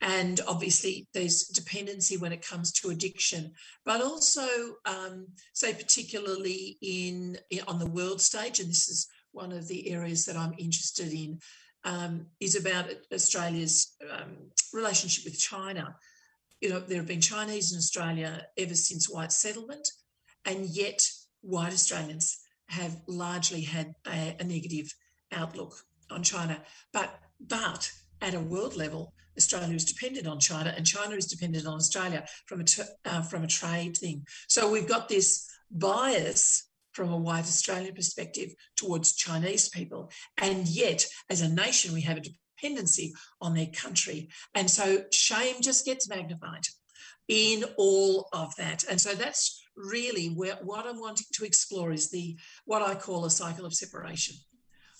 And 0.00 0.40
obviously, 0.46 1.06
there's 1.14 1.44
dependency 1.44 2.16
when 2.16 2.32
it 2.32 2.46
comes 2.46 2.72
to 2.72 2.90
addiction, 2.90 3.52
but 3.84 4.00
also, 4.00 4.46
um, 4.84 5.28
say, 5.54 5.72
particularly 5.74 6.78
in, 6.82 7.38
on 7.66 7.78
the 7.78 7.86
world 7.86 8.20
stage, 8.20 8.60
and 8.60 8.68
this 8.68 8.88
is 8.88 9.08
one 9.32 9.52
of 9.52 9.68
the 9.68 9.90
areas 9.90 10.24
that 10.24 10.36
I'm 10.36 10.54
interested 10.58 11.12
in, 11.12 11.38
um, 11.84 12.26
is 12.38 12.54
about 12.54 12.90
Australia's 13.12 13.94
um, 14.10 14.50
relationship 14.72 15.24
with 15.24 15.38
China. 15.38 15.96
You 16.60 16.70
know, 16.70 16.80
there 16.80 16.98
have 16.98 17.08
been 17.08 17.20
Chinese 17.20 17.72
in 17.72 17.78
Australia 17.78 18.46
ever 18.56 18.74
since 18.74 19.10
white 19.10 19.32
settlement, 19.32 19.88
and 20.44 20.66
yet 20.66 21.00
white 21.40 21.72
Australians 21.72 22.38
have 22.72 22.96
largely 23.06 23.60
had 23.60 23.94
a, 24.06 24.36
a 24.40 24.44
negative 24.44 24.92
outlook 25.30 25.74
on 26.10 26.22
China. 26.22 26.60
But 26.92 27.18
but 27.40 27.90
at 28.20 28.34
a 28.34 28.40
world 28.40 28.76
level, 28.76 29.12
Australia 29.36 29.74
is 29.74 29.84
dependent 29.84 30.26
on 30.26 30.38
China, 30.38 30.72
and 30.76 30.86
China 30.86 31.14
is 31.14 31.26
dependent 31.26 31.66
on 31.66 31.74
Australia 31.74 32.24
from 32.46 32.60
a 32.60 32.64
uh, 33.04 33.22
from 33.22 33.44
a 33.44 33.48
trade 33.48 33.96
thing. 33.96 34.24
So 34.48 34.70
we've 34.70 34.88
got 34.88 35.08
this 35.08 35.48
bias 35.70 36.68
from 36.92 37.10
a 37.10 37.16
white 37.16 37.44
Australian 37.44 37.94
perspective 37.94 38.54
towards 38.76 39.14
Chinese 39.14 39.68
people, 39.68 40.10
and 40.38 40.66
yet 40.68 41.06
as 41.30 41.40
a 41.40 41.48
nation 41.48 41.94
we 41.94 42.02
have 42.02 42.18
a 42.18 42.28
dependency 42.60 43.12
on 43.40 43.54
their 43.54 43.70
country, 43.74 44.28
and 44.54 44.70
so 44.70 45.04
shame 45.12 45.56
just 45.60 45.84
gets 45.84 46.08
magnified 46.08 46.64
in 47.28 47.64
all 47.76 48.28
of 48.32 48.54
that, 48.56 48.84
and 48.88 49.00
so 49.00 49.14
that's 49.14 49.61
really 49.76 50.28
where, 50.28 50.56
what 50.62 50.86
I'm 50.86 51.00
wanting 51.00 51.26
to 51.32 51.44
explore 51.44 51.92
is 51.92 52.10
the 52.10 52.36
what 52.64 52.82
I 52.82 52.94
call 52.94 53.24
a 53.24 53.30
cycle 53.30 53.66
of 53.66 53.74
separation, 53.74 54.36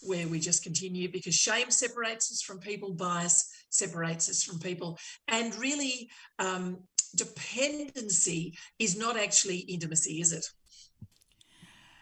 where 0.03 0.29
we 0.29 0.41
just 0.41 0.63
continue 0.63 1.11
because 1.11 1.35
shame 1.35 1.71
separates 1.71 2.31
us 2.33 2.43
from 2.43 2.59
people, 2.59 2.93
bias 2.93 3.49
separates 3.71 4.29
us 4.29 4.43
from 4.43 4.59
people, 4.59 4.99
and 5.29 5.55
really 5.57 6.11
um, 6.39 6.79
dependency 7.17 8.57
is 8.79 8.99
not 8.99 9.17
actually 9.17 9.59
intimacy, 9.59 10.21
is 10.21 10.33
it? 10.33 10.47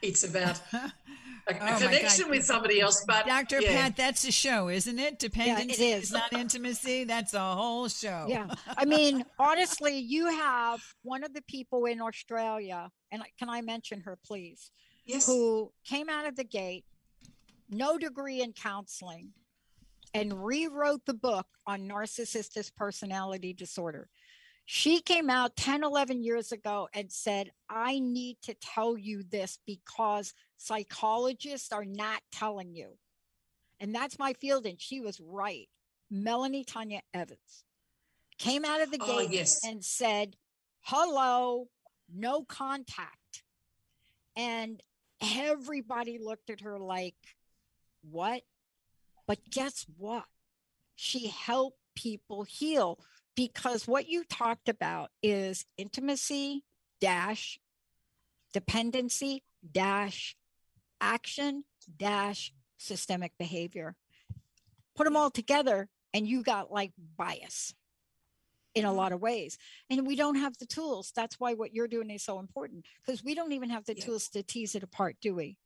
It's 0.03 0.25
about 0.25 0.61
a, 1.49 1.55
oh 1.55 1.79
connection 1.79 2.29
with 2.31 2.45
somebody 2.45 2.81
else. 2.81 3.05
But 3.07 3.27
Dr. 3.27 3.61
Yeah. 3.61 3.83
Pat, 3.83 3.97
that's 3.97 4.27
a 4.27 4.33
show, 4.33 4.69
isn't 4.69 4.99
it? 4.99 5.19
Dependency 5.19 5.83
yeah, 5.83 5.97
it 5.97 6.03
is. 6.03 6.13
not 6.13 6.33
intimacy. 6.33 7.05
That's 7.05 7.35
a 7.35 7.41
whole 7.41 7.89
show. 7.89 8.27
Yeah. 8.29 8.47
I 8.77 8.85
mean, 8.85 9.25
honestly, 9.39 9.99
you 9.99 10.29
have 10.29 10.83
one 11.03 11.25
of 11.25 11.33
the 11.35 11.43
people 11.43 11.87
in 11.87 12.01
Australia, 12.01 12.91
and 13.13 13.23
can 13.39 13.49
I 13.49 13.61
mention 13.63 14.01
her, 14.03 14.19
please? 14.25 14.71
Yes. 15.05 15.27
Who 15.27 15.73
came 15.85 16.09
out 16.09 16.27
of 16.27 16.37
the 16.37 16.45
gate, 16.45 16.85
no 17.69 17.99
degree 17.99 18.43
in 18.43 18.53
counseling, 18.53 19.31
and 20.15 20.45
rewrote 20.45 21.05
the 21.07 21.15
book 21.15 21.47
on 21.67 21.89
narcissistic 21.89 22.75
personality 22.77 23.53
disorder. 23.53 24.09
She 24.67 25.01
came 25.01 25.31
out 25.31 25.57
10, 25.57 25.83
11 25.83 26.23
years 26.23 26.53
ago 26.53 26.89
and 26.95 27.11
said, 27.11 27.51
I 27.69 27.99
need 27.99 28.37
to 28.43 28.55
tell 28.55 28.97
you 28.97 29.25
this 29.29 29.59
because 29.67 30.33
psychologists 30.61 31.73
are 31.73 31.87
not 31.87 32.21
telling 32.31 32.75
you. 32.75 32.99
And 33.81 33.95
that's 33.95 34.19
my 34.19 34.35
field. 34.35 34.67
And 34.67 34.79
she 34.81 35.01
was 35.01 35.19
right. 35.21 35.69
Melanie 36.11 36.65
Tonia 36.65 37.01
Evans 37.15 37.65
came 38.39 38.65
out 38.65 38.83
of 38.83 38.91
the 38.91 38.99
oh, 39.01 39.19
gate 39.19 39.31
yes. 39.31 39.65
and 39.65 39.83
said, 39.83 40.37
Hello, 40.83 41.69
no 42.15 42.43
contact. 42.45 43.43
And 44.37 44.83
everybody 45.37 46.19
looked 46.19 46.51
at 46.51 46.61
her 46.61 46.79
like, 46.79 47.17
What? 48.11 48.43
But 49.27 49.39
guess 49.51 49.87
what? 49.97 50.25
She 50.95 51.29
helped 51.29 51.79
people 51.95 52.43
heal 52.43 52.99
because 53.35 53.87
what 53.87 54.09
you 54.09 54.25
talked 54.25 54.69
about 54.69 55.11
is 55.23 55.65
intimacy 55.79 56.65
dash 57.01 57.59
dependency 58.53 59.43
dash 59.73 60.37
action 61.01 61.65
dash 61.97 62.53
systemic 62.79 63.33
behavior. 63.39 63.97
Put 64.97 65.05
them 65.05 65.17
all 65.17 65.31
together 65.31 65.89
and 66.13 66.27
you 66.27 66.43
got 66.43 66.73
like 66.73 66.93
bias 67.17 67.75
in 68.75 68.85
a 68.85 68.89
mm-hmm. 68.89 68.97
lot 68.97 69.13
of 69.13 69.21
ways. 69.21 69.59
And 69.89 70.07
we 70.07 70.17
don't 70.17 70.37
have 70.37 70.57
the 70.59 70.67
tools. 70.67 71.13
That's 71.15 71.39
why 71.39 71.55
what 71.55 71.75
you're 71.75 71.89
doing 71.89 72.11
is 72.11 72.23
so 72.23 72.39
important 72.39 72.87
because 73.05 73.25
we 73.25 73.35
don't 73.35 73.53
even 73.53 73.71
have 73.71 73.85
the 73.85 73.97
yeah. 73.97 74.05
tools 74.05 74.29
to 74.31 74.43
tease 74.43 74.75
it 74.75 74.83
apart 74.83 75.17
do 75.21 75.35
we? 75.35 75.57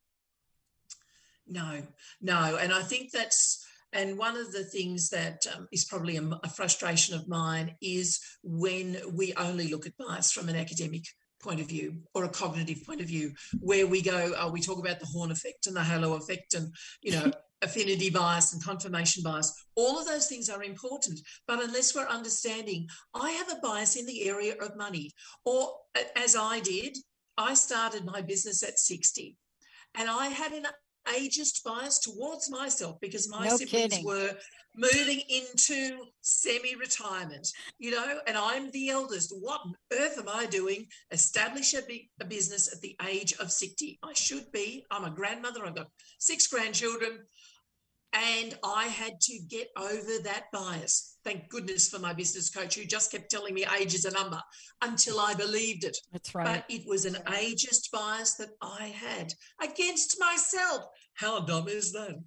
No 1.47 1.82
no. 2.20 2.57
And 2.61 2.72
i 2.72 2.82
think 2.82 3.11
that's 3.11 3.66
and 3.93 4.18
one 4.18 4.37
of 4.37 4.51
the 4.53 4.64
things 4.64 5.11
that 5.11 5.47
um, 5.55 5.68
is 5.70 5.85
probably 5.85 6.16
a, 6.16 6.22
a, 6.43 6.49
frustration 6.49 7.14
of 7.14 7.28
mine 7.28 7.76
is 7.80 8.20
when 8.43 8.99
we 9.12 9.32
only 9.35 9.68
look 9.68 9.87
at 9.87 9.97
bias 9.97 10.32
from 10.32 10.49
an 10.49 10.57
academic 10.57 11.05
point 11.45 11.61
of 11.61 11.68
view 11.68 11.99
or 12.14 12.24
a 12.24 12.28
cognitive 12.28 12.84
point 12.84 13.01
of 13.01 13.07
view, 13.07 13.32
where 13.61 13.86
we 13.86 14.01
go, 14.03 14.32
oh, 14.38 14.51
we 14.51 14.61
talk 14.61 14.78
about 14.78 14.99
the 14.99 15.07
horn 15.07 15.30
effect 15.30 15.66
and 15.66 15.76
the 15.76 15.84
halo 15.84 16.14
effect 16.14 16.55
and, 16.55 16.72
you 17.03 17.12
know, 17.12 17.30
affinity 17.62 18.11
bias 18.11 18.53
and 18.53 18.64
confirmation 18.64 19.22
bias. 19.22 19.53
All 19.76 19.99
of 19.99 20.07
those 20.07 20.26
things 20.26 20.49
are 20.49 20.62
important. 20.62 21.20
But 21.47 21.62
unless 21.62 21.95
we're 21.95 22.07
understanding, 22.07 22.88
I 23.14 23.30
have 23.30 23.51
a 23.51 23.61
bias 23.62 23.97
in 23.97 24.07
the 24.07 24.28
area 24.28 24.55
of 24.61 24.76
money, 24.76 25.12
or 25.45 25.72
as 26.16 26.36
I 26.36 26.61
did, 26.61 26.97
I 27.36 27.55
started 27.55 28.05
my 28.05 28.20
business 28.20 28.62
at 28.62 28.78
60 28.78 29.36
and 29.97 30.09
I 30.09 30.26
had 30.28 30.53
an 30.53 30.66
ageist 31.09 31.62
bias 31.64 31.99
towards 31.99 32.51
myself 32.51 32.97
because 33.01 33.28
my 33.28 33.49
No 33.49 33.57
siblings 33.57 33.92
kidding. 33.95 34.05
were 34.05 34.36
moving 34.76 35.20
into 35.28 35.98
semi-retirement, 36.20 37.48
you 37.78 37.92
know, 37.92 38.18
and 38.26 38.36
I'm 38.36 38.70
the 38.70 38.90
eldest. 38.90 39.34
What 39.40 39.60
on 39.64 39.74
earth 39.92 40.18
am 40.18 40.28
I 40.28 40.46
doing? 40.46 40.86
Establish 41.10 41.74
a, 41.74 41.82
big, 41.86 42.08
a 42.20 42.24
business 42.24 42.72
at 42.72 42.80
the 42.80 42.96
age 43.06 43.34
of 43.34 43.52
60. 43.52 43.98
I 44.02 44.12
should 44.14 44.50
be. 44.52 44.84
I'm 44.90 45.04
a 45.04 45.10
grandmother. 45.10 45.64
I've 45.64 45.76
got 45.76 45.88
six 46.18 46.46
grandchildren. 46.46 47.20
And 48.12 48.56
I 48.62 48.84
had 48.84 49.20
to 49.22 49.38
get 49.48 49.70
over 49.76 50.22
that 50.22 50.44
bias. 50.52 51.16
Thank 51.24 51.48
goodness 51.48 51.88
for 51.88 51.98
my 51.98 52.12
business 52.12 52.48
coach 52.48 52.76
who 52.76 52.84
just 52.84 53.10
kept 53.10 53.28
telling 53.28 53.54
me 53.54 53.66
age 53.80 53.92
is 53.92 54.04
a 54.04 54.12
number 54.12 54.40
until 54.82 55.18
I 55.18 55.34
believed 55.34 55.82
it. 55.82 55.96
That's 56.12 56.32
right. 56.32 56.44
But 56.44 56.64
it 56.68 56.86
was 56.86 57.06
an 57.06 57.14
ageist 57.26 57.90
bias 57.90 58.34
that 58.34 58.50
I 58.62 58.86
had 58.86 59.32
against 59.60 60.20
myself. 60.20 60.84
How 61.14 61.40
dumb 61.40 61.66
is 61.66 61.90
that? 61.92 62.22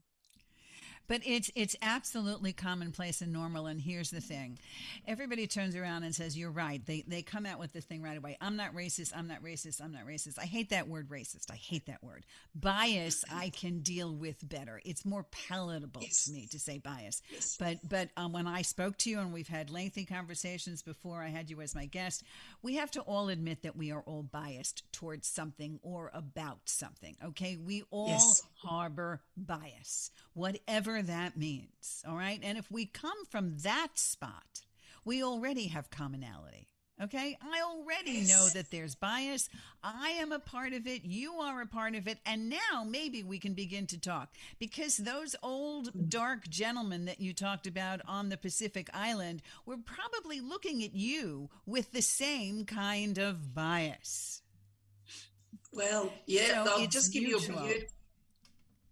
But 1.08 1.22
it's 1.26 1.50
it's 1.56 1.76
absolutely 1.82 2.54
commonplace 2.54 3.22
and 3.22 3.32
normal. 3.32 3.66
And 3.68 3.80
here's 3.82 4.10
the 4.12 4.22
thing: 4.22 4.60
everybody 5.08 5.48
turns 5.48 5.76
around 5.76 6.04
and 6.04 6.14
says, 6.14 6.38
"You're 6.38 6.52
right." 6.52 6.86
They 6.86 7.04
they 7.08 7.22
come 7.22 7.46
out 7.46 7.60
with 7.60 7.74
this 7.74 7.86
thing 7.86 8.02
right 8.02 8.18
away. 8.18 8.38
I'm 8.42 8.56
not 8.58 8.74
racist. 8.74 9.14
I'm 9.16 9.28
not 9.28 9.44
racist. 9.44 9.82
I'm 9.82 9.92
not 9.94 10.06
racist. 10.06 10.38
I 10.40 10.46
hate 10.46 10.70
that 10.72 10.88
word, 10.88 11.10
racist. 11.10 11.50
I 11.52 11.56
hate 11.56 11.86
that 11.86 12.04
word. 12.04 12.26
Bias, 12.54 13.24
I 13.32 13.50
can 13.50 13.80
deal 13.80 14.14
with 14.14 14.48
better. 14.48 14.82
It's 14.84 15.06
more 15.06 15.26
palatable 15.48 16.02
Yes. 16.02 16.26
to 16.26 16.32
me 16.32 16.48
to 16.48 16.60
say 16.60 16.78
bias. 16.80 17.22
Yes. 17.32 17.56
But 17.58 17.78
but 17.88 18.10
um, 18.18 18.34
when 18.34 18.48
I 18.48 18.62
spoke 18.62 18.98
to 19.00 19.10
you 19.10 19.20
and 19.20 19.32
we've 19.32 19.48
had 19.48 19.70
lengthy 19.70 20.06
conversations 20.06 20.82
before 20.82 21.22
I 21.22 21.30
had 21.30 21.50
you 21.50 21.62
as 21.62 21.74
my 21.76 21.86
guest, 21.86 22.24
we 22.62 22.76
have 22.76 22.92
to 22.92 23.02
all 23.02 23.30
admit 23.30 23.62
that 23.64 23.76
we 23.78 23.92
are 23.92 24.02
all 24.02 24.24
biased 24.24 24.84
towards 24.92 25.28
something 25.28 25.80
or 25.84 26.12
about 26.14 26.60
something. 26.66 27.16
Okay, 27.24 27.56
we 27.58 27.84
all 27.92 28.08
Yes. 28.10 28.42
harbor 28.56 29.22
bias, 29.36 30.12
whatever 30.34 30.97
that 31.02 31.38
means. 31.38 32.04
All 32.08 32.16
right, 32.16 32.40
and 32.44 32.58
if 32.58 32.70
we 32.72 32.86
come 32.86 33.26
from 33.30 33.58
that 33.60 33.90
spot, 33.96 34.62
we 35.06 35.24
already 35.24 35.68
have 35.68 35.90
commonality. 35.90 36.68
Okay, 37.00 37.38
I 37.44 37.62
already 37.62 38.22
know 38.22 38.48
that 38.56 38.72
there's 38.72 38.96
bias. 38.96 39.50
I 39.84 40.10
am 40.20 40.32
a 40.32 40.40
part 40.40 40.74
of 40.74 40.88
it. 40.88 41.04
You 41.04 41.34
are 41.34 41.62
a 41.62 41.68
part 41.68 41.94
of 41.94 42.08
it. 42.08 42.18
And 42.26 42.50
now 42.50 42.84
maybe 42.88 43.22
we 43.22 43.38
can 43.38 43.54
begin 43.54 43.86
to 43.88 44.00
talk 44.00 44.30
because 44.58 44.98
those 44.98 45.36
old 45.44 46.10
dark 46.10 46.48
gentlemen 46.50 47.06
that 47.06 47.22
you 47.22 47.34
talked 47.36 47.68
about 47.68 48.02
on 48.08 48.30
the 48.30 48.38
Pacific 48.38 48.90
Island 48.96 49.44
were 49.64 49.78
probably 49.78 50.42
looking 50.42 50.84
at 50.84 50.96
you 50.96 51.52
with 51.68 51.92
the 51.92 52.02
same 52.02 52.66
kind 52.66 53.20
of 53.20 53.54
bias. 53.54 54.42
Well, 55.72 56.12
yeah, 56.26 56.64
So 56.64 56.82
I'll 56.82 56.88
just 56.88 57.14
give 57.14 57.22
you 57.22 57.38
a 57.38 57.40
mutual. 57.40 57.70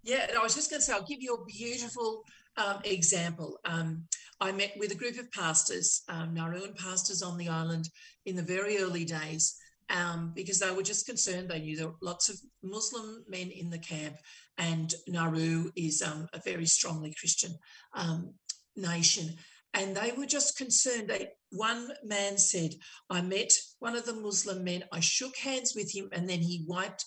Beautiful. 0.05 0.29
and 0.29 0.39
I 0.39 0.43
was 0.43 0.55
just 0.55 0.69
going 0.69 0.79
to 0.79 0.85
say, 0.85 0.93
I'll 0.93 1.03
give 1.03 1.21
you 1.21 1.35
a 1.35 1.45
beautiful 1.45 2.23
um, 2.57 2.79
example. 2.83 3.59
Um, 3.65 4.05
I 4.39 4.51
met 4.51 4.73
with 4.77 4.91
a 4.91 4.95
group 4.95 5.17
of 5.17 5.31
pastors, 5.31 6.03
um, 6.09 6.35
Nauruan 6.35 6.75
pastors 6.77 7.21
on 7.21 7.37
the 7.37 7.49
island 7.49 7.89
in 8.25 8.35
the 8.35 8.41
very 8.41 8.77
early 8.77 9.05
days, 9.05 9.55
um, 9.89 10.33
because 10.35 10.59
they 10.59 10.71
were 10.71 10.83
just 10.83 11.05
concerned. 11.05 11.49
They 11.49 11.59
knew 11.59 11.77
there 11.77 11.87
were 11.87 11.95
lots 12.01 12.29
of 12.29 12.37
Muslim 12.63 13.23
men 13.29 13.49
in 13.49 13.69
the 13.69 13.79
camp, 13.79 14.17
and 14.57 14.93
Nauru 15.07 15.71
is 15.75 16.01
um, 16.01 16.27
a 16.33 16.39
very 16.39 16.65
strongly 16.65 17.13
Christian 17.17 17.53
um, 17.93 18.33
nation. 18.75 19.35
And 19.73 19.95
they 19.95 20.13
were 20.13 20.25
just 20.25 20.57
concerned. 20.57 21.09
They, 21.09 21.29
one 21.51 21.91
man 22.03 22.37
said, 22.37 22.75
I 23.09 23.21
met 23.21 23.51
one 23.79 23.95
of 23.95 24.05
the 24.05 24.13
Muslim 24.13 24.63
men. 24.63 24.85
I 24.91 25.01
shook 25.01 25.35
hands 25.37 25.73
with 25.75 25.93
him, 25.93 26.09
and 26.11 26.29
then 26.29 26.39
he 26.39 26.65
wiped 26.67 27.05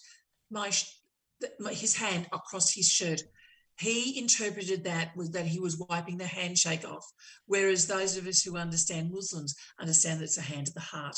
my 0.50 0.70
his 1.70 1.96
hand 1.96 2.26
across 2.32 2.72
his 2.72 2.88
shirt. 2.88 3.22
He 3.78 4.18
interpreted 4.18 4.84
that 4.84 5.16
was 5.16 5.30
that 5.30 5.46
he 5.46 5.60
was 5.60 5.78
wiping 5.88 6.18
the 6.18 6.26
handshake 6.26 6.84
off, 6.84 7.06
whereas 7.46 7.86
those 7.86 8.16
of 8.16 8.26
us 8.26 8.42
who 8.42 8.56
understand 8.56 9.12
Muslims 9.12 9.54
understand 9.78 10.20
that 10.20 10.24
it's 10.24 10.38
a 10.38 10.42
hand 10.42 10.68
of 10.68 10.74
the 10.74 10.80
heart. 10.80 11.16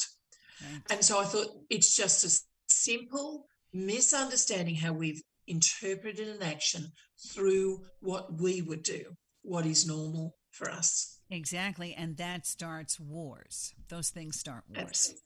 Right? 0.63 0.83
And 0.91 1.05
so 1.05 1.21
I 1.21 1.25
thought 1.25 1.49
it's 1.71 1.97
just 1.97 2.25
a 2.25 2.41
simple 2.69 3.47
misunderstanding 3.73 4.75
how 4.75 4.93
we've 4.93 5.23
interpreted 5.47 6.29
an 6.29 6.43
action 6.43 6.93
through 7.33 7.85
what 8.01 8.41
we 8.41 8.63
would 8.63 8.83
do, 8.83 9.17
what 9.43 9.65
is 9.65 9.87
normal 9.87 10.37
for 10.51 10.71
us. 10.71 11.19
Exactly. 11.31 11.95
And 11.95 12.17
that 12.19 12.47
starts 12.47 12.99
wars. 13.01 13.75
Those 13.89 14.11
things 14.11 14.39
start 14.39 14.65
wars. 14.69 14.87
Absolutely. 14.87 15.23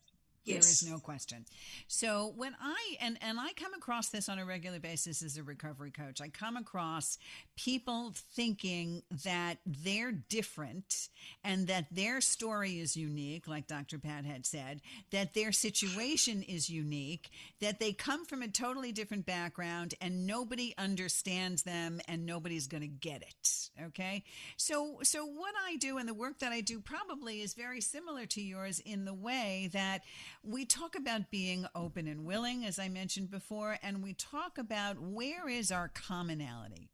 There 0.46 0.56
Yes. 0.56 0.82
is 0.82 0.88
no 0.88 0.98
question. 0.98 1.46
So 1.88 2.32
when 2.36 2.54
I 2.60 2.96
and 3.00 3.16
and 3.22 3.40
I 3.40 3.52
come 3.54 3.72
across 3.72 4.10
this 4.10 4.28
on 4.28 4.38
a 4.38 4.44
regular 4.44 4.78
basis 4.78 5.22
as 5.22 5.38
a 5.38 5.42
recovery 5.42 5.90
coach, 5.90 6.20
I 6.20 6.28
come 6.28 6.56
across 6.56 7.16
people 7.56 8.12
thinking 8.34 9.02
that 9.24 9.58
they're 9.64 10.12
different 10.12 11.08
and 11.42 11.66
that 11.68 11.86
their 11.90 12.20
story 12.20 12.78
is 12.78 12.94
unique, 12.96 13.48
like 13.48 13.66
Dr. 13.66 13.98
Pat 13.98 14.24
had 14.26 14.44
said, 14.44 14.82
that 15.10 15.32
their 15.34 15.50
situation 15.52 16.42
is 16.42 16.68
unique, 16.68 17.30
that 17.60 17.80
they 17.80 17.92
come 17.92 18.26
from 18.26 18.42
a 18.42 18.48
totally 18.48 18.92
different 18.92 19.24
background 19.24 19.94
and 20.00 20.26
nobody 20.26 20.74
understands 20.76 21.62
them 21.62 22.00
and 22.06 22.26
nobody's 22.26 22.66
going 22.66 22.82
to 22.82 22.86
get 22.88 23.22
it. 23.22 23.70
Okay? 23.86 24.24
So 24.58 24.98
so 25.02 25.24
what 25.24 25.54
I 25.66 25.76
do 25.76 25.96
and 25.96 26.06
the 26.08 26.14
work 26.14 26.40
that 26.40 26.52
I 26.52 26.60
do 26.60 26.80
probably 26.80 27.40
is 27.40 27.54
very 27.54 27.80
similar 27.80 28.26
to 28.26 28.42
yours 28.42 28.78
in 28.80 29.04
the 29.06 29.14
way 29.14 29.70
that 29.72 30.02
we 30.44 30.64
talk 30.64 30.94
about 30.96 31.30
being 31.30 31.66
open 31.74 32.06
and 32.06 32.24
willing, 32.24 32.64
as 32.64 32.78
I 32.78 32.88
mentioned 32.88 33.30
before, 33.30 33.78
and 33.82 34.02
we 34.02 34.12
talk 34.12 34.58
about 34.58 35.00
where 35.00 35.48
is 35.48 35.72
our 35.72 35.88
commonality? 35.88 36.90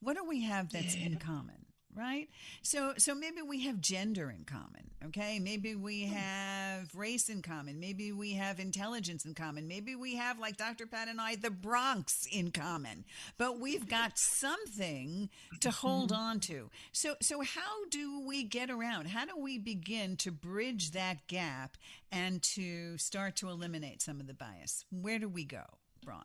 What 0.00 0.16
do 0.16 0.24
we 0.24 0.42
have 0.42 0.70
that's 0.72 0.94
in 0.94 1.16
common? 1.16 1.66
Right? 1.94 2.28
So 2.62 2.94
so 2.96 3.14
maybe 3.14 3.42
we 3.42 3.64
have 3.64 3.80
gender 3.80 4.30
in 4.30 4.44
common, 4.44 4.90
okay? 5.06 5.38
Maybe 5.38 5.74
we 5.74 6.06
hmm. 6.06 6.14
have 6.14 6.94
race 6.94 7.28
in 7.28 7.42
common. 7.42 7.80
Maybe 7.80 8.12
we 8.12 8.32
have 8.32 8.58
intelligence 8.58 9.26
in 9.26 9.34
common. 9.34 9.68
Maybe 9.68 9.94
we 9.94 10.16
have 10.16 10.38
like 10.38 10.56
Dr. 10.56 10.86
Pat 10.86 11.08
and 11.08 11.20
I 11.20 11.36
the 11.36 11.50
Bronx 11.50 12.26
in 12.32 12.50
common. 12.50 13.04
But 13.36 13.60
we've 13.60 13.86
got 13.86 14.18
something 14.18 15.28
to 15.60 15.70
hold 15.70 16.12
hmm. 16.12 16.16
on 16.16 16.40
to. 16.40 16.70
So 16.92 17.16
so 17.20 17.42
how 17.42 17.84
do 17.90 18.26
we 18.26 18.42
get 18.42 18.70
around? 18.70 19.08
How 19.08 19.26
do 19.26 19.36
we 19.38 19.58
begin 19.58 20.16
to 20.18 20.32
bridge 20.32 20.92
that 20.92 21.26
gap 21.26 21.76
and 22.10 22.42
to 22.42 22.96
start 22.96 23.36
to 23.36 23.50
eliminate 23.50 24.00
some 24.00 24.18
of 24.18 24.26
the 24.26 24.34
bias? 24.34 24.86
Where 24.90 25.18
do 25.18 25.28
we 25.28 25.44
go, 25.44 25.64
Bron? 26.02 26.24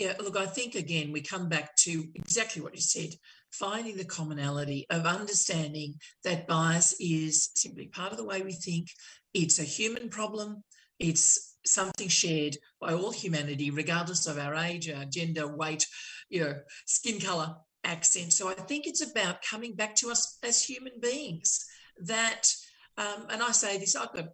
Yeah, 0.00 0.14
look, 0.18 0.34
I 0.34 0.46
think 0.46 0.76
again, 0.76 1.12
we 1.12 1.20
come 1.20 1.50
back 1.50 1.76
to 1.80 2.08
exactly 2.14 2.62
what 2.62 2.74
you 2.74 2.80
said 2.80 3.10
finding 3.50 3.96
the 3.96 4.04
commonality 4.04 4.86
of 4.90 5.06
understanding 5.06 5.94
that 6.24 6.46
bias 6.46 6.94
is 7.00 7.50
simply 7.54 7.86
part 7.86 8.12
of 8.12 8.18
the 8.18 8.24
way 8.24 8.42
we 8.42 8.52
think. 8.52 8.88
It's 9.34 9.58
a 9.58 9.64
human 9.64 10.08
problem, 10.08 10.62
it's 10.98 11.56
something 11.64 12.08
shared 12.08 12.56
by 12.80 12.94
all 12.94 13.10
humanity, 13.10 13.70
regardless 13.70 14.26
of 14.26 14.38
our 14.38 14.54
age, 14.54 14.88
our 14.90 15.04
gender, 15.04 15.46
weight, 15.46 15.86
you 16.28 16.40
know, 16.40 16.54
skin 16.86 17.20
color, 17.20 17.54
accent. 17.84 18.32
So 18.32 18.48
I 18.48 18.54
think 18.54 18.86
it's 18.86 19.02
about 19.02 19.42
coming 19.42 19.74
back 19.74 19.94
to 19.96 20.10
us 20.10 20.38
as 20.42 20.62
human 20.62 20.92
beings 21.00 21.64
that, 22.04 22.52
um, 22.96 23.26
and 23.30 23.42
I 23.42 23.52
say 23.52 23.78
this, 23.78 23.96
I've 23.96 24.12
got 24.12 24.28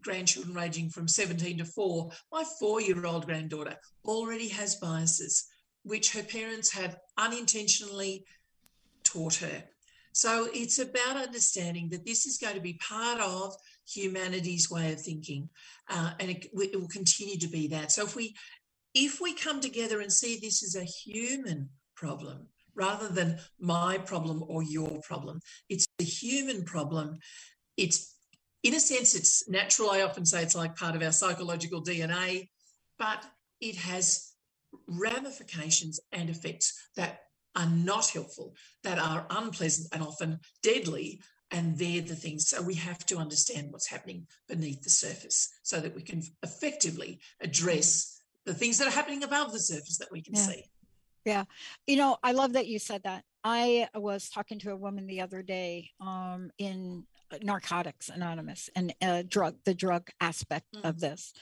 grandchildren 0.00 0.54
ranging 0.54 0.90
from 0.90 1.08
17 1.08 1.58
to 1.58 1.64
4 1.64 2.10
my 2.30 2.44
4-year-old 2.62 3.26
granddaughter 3.26 3.74
already 4.04 4.46
has 4.46 4.76
biases 4.76 5.48
which 5.82 6.12
her 6.12 6.22
parents 6.22 6.72
have 6.72 6.98
unintentionally 7.16 8.24
taught 9.12 9.36
her. 9.36 9.64
So 10.12 10.48
it's 10.52 10.78
about 10.78 11.16
understanding 11.16 11.88
that 11.90 12.04
this 12.04 12.26
is 12.26 12.38
going 12.38 12.54
to 12.54 12.60
be 12.60 12.80
part 12.86 13.20
of 13.20 13.54
humanity's 13.86 14.70
way 14.70 14.92
of 14.92 15.00
thinking 15.00 15.48
uh, 15.88 16.12
and 16.18 16.30
it, 16.30 16.46
it 16.52 16.80
will 16.80 16.88
continue 16.88 17.38
to 17.38 17.48
be 17.48 17.68
that. 17.68 17.92
So 17.92 18.04
if 18.04 18.16
we 18.16 18.34
if 18.94 19.20
we 19.20 19.34
come 19.34 19.60
together 19.60 20.00
and 20.00 20.12
see 20.12 20.38
this 20.40 20.62
as 20.64 20.74
a 20.74 20.84
human 20.84 21.68
problem 21.94 22.48
rather 22.74 23.08
than 23.08 23.38
my 23.60 23.98
problem 23.98 24.42
or 24.48 24.62
your 24.62 25.00
problem 25.02 25.40
it's 25.68 25.86
a 26.00 26.04
human 26.04 26.64
problem. 26.64 27.18
It's 27.76 28.14
in 28.62 28.74
a 28.74 28.80
sense, 28.80 29.14
it's 29.14 29.48
natural. 29.48 29.90
I 29.90 30.02
often 30.02 30.26
say 30.26 30.42
it's 30.42 30.56
like 30.56 30.76
part 30.76 30.96
of 30.96 31.02
our 31.02 31.12
psychological 31.12 31.82
DNA, 31.82 32.48
but 32.98 33.24
it 33.60 33.76
has 33.76 34.32
ramifications 34.86 36.00
and 36.12 36.28
effects 36.28 36.88
that 36.96 37.20
are 37.58 37.66
not 37.66 38.08
helpful, 38.08 38.54
that 38.84 38.98
are 38.98 39.26
unpleasant 39.30 39.88
and 39.92 40.02
often 40.02 40.38
deadly. 40.62 41.20
And 41.50 41.78
they're 41.78 42.02
the 42.02 42.14
things. 42.14 42.48
So 42.48 42.60
we 42.60 42.74
have 42.74 43.06
to 43.06 43.16
understand 43.16 43.72
what's 43.72 43.88
happening 43.88 44.26
beneath 44.48 44.82
the 44.82 44.90
surface 44.90 45.48
so 45.62 45.80
that 45.80 45.94
we 45.94 46.02
can 46.02 46.22
effectively 46.42 47.20
address 47.40 48.20
the 48.44 48.52
things 48.52 48.76
that 48.78 48.86
are 48.86 48.90
happening 48.90 49.22
above 49.24 49.52
the 49.52 49.58
surface 49.58 49.96
that 49.98 50.12
we 50.12 50.22
can 50.22 50.34
Yeah. 50.34 50.46
see. 50.46 50.64
Yeah. 51.24 51.44
You 51.86 51.96
know, 51.96 52.18
I 52.22 52.32
love 52.32 52.52
that 52.52 52.66
you 52.66 52.78
said 52.78 53.02
that. 53.04 53.24
I 53.44 53.88
was 53.94 54.28
talking 54.28 54.58
to 54.60 54.72
a 54.72 54.76
woman 54.76 55.06
the 55.06 55.22
other 55.22 55.42
day 55.42 55.90
um, 56.00 56.50
in 56.58 57.06
Narcotics 57.42 58.08
Anonymous 58.10 58.70
and 58.74 58.94
uh, 59.00 59.22
drug, 59.26 59.56
the 59.64 59.74
drug 59.74 60.10
aspect 60.20 60.66
of 60.84 61.00
this. 61.00 61.32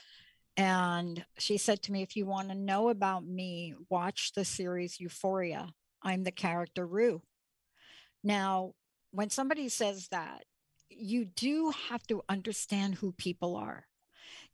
And 0.55 1.25
she 1.37 1.57
said 1.57 1.81
to 1.83 1.91
me, 1.91 2.01
if 2.01 2.15
you 2.15 2.25
want 2.25 2.49
to 2.49 2.55
know 2.55 2.89
about 2.89 3.25
me, 3.25 3.75
watch 3.89 4.31
the 4.33 4.45
series 4.45 4.99
Euphoria. 4.99 5.69
I'm 6.07 6.23
the 6.23 6.31
character 6.31 6.87
Rue. 6.87 7.21
Now, 8.23 8.73
when 9.11 9.29
somebody 9.29 9.69
says 9.69 10.07
that, 10.09 10.45
you 10.89 11.25
do 11.25 11.73
have 11.89 12.01
to 12.07 12.23
understand 12.29 12.95
who 12.95 13.11
people 13.11 13.55
are. 13.55 13.85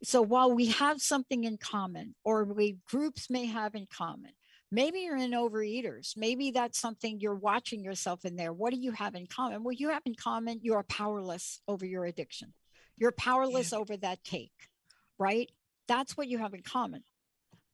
So 0.04 0.22
while 0.22 0.52
we 0.52 0.68
have 0.68 1.02
something 1.02 1.44
in 1.44 1.58
common, 1.58 2.16
or 2.24 2.44
we 2.44 2.78
groups 2.90 3.30
may 3.30 3.46
have 3.46 3.76
in 3.76 3.86
common, 3.86 4.32
maybe 4.72 5.02
you're 5.02 5.16
in 5.16 5.32
overeaters. 5.32 6.18
Maybe 6.18 6.52
that's 6.52 6.80
something 6.80 7.20
you're 7.20 7.36
watching 7.36 7.84
yourself 7.84 8.26
in 8.26 8.36
there. 8.36 8.52
What 8.52 8.74
do 8.74 8.80
you 8.80 8.92
have 8.92 9.16
in 9.16 9.28
common? 9.28 9.64
Well, 9.64 9.74
you 9.74 9.90
have 9.90 10.04
in 10.06 10.16
common 10.16 10.60
you 10.62 10.74
are 10.74 10.84
powerless 10.84 11.62
over 11.68 11.86
your 11.86 12.06
addiction. 12.06 12.54
You're 12.98 13.12
powerless 13.12 13.72
yeah. 13.72 13.78
over 13.78 13.96
that 13.98 14.24
cake, 14.24 14.70
right? 15.18 15.50
That's 15.88 16.18
what 16.18 16.28
you 16.28 16.40
have 16.40 16.54
in 16.54 16.64
common. 16.64 17.04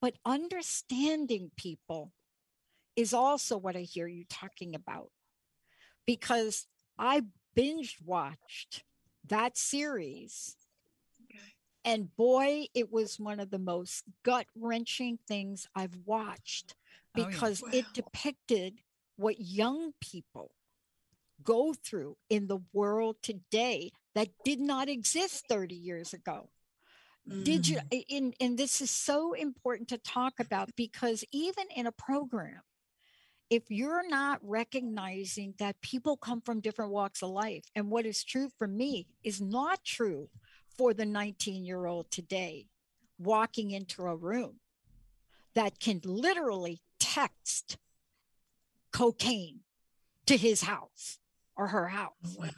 But 0.01 0.15
understanding 0.25 1.51
people 1.57 2.11
is 2.99 3.13
also 3.13 3.57
what 3.57 3.77
I 3.77 3.81
hear 3.81 4.07
you 4.07 4.25
talking 4.29 4.75
about. 4.75 5.09
Because 6.05 6.67
I 6.97 7.21
binge 7.55 7.97
watched 8.05 8.83
that 9.29 9.57
series. 9.57 10.57
And 11.85 12.13
boy, 12.17 12.65
it 12.73 12.91
was 12.91 13.17
one 13.17 13.39
of 13.39 13.51
the 13.51 13.57
most 13.57 14.03
gut 14.23 14.47
wrenching 14.53 15.17
things 15.29 15.65
I've 15.73 15.97
watched 16.05 16.75
because 17.15 17.63
oh, 17.63 17.69
yeah. 17.71 17.79
wow. 17.83 17.87
it 17.87 17.93
depicted 17.93 18.73
what 19.15 19.39
young 19.39 19.93
people 20.01 20.51
go 21.41 21.73
through 21.73 22.17
in 22.29 22.47
the 22.47 22.59
world 22.73 23.15
today 23.23 23.91
that 24.13 24.27
did 24.43 24.59
not 24.59 24.89
exist 24.89 25.45
30 25.47 25.73
years 25.73 26.13
ago. 26.13 26.49
Mm. 27.29 27.45
Did 27.45 27.67
you, 27.67 27.77
mm. 27.77 28.03
in, 28.09 28.33
and 28.41 28.57
this 28.57 28.81
is 28.81 28.91
so 28.91 29.31
important 29.31 29.87
to 29.89 29.97
talk 29.97 30.33
about 30.41 30.75
because 30.75 31.23
even 31.31 31.65
in 31.73 31.87
a 31.87 31.93
program 31.93 32.59
if 33.49 33.63
you're 33.69 34.07
not 34.07 34.39
recognizing 34.43 35.53
that 35.57 35.81
people 35.81 36.15
come 36.17 36.41
from 36.41 36.59
different 36.59 36.91
walks 36.91 37.23
of 37.23 37.29
life 37.29 37.63
and 37.75 37.89
what 37.89 38.05
is 38.05 38.23
true 38.23 38.49
for 38.57 38.67
me 38.67 39.07
is 39.23 39.41
not 39.41 39.83
true 39.83 40.29
for 40.77 40.93
the 40.93 41.05
19 41.05 41.65
year 41.65 41.85
old 41.85 42.09
today 42.11 42.67
walking 43.17 43.71
into 43.71 44.03
a 44.03 44.15
room 44.15 44.59
that 45.55 45.79
can 45.79 45.99
literally 46.03 46.81
text 46.99 47.77
cocaine 48.91 49.61
to 50.25 50.37
his 50.37 50.61
house 50.61 51.19
or 51.57 51.67
her 51.67 51.87
house. 51.87 52.37
Wow. 52.37 52.49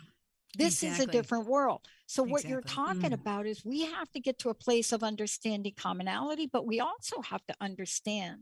This 0.58 0.84
exactly. 0.84 1.04
is 1.04 1.08
a 1.08 1.12
different 1.12 1.48
world. 1.48 1.82
So, 2.08 2.24
what 2.24 2.44
you're 2.44 2.62
talking 2.62 3.12
mm. 3.12 3.14
about 3.14 3.48
is 3.48 3.64
we 3.64 3.86
have 3.86 4.12
to 4.12 4.20
get 4.20 4.38
to 4.40 4.50
a 4.50 4.54
place 4.54 4.92
of 4.92 5.02
understanding 5.02 5.74
commonality, 5.78 6.50
but 6.52 6.68
we 6.68 6.82
also 6.82 7.22
have 7.22 7.46
to 7.48 7.56
understand 7.62 8.42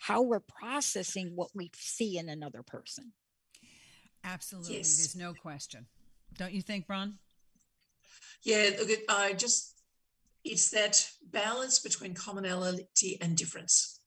how 0.00 0.22
we're 0.22 0.40
processing 0.40 1.32
what 1.34 1.50
we 1.54 1.70
see 1.74 2.16
in 2.18 2.28
another 2.28 2.62
person. 2.62 3.12
Absolutely. 4.24 4.78
Yes. 4.78 4.96
There's 4.96 5.16
no 5.16 5.34
question. 5.34 5.86
Don't 6.36 6.52
you 6.52 6.62
think, 6.62 6.86
Bron? 6.86 7.18
Yeah, 8.42 8.70
look, 8.78 8.98
I 9.10 9.34
just, 9.34 9.78
it's 10.42 10.70
that 10.70 11.06
balance 11.30 11.78
between 11.78 12.14
commonality 12.14 13.18
and 13.20 13.36
difference. 13.36 14.00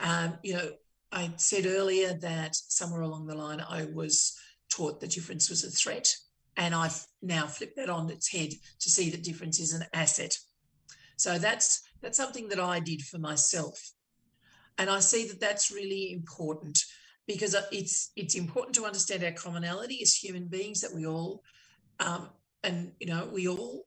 Um, 0.00 0.38
you 0.42 0.54
know, 0.54 0.70
I 1.12 1.32
said 1.36 1.66
earlier 1.66 2.14
that 2.14 2.56
somewhere 2.56 3.02
along 3.02 3.26
the 3.26 3.36
line 3.36 3.60
I 3.60 3.86
was 3.94 4.36
taught 4.70 5.00
that 5.00 5.10
difference 5.10 5.48
was 5.48 5.64
a 5.64 5.70
threat. 5.70 6.12
And 6.56 6.74
I've 6.74 7.06
now 7.22 7.46
flipped 7.46 7.76
that 7.76 7.88
on 7.88 8.10
its 8.10 8.32
head 8.32 8.50
to 8.80 8.90
see 8.90 9.10
that 9.10 9.22
difference 9.22 9.60
is 9.60 9.72
an 9.72 9.84
asset. 9.92 10.36
So 11.16 11.38
that's 11.38 11.82
that's 12.02 12.16
something 12.16 12.48
that 12.48 12.60
I 12.60 12.80
did 12.80 13.02
for 13.02 13.18
myself. 13.18 13.92
And 14.78 14.88
I 14.88 15.00
see 15.00 15.26
that 15.28 15.40
that's 15.40 15.72
really 15.72 16.12
important 16.12 16.78
because 17.26 17.54
it's 17.70 18.10
it's 18.16 18.34
important 18.36 18.74
to 18.76 18.86
understand 18.86 19.22
our 19.22 19.32
commonality 19.32 19.98
as 20.02 20.14
human 20.14 20.46
beings 20.46 20.80
that 20.80 20.94
we 20.94 21.06
all 21.06 21.42
um, 22.00 22.30
and 22.64 22.92
you 23.00 23.06
know 23.06 23.28
we 23.32 23.46
all 23.46 23.86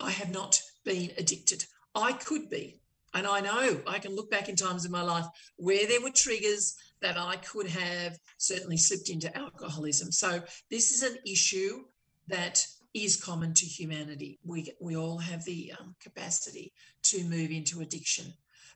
I 0.00 0.10
have 0.10 0.30
not 0.30 0.60
been 0.84 1.10
addicted. 1.18 1.66
I 1.94 2.12
could 2.12 2.48
be, 2.48 2.80
and 3.12 3.26
I 3.26 3.40
know 3.40 3.80
I 3.86 3.98
can 3.98 4.16
look 4.16 4.30
back 4.30 4.48
in 4.48 4.56
times 4.56 4.84
in 4.84 4.90
my 4.90 5.02
life 5.02 5.26
where 5.56 5.86
there 5.86 6.00
were 6.00 6.10
triggers 6.10 6.74
that 7.02 7.18
I 7.18 7.36
could 7.36 7.68
have 7.68 8.18
certainly 8.38 8.78
slipped 8.78 9.10
into 9.10 9.36
alcoholism. 9.36 10.10
So 10.10 10.42
this 10.70 10.90
is 10.90 11.02
an 11.02 11.18
issue 11.26 11.84
that 12.28 12.66
is 12.94 13.22
common 13.22 13.54
to 13.54 13.66
humanity. 13.66 14.38
We 14.44 14.72
we 14.80 14.96
all 14.96 15.18
have 15.18 15.44
the 15.44 15.72
um, 15.78 15.94
capacity 16.00 16.72
to 17.04 17.22
move 17.24 17.50
into 17.50 17.80
addiction 17.80 18.32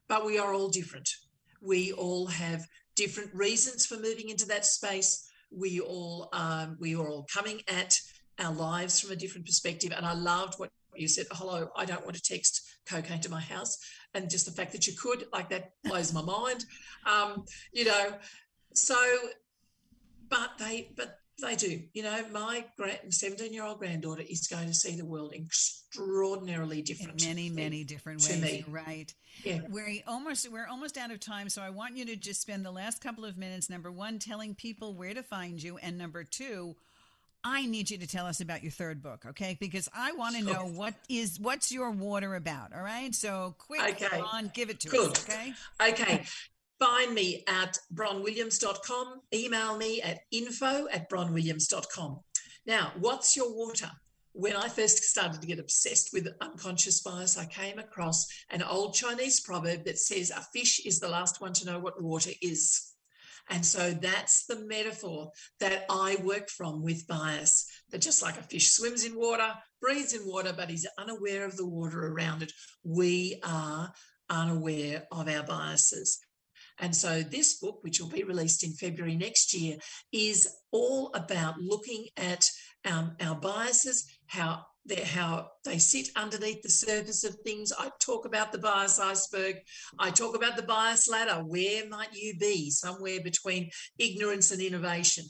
but 0.09 0.25
we 0.25 0.39
are 0.39 0.53
all 0.53 0.69
different. 0.69 1.09
We 1.61 1.93
all 1.93 2.27
have 2.27 2.67
different 2.95 3.35
reasons 3.35 3.87
for 3.87 3.97
moving 3.97 4.29
into 4.29 4.47
that 4.47 4.67
space. 4.67 5.29
We 5.51 5.81
all 5.81 6.29
um, 6.33 6.77
we 6.81 6.95
are 6.95 7.09
all 7.09 7.27
coming 7.33 7.63
at 7.69 7.99
our 8.39 8.53
lives 8.53 9.01
from 9.01 9.13
a 9.13 9.17
different 9.17 9.47
perspective. 9.47 9.93
And 9.97 10.05
I 10.05 10.13
loved 10.13 10.59
what 10.59 10.71
you 10.95 11.09
said. 11.09 11.27
Hello, 11.33 11.69
I 11.77 11.85
don't 11.85 12.05
want 12.05 12.17
to 12.17 12.23
text 12.23 12.63
cocaine 12.89 13.21
to 13.21 13.31
my 13.31 13.41
house, 13.41 13.79
and 14.15 14.31
just 14.31 14.47
the 14.47 14.53
fact 14.53 14.73
that 14.73 14.87
you 14.87 14.95
could, 15.01 15.27
like 15.33 15.49
that, 15.51 15.73
blows 15.85 16.13
my 16.13 16.23
mind. 16.23 16.65
Um, 17.07 17.45
you 17.73 17.85
know, 17.85 18.15
so, 18.75 18.97
but 20.29 20.53
they, 20.59 20.91
but 20.97 21.19
they 21.41 21.57
do. 21.57 21.81
You 21.93 22.03
know, 22.03 22.25
my 22.33 22.65
17 23.09 23.53
year 23.53 23.65
old 23.65 23.79
granddaughter 23.79 24.23
is 24.29 24.47
going 24.47 24.67
to 24.67 24.75
see 24.75 24.97
the 24.97 25.05
world 25.05 25.33
extraordinarily 25.35 26.83
different. 26.83 27.23
In 27.23 27.29
many, 27.29 27.51
many 27.51 27.85
different 27.85 28.23
ways. 28.23 28.41
Me. 28.41 28.65
Right. 28.69 29.13
Yeah. 29.43 29.61
We're 29.69 30.01
almost 30.07 30.51
we're 30.51 30.67
almost 30.67 30.97
out 30.97 31.11
of 31.11 31.21
time. 31.21 31.49
So 31.49 31.63
I 31.63 31.71
want 31.71 31.97
you 31.97 32.05
to 32.07 32.17
just 32.17 32.41
spend 32.41 32.65
the 32.65 32.71
last 32.71 33.03
couple 33.03 33.25
of 33.25 33.37
minutes, 33.37 33.69
number 33.69 33.91
one, 33.91 34.19
telling 34.19 34.55
people 34.55 34.95
where 34.95 35.15
to 35.15 35.23
find 35.23 35.63
you, 35.63 35.77
and 35.79 35.99
number 35.99 36.25
two, 36.25 36.77
I 37.43 37.67
need 37.67 37.91
you 37.91 37.99
to 37.99 38.07
tell 38.07 38.27
us 38.27 38.41
about 38.41 38.63
your 38.63 38.73
third 38.73 39.03
book, 39.03 39.25
okay? 39.27 39.57
Because 39.61 39.89
I 39.95 40.13
want 40.13 40.37
to 40.37 40.43
sure. 40.43 40.55
know 40.55 40.67
what 40.67 40.95
is 41.11 41.39
what's 41.39 41.71
your 41.71 41.91
water 41.91 42.35
about. 42.37 42.73
All 42.75 42.83
right. 42.83 43.15
So 43.15 43.55
quick 43.59 43.83
okay. 44.03 44.21
on, 44.21 44.51
give 44.55 44.71
it 44.71 44.81
to 44.81 44.89
Good. 44.89 45.11
us. 45.11 45.29
Okay. 45.29 45.53
Okay. 45.91 46.25
Find 46.85 47.15
me 47.15 47.43
at 47.49 47.79
bronwilliams.com. 47.95 49.23
Email 49.33 49.79
me 49.79 50.03
at 50.03 50.19
info 50.31 50.87
at 50.93 51.09
bronwilliams.com. 51.09 52.21
Now, 52.67 52.93
what's 52.99 53.35
your 53.35 53.57
water? 53.57 53.91
When 54.33 54.55
I 54.55 54.69
first 54.69 55.03
started 55.03 55.41
to 55.41 55.47
get 55.47 55.59
obsessed 55.59 56.11
with 56.13 56.29
unconscious 56.43 57.01
bias, 57.01 57.39
I 57.39 57.47
came 57.47 57.79
across 57.79 58.27
an 58.51 58.63
old 58.63 58.93
Chinese 58.93 59.41
proverb 59.41 59.87
that 59.87 59.99
says, 59.99 60.31
A 60.31 60.43
fish 60.53 60.85
is 60.85 61.01
the 61.01 61.09
last 61.09 61.41
one 61.41 61.55
to 61.55 61.65
know 61.65 61.79
what 61.79 62.03
water 62.03 62.33
is. 62.43 62.93
And 63.49 63.65
so 63.65 63.93
that's 63.93 64.45
the 64.45 64.67
metaphor 64.67 65.31
that 65.61 65.87
I 65.89 66.19
work 66.23 66.51
from 66.51 66.83
with 66.83 67.07
bias. 67.07 67.67
That 67.93 68.03
just 68.03 68.23
like 68.23 68.39
a 68.39 68.43
fish 68.43 68.73
swims 68.73 69.07
in 69.07 69.17
water, 69.17 69.55
breathes 69.81 70.13
in 70.13 70.27
water, 70.27 70.53
but 70.55 70.71
is 70.71 70.87
unaware 70.99 71.47
of 71.47 71.57
the 71.57 71.67
water 71.67 72.09
around 72.09 72.43
it, 72.43 72.53
we 72.83 73.41
are 73.43 73.91
unaware 74.29 75.05
of 75.11 75.29
our 75.29 75.45
biases. 75.45 76.21
And 76.79 76.95
so 76.95 77.23
this 77.23 77.59
book, 77.59 77.79
which 77.83 78.01
will 78.01 78.09
be 78.09 78.25
released 78.25 78.65
in 78.65 78.73
February 78.73 79.17
next 79.17 79.55
year, 79.55 79.77
is 80.13 80.49
all 80.73 81.13
about 81.15 81.59
looking 81.61 82.07
at 82.17 82.49
um, 82.85 83.17
our 83.21 83.37
biases, 83.37 84.05
how 84.27 84.65
how 85.07 85.49
they 85.65 85.79
sit 85.79 86.09
underneath 86.15 86.61
the 86.63 86.69
surface 86.69 87.25
of 87.25 87.35
things. 87.37 87.73
I 87.73 87.91
talk 88.01 88.27
about 88.27 88.53
the 88.53 88.59
bias 88.59 88.99
iceberg. 88.99 89.57
I 89.99 90.11
talk 90.11 90.37
about 90.37 90.57
the 90.57 90.63
bias 90.63 91.09
ladder. 91.09 91.43
Where 91.43 91.89
might 91.89 92.13
you 92.13 92.37
be? 92.39 92.71
Somewhere 92.71 93.21
between 93.23 93.71
ignorance 93.99 94.51
and 94.51 94.61
innovation, 94.61 95.25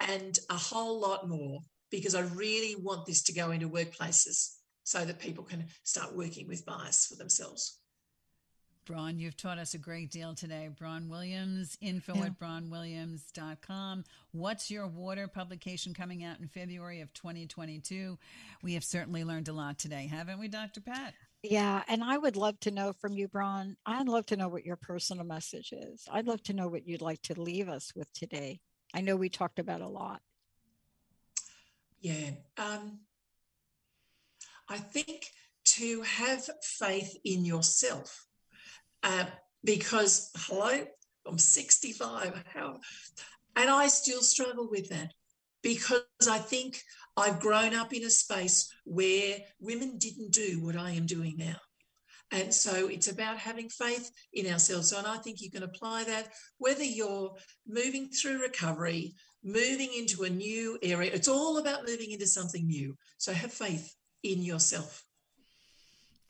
and 0.00 0.36
a 0.50 0.56
whole 0.56 1.00
lot 1.00 1.28
more. 1.28 1.60
Because 1.88 2.16
I 2.16 2.22
really 2.22 2.74
want 2.82 3.06
this 3.06 3.22
to 3.24 3.32
go 3.32 3.52
into 3.52 3.68
workplaces 3.68 4.56
so 4.82 5.04
that 5.04 5.20
people 5.20 5.44
can 5.44 5.66
start 5.84 6.16
working 6.16 6.48
with 6.48 6.66
bias 6.66 7.06
for 7.06 7.14
themselves. 7.14 7.78
Bron, 8.86 9.18
you've 9.18 9.36
taught 9.36 9.58
us 9.58 9.74
a 9.74 9.78
great 9.78 10.12
deal 10.12 10.32
today. 10.32 10.68
Bron 10.78 11.08
Williams, 11.08 11.76
info 11.80 12.14
yeah. 12.14 12.26
at 12.26 12.38
bronwilliams.com. 12.38 14.04
What's 14.30 14.70
Your 14.70 14.86
Water 14.86 15.26
publication 15.26 15.92
coming 15.92 16.22
out 16.22 16.38
in 16.38 16.46
February 16.46 17.00
of 17.00 17.12
2022? 17.12 18.16
We 18.62 18.74
have 18.74 18.84
certainly 18.84 19.24
learned 19.24 19.48
a 19.48 19.52
lot 19.52 19.76
today, 19.76 20.06
haven't 20.06 20.38
we, 20.38 20.46
Dr. 20.46 20.80
Pat? 20.80 21.14
Yeah, 21.42 21.82
and 21.88 22.04
I 22.04 22.16
would 22.16 22.36
love 22.36 22.60
to 22.60 22.70
know 22.70 22.92
from 22.92 23.14
you, 23.14 23.26
Bron. 23.26 23.76
I'd 23.84 24.06
love 24.06 24.26
to 24.26 24.36
know 24.36 24.48
what 24.48 24.64
your 24.64 24.76
personal 24.76 25.24
message 25.24 25.72
is. 25.72 26.04
I'd 26.10 26.28
love 26.28 26.42
to 26.44 26.52
know 26.52 26.68
what 26.68 26.86
you'd 26.86 27.02
like 27.02 27.22
to 27.22 27.40
leave 27.40 27.68
us 27.68 27.92
with 27.96 28.12
today. 28.12 28.60
I 28.94 29.00
know 29.00 29.16
we 29.16 29.28
talked 29.28 29.58
about 29.58 29.80
a 29.80 29.88
lot. 29.88 30.20
Yeah. 32.00 32.30
Um, 32.56 33.00
I 34.68 34.78
think 34.78 35.26
to 35.64 36.02
have 36.02 36.48
faith 36.62 37.16
in 37.24 37.44
yourself 37.44 38.25
uh, 39.06 39.24
because 39.64 40.30
hello, 40.36 40.84
I'm 41.26 41.38
65. 41.38 42.42
How, 42.52 42.80
and 43.54 43.70
I 43.70 43.86
still 43.86 44.20
struggle 44.20 44.68
with 44.68 44.88
that 44.90 45.12
because 45.62 46.02
I 46.28 46.38
think 46.38 46.80
I've 47.16 47.40
grown 47.40 47.74
up 47.74 47.94
in 47.94 48.02
a 48.02 48.10
space 48.10 48.68
where 48.84 49.38
women 49.60 49.96
didn't 49.98 50.32
do 50.32 50.60
what 50.62 50.76
I 50.76 50.90
am 50.90 51.06
doing 51.06 51.36
now. 51.38 51.56
And 52.32 52.52
so 52.52 52.88
it's 52.88 53.06
about 53.06 53.38
having 53.38 53.68
faith 53.68 54.10
in 54.32 54.52
ourselves. 54.52 54.90
So, 54.90 54.98
and 54.98 55.06
I 55.06 55.18
think 55.18 55.40
you 55.40 55.50
can 55.50 55.62
apply 55.62 56.02
that 56.04 56.28
whether 56.58 56.82
you're 56.82 57.34
moving 57.66 58.08
through 58.08 58.42
recovery, 58.42 59.14
moving 59.44 59.90
into 59.96 60.24
a 60.24 60.30
new 60.30 60.76
area. 60.82 61.12
It's 61.14 61.28
all 61.28 61.58
about 61.58 61.86
moving 61.86 62.10
into 62.10 62.26
something 62.26 62.66
new. 62.66 62.96
So 63.18 63.32
have 63.32 63.52
faith 63.52 63.94
in 64.24 64.42
yourself. 64.42 65.05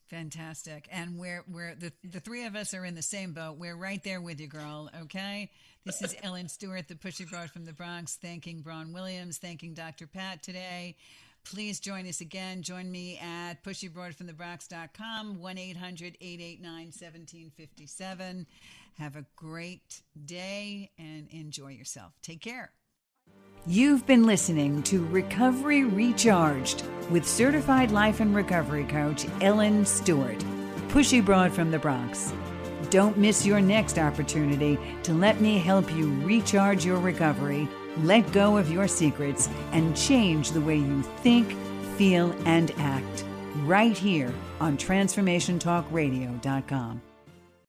Fantastic. 0.09 0.87
And 0.91 1.17
we're 1.17 1.43
we're 1.51 1.75
the 1.75 1.91
the 2.03 2.19
three 2.19 2.45
of 2.45 2.55
us 2.55 2.73
are 2.73 2.85
in 2.85 2.95
the 2.95 3.01
same 3.01 3.33
boat. 3.33 3.57
We're 3.57 3.75
right 3.75 4.01
there 4.03 4.21
with 4.21 4.39
you, 4.39 4.47
girl. 4.47 4.89
Okay. 5.03 5.51
This 5.85 6.01
is 6.01 6.15
Ellen 6.21 6.49
Stewart, 6.49 6.87
the 6.87 6.95
pushy 6.95 7.29
broad 7.29 7.49
from 7.49 7.63
the 7.63 7.71
Bronx, 7.71 8.15
thanking 8.15 8.61
Bron 8.61 8.91
Williams, 8.91 9.37
thanking 9.37 9.73
Dr. 9.73 10.05
Pat 10.05 10.43
today. 10.43 10.97
Please 11.45 11.79
join 11.79 12.05
us 12.07 12.19
again. 12.19 12.61
Join 12.61 12.91
me 12.91 13.17
at 13.19 13.63
pushybroadfromthebronx.com, 13.63 15.39
1 15.39 15.57
800 15.57 16.17
889 16.19 16.85
1757. 16.87 18.47
Have 18.97 19.15
a 19.15 19.25
great 19.35 20.01
day 20.25 20.91
and 20.97 21.27
enjoy 21.31 21.71
yourself. 21.71 22.11
Take 22.21 22.41
care. 22.41 22.71
You've 23.69 24.07
been 24.07 24.25
listening 24.25 24.81
to 24.83 25.05
Recovery 25.07 25.83
Recharged 25.83 26.85
with 27.09 27.27
certified 27.27 27.91
life 27.91 28.21
and 28.21 28.33
recovery 28.33 28.85
coach 28.85 29.25
Ellen 29.41 29.85
Stewart, 29.85 30.39
pushy 30.87 31.21
broad 31.23 31.51
from 31.51 31.71
the 31.71 31.77
Bronx. 31.77 32.33
Don't 32.91 33.17
miss 33.17 33.45
your 33.45 33.59
next 33.59 33.99
opportunity 33.99 34.79
to 35.03 35.11
let 35.11 35.41
me 35.41 35.57
help 35.57 35.93
you 35.93 36.13
recharge 36.23 36.85
your 36.85 36.99
recovery, 36.99 37.67
let 38.03 38.31
go 38.31 38.55
of 38.55 38.71
your 38.71 38.87
secrets, 38.87 39.49
and 39.73 39.97
change 39.97 40.51
the 40.51 40.61
way 40.61 40.77
you 40.77 41.01
think, 41.01 41.53
feel, 41.97 42.33
and 42.45 42.71
act 42.77 43.25
right 43.65 43.97
here 43.97 44.33
on 44.61 44.77
TransformationTalkRadio.com. 44.77 47.01